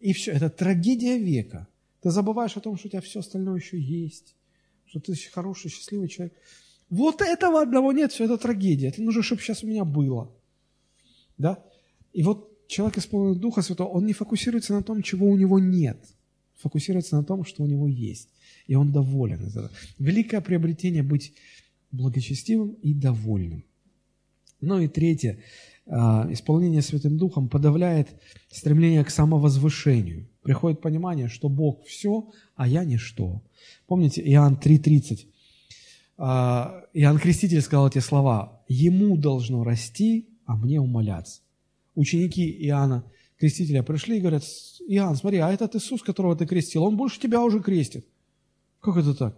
И 0.00 0.12
все, 0.12 0.32
это 0.32 0.50
трагедия 0.50 1.18
века. 1.18 1.68
Ты 2.02 2.10
забываешь 2.10 2.56
о 2.56 2.60
том, 2.60 2.76
что 2.76 2.88
у 2.88 2.90
тебя 2.90 3.00
все 3.00 3.20
остальное 3.20 3.56
еще 3.56 3.78
есть, 3.78 4.36
что 4.86 5.00
ты 5.00 5.14
хороший, 5.32 5.70
счастливый 5.70 6.08
человек. 6.08 6.34
Вот 6.90 7.20
этого 7.22 7.62
одного 7.62 7.92
нет, 7.92 8.12
все 8.12 8.24
это 8.24 8.38
трагедия. 8.38 8.88
Это 8.88 9.02
нужно, 9.02 9.22
чтобы 9.22 9.42
сейчас 9.42 9.64
у 9.64 9.66
меня 9.66 9.84
было. 9.84 10.30
Да? 11.38 11.64
И 12.12 12.22
вот 12.22 12.55
человек, 12.68 12.98
исполненный 12.98 13.38
Духа 13.38 13.62
Святого, 13.62 13.88
он 13.88 14.06
не 14.06 14.12
фокусируется 14.12 14.72
на 14.74 14.82
том, 14.82 15.02
чего 15.02 15.26
у 15.26 15.36
него 15.36 15.58
нет, 15.58 15.98
фокусируется 16.56 17.16
на 17.16 17.24
том, 17.24 17.44
что 17.44 17.62
у 17.62 17.66
него 17.66 17.86
есть, 17.88 18.28
и 18.66 18.74
он 18.74 18.92
доволен. 18.92 19.52
Великое 19.98 20.40
приобретение 20.40 21.02
быть 21.02 21.34
благочестивым 21.92 22.72
и 22.82 22.94
довольным. 22.94 23.64
Ну 24.60 24.80
и 24.80 24.88
третье, 24.88 25.38
а, 25.86 26.26
исполнение 26.30 26.82
Святым 26.82 27.16
Духом 27.18 27.48
подавляет 27.48 28.08
стремление 28.50 29.04
к 29.04 29.10
самовозвышению. 29.10 30.28
Приходит 30.42 30.80
понимание, 30.80 31.28
что 31.28 31.48
Бог 31.48 31.84
все, 31.84 32.30
а 32.54 32.66
я 32.66 32.84
ничто. 32.84 33.42
Помните 33.86 34.22
Иоанн 34.32 34.54
3.30? 34.54 35.26
А, 36.18 36.82
Иоанн 36.94 37.18
Креститель 37.18 37.60
сказал 37.60 37.88
эти 37.88 37.98
слова. 37.98 38.64
«Ему 38.68 39.16
должно 39.16 39.62
расти, 39.62 40.28
а 40.46 40.56
мне 40.56 40.80
умоляться» 40.80 41.42
ученики 41.96 42.48
Иоанна 42.66 43.04
Крестителя 43.38 43.82
пришли 43.82 44.18
и 44.18 44.20
говорят, 44.20 44.44
Иоанн, 44.86 45.16
смотри, 45.16 45.38
а 45.38 45.52
этот 45.52 45.74
Иисус, 45.74 46.02
которого 46.02 46.36
ты 46.36 46.46
крестил, 46.46 46.84
он 46.84 46.96
больше 46.96 47.20
тебя 47.20 47.42
уже 47.42 47.60
крестит. 47.60 48.06
Как 48.80 48.96
это 48.96 49.14
так? 49.14 49.36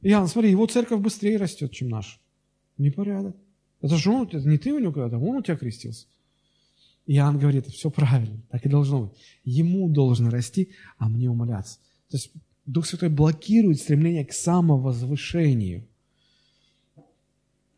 Иоанн, 0.00 0.26
смотри, 0.26 0.50
его 0.50 0.66
церковь 0.66 1.00
быстрее 1.00 1.36
растет, 1.36 1.72
чем 1.72 1.88
наша. 1.88 2.18
Непорядок. 2.78 3.36
Это 3.80 3.96
же 3.96 4.10
он, 4.10 4.26
это 4.26 4.48
не 4.48 4.58
ты 4.58 4.72
у 4.72 4.78
него 4.78 4.92
когда-то, 4.92 5.18
он 5.18 5.36
у 5.36 5.42
тебя 5.42 5.56
крестился. 5.56 6.06
Иоанн 7.06 7.38
говорит, 7.38 7.66
все 7.66 7.90
правильно, 7.90 8.42
так 8.50 8.66
и 8.66 8.68
должно 8.68 9.06
быть. 9.06 9.18
Ему 9.44 9.88
должно 9.88 10.30
расти, 10.30 10.72
а 10.98 11.08
мне 11.08 11.30
умоляться. 11.30 11.78
То 12.08 12.16
есть 12.16 12.32
Дух 12.64 12.86
Святой 12.86 13.10
блокирует 13.10 13.78
стремление 13.78 14.24
к 14.24 14.32
самовозвышению. 14.32 15.86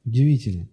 Удивительно. 0.06 0.68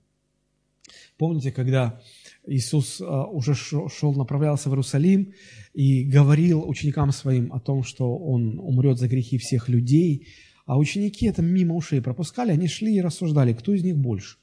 Помните, 1.17 1.51
когда 1.51 2.01
Иисус 2.47 3.01
а, 3.01 3.25
уже 3.25 3.55
шел, 3.55 4.13
направлялся 4.13 4.69
в 4.69 4.73
Иерусалим 4.73 5.33
и 5.73 6.03
говорил 6.03 6.67
ученикам 6.67 7.11
своим 7.11 7.51
о 7.53 7.59
том, 7.59 7.83
что 7.83 8.17
Он 8.17 8.59
умрет 8.59 8.97
за 8.97 9.07
грехи 9.07 9.37
всех 9.37 9.69
людей, 9.69 10.27
а 10.65 10.77
ученики 10.77 11.27
это 11.27 11.41
мимо 11.41 11.75
ушей 11.75 12.01
пропускали, 12.01 12.51
они 12.51 12.67
шли 12.67 12.95
и 12.95 13.01
рассуждали, 13.01 13.53
кто 13.53 13.73
из 13.73 13.83
них 13.83 13.97
больше. 13.97 14.37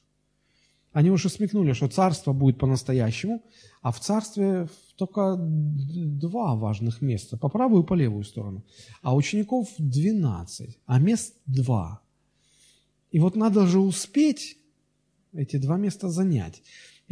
Они 0.93 1.09
уже 1.09 1.27
смекнули, 1.29 1.73
что 1.73 1.87
царство 1.87 2.33
будет 2.33 2.59
по-настоящему, 2.59 3.41
а 3.81 3.91
в 3.91 3.99
царстве 3.99 4.67
только 4.95 5.37
два 5.39 6.55
важных 6.55 7.01
места, 7.01 7.35
по 7.35 7.49
правую 7.49 7.83
и 7.83 7.85
по 7.85 7.95
левую 7.95 8.23
сторону. 8.23 8.63
А 9.01 9.15
учеников 9.15 9.69
12, 9.79 10.77
а 10.85 10.99
мест 10.99 11.35
два. 11.47 12.01
И 13.09 13.19
вот 13.19 13.35
надо 13.35 13.65
же 13.65 13.79
успеть 13.79 14.57
эти 15.33 15.57
два 15.57 15.77
места 15.77 16.09
занять. 16.09 16.61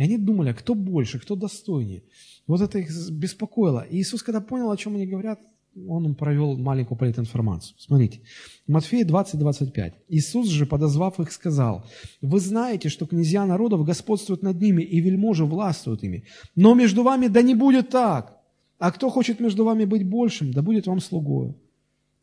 И 0.01 0.03
они 0.03 0.17
думали, 0.17 0.49
а 0.49 0.55
кто 0.55 0.73
больше, 0.73 1.19
кто 1.19 1.35
достойнее. 1.35 2.01
Вот 2.47 2.59
это 2.59 2.79
их 2.79 2.89
беспокоило. 3.11 3.81
И 3.81 3.97
Иисус, 3.97 4.23
когда 4.23 4.41
понял, 4.41 4.71
о 4.71 4.77
чем 4.77 4.95
они 4.95 5.05
говорят, 5.05 5.39
он 5.87 6.05
им 6.07 6.15
провел 6.15 6.57
маленькую 6.57 6.97
политинформацию. 6.97 7.75
Смотрите, 7.77 8.21
Матфея 8.65 9.05
20, 9.05 9.37
25. 9.37 9.93
Иисус 10.07 10.47
же, 10.47 10.65
подозвав 10.65 11.19
их, 11.19 11.31
сказал, 11.31 11.85
«Вы 12.19 12.39
знаете, 12.39 12.89
что 12.89 13.05
князья 13.05 13.45
народов 13.45 13.85
господствуют 13.85 14.41
над 14.41 14.59
ними, 14.59 14.81
и 14.81 14.99
вельможи 15.01 15.45
властвуют 15.45 16.01
ими. 16.01 16.23
Но 16.55 16.73
между 16.73 17.03
вами 17.03 17.27
да 17.27 17.43
не 17.43 17.53
будет 17.53 17.89
так. 17.89 18.39
А 18.79 18.91
кто 18.91 19.11
хочет 19.11 19.39
между 19.39 19.65
вами 19.65 19.85
быть 19.85 20.09
большим, 20.09 20.51
да 20.51 20.63
будет 20.63 20.87
вам 20.87 20.99
слугою. 20.99 21.61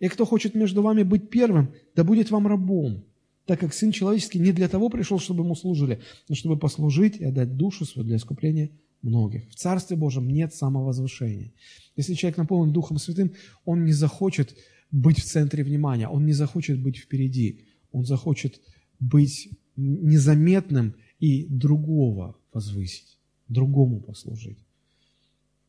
И 0.00 0.08
кто 0.08 0.24
хочет 0.24 0.56
между 0.56 0.82
вами 0.82 1.04
быть 1.04 1.30
первым, 1.30 1.72
да 1.94 2.02
будет 2.02 2.32
вам 2.32 2.48
рабом 2.48 3.04
так 3.48 3.60
как 3.60 3.72
Сын 3.72 3.92
Человеческий 3.92 4.38
не 4.40 4.52
для 4.52 4.68
того 4.68 4.90
пришел, 4.90 5.18
чтобы 5.18 5.42
Ему 5.42 5.54
служили, 5.54 6.02
но 6.28 6.34
чтобы 6.34 6.58
послужить 6.58 7.16
и 7.16 7.24
отдать 7.24 7.56
душу 7.56 7.86
свою 7.86 8.06
для 8.06 8.18
искупления 8.18 8.70
многих. 9.00 9.48
В 9.48 9.54
Царстве 9.54 9.96
Божьем 9.96 10.28
нет 10.28 10.52
самовозвышения. 10.52 11.54
Если 11.96 12.12
человек 12.12 12.36
наполнен 12.36 12.74
Духом 12.74 12.98
Святым, 12.98 13.32
он 13.64 13.86
не 13.86 13.92
захочет 13.92 14.54
быть 14.90 15.20
в 15.20 15.24
центре 15.24 15.64
внимания, 15.64 16.08
он 16.08 16.26
не 16.26 16.34
захочет 16.34 16.78
быть 16.78 16.98
впереди, 16.98 17.64
он 17.90 18.04
захочет 18.04 18.60
быть 19.00 19.48
незаметным 19.76 20.94
и 21.18 21.46
другого 21.46 22.36
возвысить, 22.52 23.16
другому 23.48 24.00
послужить. 24.00 24.58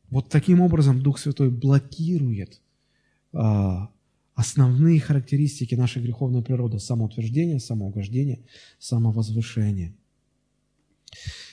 Вот 0.10 0.28
таким 0.28 0.60
образом 0.60 1.02
Дух 1.02 1.18
Святой 1.18 1.50
блокирует 1.50 2.60
а, 3.32 3.90
основные 4.40 5.02
характеристики 5.02 5.76
нашей 5.76 6.02
греховной 6.02 6.42
природы– 6.42 6.80
самоутверждение, 6.80 7.60
самоугождение, 7.60 8.40
самовозвышение. 8.80 9.94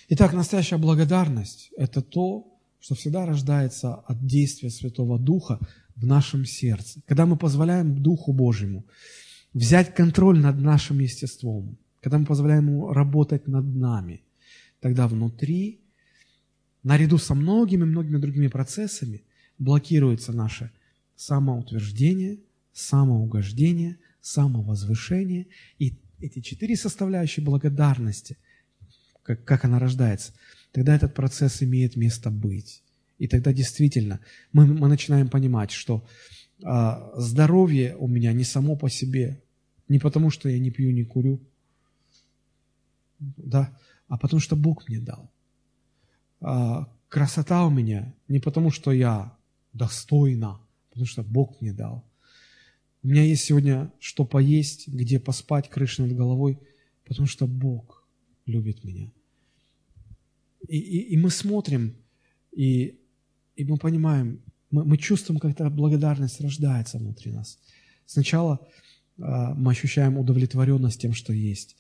Итак, 0.09 0.33
настоящая 0.33 0.77
благодарность– 0.77 1.73
это 1.77 2.01
то, 2.01 2.47
что 2.79 2.95
всегда 2.95 3.27
рождается 3.27 3.93
от 3.93 4.25
действия 4.25 4.71
Святого 4.71 5.19
Духа 5.19 5.59
в 5.97 6.07
нашем 6.07 6.45
сердце. 6.45 7.01
Когда 7.07 7.27
мы 7.27 7.37
позволяем 7.37 8.01
Духу 8.01 8.33
Божьему 8.33 8.87
взять 9.53 9.93
контроль 9.93 10.39
над 10.39 10.61
нашим 10.61 11.01
естеством, 11.01 11.79
когда 12.01 12.19
мы 12.21 12.25
позволяем 12.25 12.69
Ему 12.69 12.93
работать 12.93 13.49
над 13.49 13.67
нами, 13.67 14.23
тогда 14.79 15.09
внутри, 15.09 15.81
наряду 16.85 17.19
со 17.19 17.35
многими-многими 17.35 18.19
другими 18.19 18.47
процессами, 18.47 19.25
блокируется 19.59 20.33
наше 20.33 20.71
самоутверждение, 21.17 22.46
самоугождение, 22.77 23.99
самовозвышение. 24.21 25.47
И 25.79 25.95
эти 26.21 26.41
четыре 26.41 26.77
составляющие 26.77 27.45
благодарности, 27.45 28.37
как, 29.23 29.45
как 29.45 29.65
она 29.65 29.79
рождается, 29.79 30.35
тогда 30.73 30.95
этот 30.95 31.15
процесс 31.15 31.63
имеет 31.63 31.97
место 31.97 32.31
быть. 32.31 32.83
И 33.19 33.29
тогда 33.29 33.53
действительно 33.53 34.21
мы, 34.53 34.67
мы 34.67 34.89
начинаем 34.89 35.29
понимать, 35.29 35.71
что 35.71 36.07
а, 36.63 37.13
здоровье 37.17 37.97
у 37.97 38.09
меня 38.09 38.33
не 38.33 38.45
само 38.45 38.77
по 38.77 38.91
себе 38.91 39.43
Не 39.89 39.99
потому, 39.99 40.31
что 40.31 40.49
я 40.49 40.59
не 40.59 40.71
пью, 40.71 40.91
не 40.91 41.05
курю, 41.05 41.41
да, 43.19 43.79
а 44.09 44.19
потому 44.19 44.41
что 44.41 44.57
Бог 44.57 44.89
мне 44.89 45.01
дал. 45.01 45.31
А, 46.41 46.93
красота 47.09 47.65
у 47.65 47.71
меня 47.71 48.15
не 48.29 48.39
потому, 48.39 48.71
что 48.71 48.93
я 48.93 49.35
достойна, 49.73 50.61
потому 50.91 51.07
что 51.07 51.23
Бог 51.23 51.61
мне 51.63 51.73
дал. 51.73 52.05
У 53.07 53.09
меня 53.09 53.23
есть 53.23 53.45
сегодня 53.45 53.93
что 54.01 54.25
поесть, 54.25 54.89
где 54.89 55.21
поспать, 55.21 55.71
крыша 55.71 56.03
над 56.03 56.17
головой, 56.17 56.59
потому 57.05 57.29
что 57.29 57.47
Бог 57.47 58.05
любит 58.47 58.83
меня. 58.83 59.13
И, 60.67 60.77
и, 60.77 61.15
и 61.15 61.17
мы 61.17 61.31
смотрим, 61.31 61.95
и, 62.51 62.99
и 63.55 63.65
мы 63.65 63.77
понимаем, 63.77 64.41
мы, 64.73 64.85
мы 64.85 64.99
чувствуем, 64.99 65.39
как 65.39 65.53
эта 65.53 65.71
благодарность 65.71 66.41
рождается 66.41 66.99
внутри 66.99 67.31
нас. 67.31 67.61
Сначала 68.07 68.59
э, 69.19 69.55
мы 69.55 69.71
ощущаем 69.71 70.19
удовлетворенность 70.19 71.01
тем, 71.01 71.15
что 71.15 71.33
есть. 71.33 71.77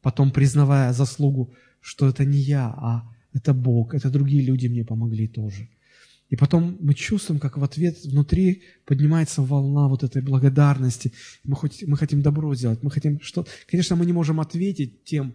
Потом, 0.00 0.30
признавая 0.30 0.94
заслугу, 0.94 1.52
что 1.82 2.08
это 2.08 2.24
не 2.24 2.38
я, 2.38 2.68
а 2.68 3.14
это 3.34 3.52
Бог, 3.52 3.92
это 3.92 4.08
другие 4.08 4.42
люди 4.42 4.66
мне 4.66 4.86
помогли 4.86 5.28
тоже. 5.28 5.68
И 6.30 6.36
потом 6.36 6.78
мы 6.80 6.94
чувствуем, 6.94 7.40
как 7.40 7.58
в 7.58 7.64
ответ 7.64 7.98
внутри 8.04 8.62
поднимается 8.86 9.42
волна 9.42 9.88
вот 9.88 10.04
этой 10.04 10.22
благодарности. 10.22 11.12
Мы, 11.42 11.56
хоть, 11.56 11.82
мы 11.82 11.96
хотим 11.96 12.22
добро 12.22 12.54
сделать, 12.54 12.82
мы 12.82 12.90
хотим 12.90 13.20
что... 13.20 13.46
Конечно, 13.66 13.96
мы 13.96 14.06
не 14.06 14.12
можем 14.12 14.40
ответить 14.40 15.04
тем, 15.04 15.34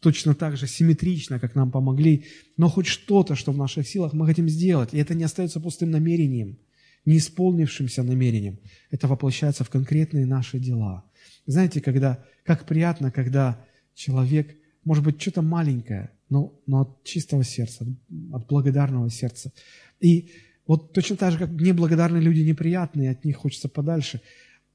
точно 0.00 0.34
так 0.34 0.56
же 0.56 0.66
симметрично, 0.66 1.38
как 1.38 1.54
нам 1.54 1.70
помогли, 1.70 2.24
но 2.56 2.70
хоть 2.70 2.86
что-то, 2.86 3.34
что 3.34 3.52
в 3.52 3.58
наших 3.58 3.86
силах, 3.86 4.14
мы 4.14 4.26
хотим 4.26 4.48
сделать. 4.48 4.94
И 4.94 4.98
это 4.98 5.14
не 5.14 5.24
остается 5.24 5.60
пустым 5.60 5.90
намерением, 5.90 6.58
не 7.04 7.18
исполнившимся 7.18 8.02
намерением. 8.02 8.58
Это 8.90 9.08
воплощается 9.08 9.62
в 9.62 9.68
конкретные 9.68 10.24
наши 10.24 10.58
дела. 10.58 11.04
Знаете, 11.44 11.82
когда, 11.82 12.24
как 12.44 12.66
приятно, 12.66 13.10
когда 13.10 13.62
человек, 13.94 14.56
может 14.84 15.04
быть, 15.04 15.20
что-то 15.20 15.42
маленькое, 15.42 16.12
но, 16.34 16.52
но 16.66 16.80
от 16.80 17.04
чистого 17.04 17.44
сердца, 17.44 17.86
от 18.32 18.46
благодарного 18.48 19.08
сердца. 19.08 19.52
И 20.00 20.30
вот 20.66 20.92
точно 20.92 21.16
так 21.16 21.32
же, 21.32 21.38
как 21.38 21.50
неблагодарные 21.50 22.20
люди 22.20 22.40
неприятные, 22.40 23.10
от 23.10 23.24
них 23.24 23.36
хочется 23.36 23.68
подальше, 23.68 24.20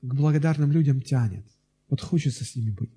к 0.01 0.13
благодарным 0.13 0.71
людям 0.71 1.01
тянет. 1.01 1.45
Вот 1.89 1.99
хочется 1.99 2.45
с 2.45 2.55
ними 2.55 2.71
быть 2.71 2.91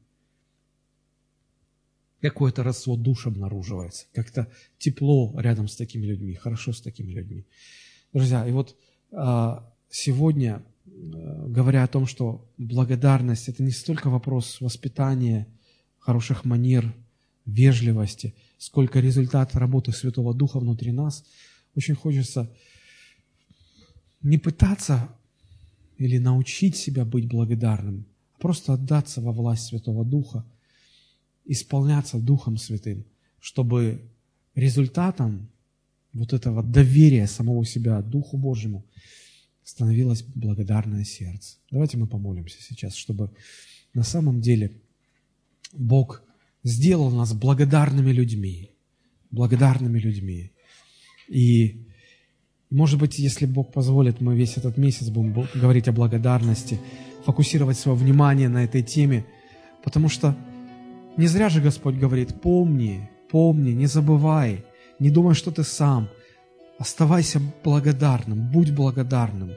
какое-то 2.20 2.62
родство 2.62 2.96
душ 2.96 3.26
обнаруживается, 3.26 4.06
как-то 4.12 4.46
тепло 4.78 5.34
рядом 5.40 5.66
с 5.66 5.74
такими 5.74 6.06
людьми, 6.06 6.34
хорошо 6.34 6.72
с 6.72 6.80
такими 6.80 7.10
людьми. 7.10 7.44
Друзья, 8.12 8.46
и 8.46 8.52
вот 8.52 8.76
а, 9.10 9.68
сегодня, 9.90 10.62
а, 10.86 11.48
говоря 11.48 11.82
о 11.82 11.88
том, 11.88 12.06
что 12.06 12.48
благодарность– 12.58 13.48
это 13.48 13.64
не 13.64 13.72
столько 13.72 14.08
вопрос 14.08 14.60
воспитания, 14.60 15.48
хороших 15.98 16.44
манер, 16.44 16.94
вежливости, 17.44 18.34
сколько 18.62 19.00
результат 19.00 19.56
работы 19.56 19.92
Святого 19.92 20.34
Духа 20.34 20.60
внутри 20.60 20.92
нас, 20.92 21.24
очень 21.74 21.94
хочется 21.94 22.48
не 24.22 24.38
пытаться 24.38 25.08
или 25.98 26.18
научить 26.18 26.76
себя 26.76 27.04
быть 27.04 27.26
благодарным, 27.26 28.06
а 28.34 28.38
просто 28.38 28.74
отдаться 28.74 29.20
во 29.20 29.32
власть 29.32 29.66
Святого 29.66 30.04
Духа– 30.04 30.44
исполняться 31.44 32.18
Духом 32.18 32.56
Святым, 32.56 33.04
чтобы 33.40 34.00
результатом 34.54 35.48
вот 36.12 36.32
этого 36.32 36.62
доверия 36.62 37.26
самого 37.26 37.64
себя 37.64 38.00
Духу 38.02 38.36
Божьему 38.36 38.84
становилось 39.64 40.22
благодарное 40.22 41.04
сердце. 41.04 41.56
Давайте 41.70 41.96
мы 41.96 42.06
помолимся 42.06 42.62
сейчас, 42.62 42.94
чтобы 42.94 43.30
на 43.94 44.02
самом 44.02 44.40
деле 44.40 44.80
Бог 45.72 46.22
сделал 46.64 47.10
нас 47.10 47.32
благодарными 47.32 48.10
людьми, 48.12 48.70
благодарными 49.30 49.98
людьми. 49.98 50.52
И, 51.28 51.86
может 52.70 52.98
быть, 52.98 53.18
если 53.18 53.46
Бог 53.46 53.72
позволит, 53.72 54.20
мы 54.20 54.36
весь 54.36 54.56
этот 54.56 54.76
месяц 54.76 55.08
будем 55.08 55.46
говорить 55.54 55.88
о 55.88 55.92
благодарности, 55.92 56.78
фокусировать 57.24 57.78
свое 57.78 57.96
внимание 57.96 58.48
на 58.48 58.64
этой 58.64 58.82
теме, 58.82 59.24
потому 59.82 60.08
что 60.08 60.36
не 61.16 61.26
зря 61.26 61.48
же 61.48 61.60
Господь 61.60 61.96
говорит, 61.96 62.40
помни, 62.40 63.10
помни, 63.30 63.70
не 63.70 63.86
забывай, 63.86 64.64
не 64.98 65.10
думай, 65.10 65.34
что 65.34 65.50
ты 65.50 65.64
сам. 65.64 66.08
Оставайся 66.78 67.40
благодарным, 67.62 68.50
будь 68.50 68.72
благодарным. 68.72 69.52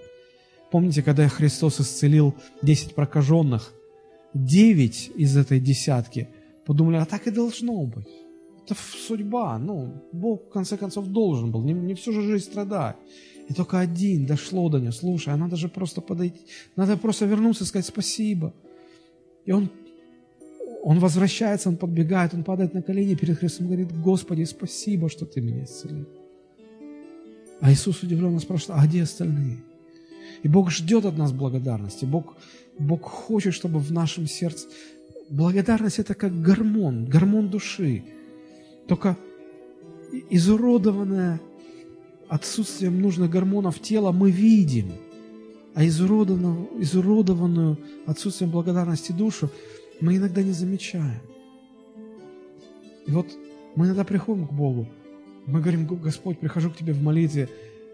Помните, 0.71 1.01
когда 1.01 1.27
Христос 1.27 1.79
исцелил 1.79 2.35
десять 2.61 2.93
прокаженных, 2.93 3.73
девять 4.33 5.09
из 5.15 5.37
этой 5.37 5.59
десятки 5.59 6.27
подумали, 6.65 6.97
а 6.97 7.05
так 7.05 7.27
и 7.27 7.31
должно 7.31 7.85
быть. 7.85 8.07
Это 8.65 8.75
судьба, 9.07 9.59
ну, 9.59 10.03
Бог 10.11 10.47
в 10.47 10.49
конце 10.49 10.77
концов 10.77 11.07
должен 11.07 11.51
был, 11.51 11.63
не, 11.63 11.73
не 11.73 11.93
всю 11.93 12.11
же 12.11 12.21
жизнь 12.21 12.45
страдать. 12.45 12.95
И 13.47 13.53
только 13.53 13.79
один 13.79 14.25
дошло 14.25 14.69
до 14.69 14.79
него, 14.79 14.91
слушай, 14.91 15.33
а 15.33 15.37
надо 15.37 15.55
же 15.55 15.69
просто 15.69 16.01
подойти, 16.01 16.41
надо 16.75 16.97
просто 16.97 17.25
вернуться 17.25 17.63
и 17.63 17.67
сказать 17.67 17.85
спасибо. 17.85 18.53
И 19.45 19.51
он 19.51 19.69
он 20.85 20.99
возвращается, 20.99 21.69
он 21.69 21.77
подбегает, 21.77 22.35
он 22.35 22.43
падает 22.43 22.75
на 22.75 22.83
колени 22.83 23.15
перед 23.15 23.39
Христом 23.39 23.65
и 23.65 23.69
говорит, 23.69 24.01
Господи, 24.01 24.43
спасибо, 24.43 25.09
что 25.09 25.25
Ты 25.25 25.41
меня 25.41 25.63
исцелил. 25.63 26.05
А 27.59 27.71
Иисус 27.71 28.03
удивленно 28.03 28.39
спрашивает, 28.39 28.83
а 28.83 28.85
где 28.85 29.01
остальные? 29.01 29.63
И 30.43 30.47
Бог 30.47 30.69
ждет 30.69 31.05
от 31.05 31.17
нас 31.17 31.31
благодарности. 31.31 32.05
Бог, 32.05 32.37
Бог 32.77 33.01
хочет, 33.01 33.55
чтобы 33.55 33.79
в 33.79 33.91
нашем 33.91 34.27
сердце... 34.27 34.67
Благодарность– 35.29 35.99
это 35.99 36.13
как 36.13 36.41
гормон, 36.41 37.05
гормон 37.05 37.49
души. 37.49 38.03
Только 38.87 39.17
изуродованное 40.29 41.41
отсутствием 42.27 43.01
нужных 43.01 43.29
гормонов 43.29 43.79
тела 43.79 44.11
мы 44.11 44.31
видим, 44.31 44.93
а 45.73 45.85
изуродованную, 45.85 46.69
изуродованную 46.81 47.77
отсутствием 48.05 48.51
благодарности 48.51 49.11
душу 49.11 49.49
мы 49.99 50.17
иногда 50.17 50.43
не 50.43 50.51
замечаем. 50.51 51.21
И 53.07 53.11
вот 53.11 53.27
мы 53.75 53.85
иногда 53.85 54.03
приходим 54.03 54.47
к 54.47 54.53
Богу, 54.53 54.87
мы 55.45 55.59
говорим, 55.59 55.85
Господь, 55.85 56.39
прихожу 56.39 56.71
к 56.71 56.77
Тебе 56.77 56.93
в 56.93 57.03
молитве, 57.03 57.49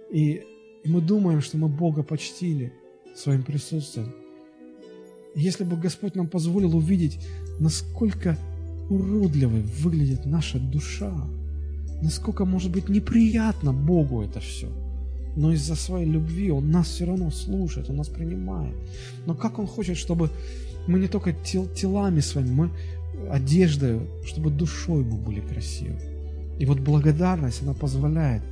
и, 0.10 0.44
и 0.84 0.90
мы 0.90 1.02
думаем, 1.02 1.42
что 1.42 1.58
мы 1.58 1.68
Бога 1.68 2.04
почтили 2.04 2.74
своим 3.16 3.44
присутствием. 3.44 4.14
Если 5.36 5.64
бы 5.64 5.78
Господь 5.78 6.16
нам 6.16 6.28
позволил 6.28 6.76
увидеть, 6.76 7.20
насколько 7.60 8.38
уродливой 8.90 9.62
выглядит 9.62 10.26
наша 10.26 10.60
душа, 10.60 11.14
насколько 12.02 12.46
может 12.46 12.72
быть 12.72 12.90
неприятно 12.90 13.72
Богу 13.72 14.22
это 14.24 14.42
все, 14.42 14.68
но 15.38 15.54
из-за 15.54 15.76
своей 15.76 16.06
любви 16.06 16.52
Он 16.52 16.70
нас 16.72 16.88
все 16.90 17.06
равно 17.06 17.32
слушает, 17.32 17.90
Он 17.90 17.98
нас 17.98 18.10
принимает. 18.10 18.76
Но 19.26 19.34
как 19.34 19.60
Он 19.60 19.68
хочет, 19.68 19.98
чтобы 19.98 20.30
мы 20.88 21.00
не 21.00 21.08
только 21.08 21.32
тел, 21.32 21.68
телами 21.68 22.20
своими, 22.20 22.52
мы 22.52 22.70
одеждой, 23.30 24.02
чтобы 24.26 24.50
душой 24.50 25.04
мы 25.04 25.18
были 25.18 25.40
красивы. 25.40 26.00
И 26.60 26.66
вот 26.66 26.80
благодарность, 26.80 27.62
она 27.62 27.74
позволяет 27.74 28.44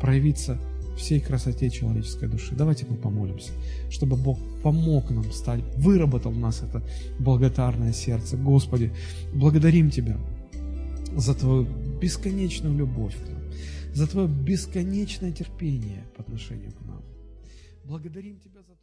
проявиться 0.00 0.58
всей 0.96 1.20
красоте 1.20 1.70
человеческой 1.70 2.28
души. 2.28 2.54
Давайте 2.54 2.86
мы 2.86 2.96
помолимся, 2.96 3.52
чтобы 3.90 4.16
Бог 4.16 4.38
помог 4.62 5.10
нам 5.10 5.30
стать, 5.32 5.62
выработал 5.76 6.32
в 6.32 6.38
нас 6.38 6.62
это 6.62 6.82
благодарное 7.18 7.92
сердце. 7.92 8.36
Господи, 8.36 8.92
благодарим 9.32 9.90
Тебя 9.90 10.18
за 11.16 11.34
Твою 11.34 11.66
бесконечную 12.00 12.76
любовь 12.76 13.16
к 13.16 13.28
нам, 13.28 13.42
за 13.92 14.06
Твое 14.06 14.28
бесконечное 14.28 15.32
терпение 15.32 16.04
по 16.16 16.22
отношению 16.22 16.72
к 16.72 16.80
нам. 16.86 17.02
Благодарим 17.84 18.38
Тебя 18.40 18.62
за. 18.62 18.73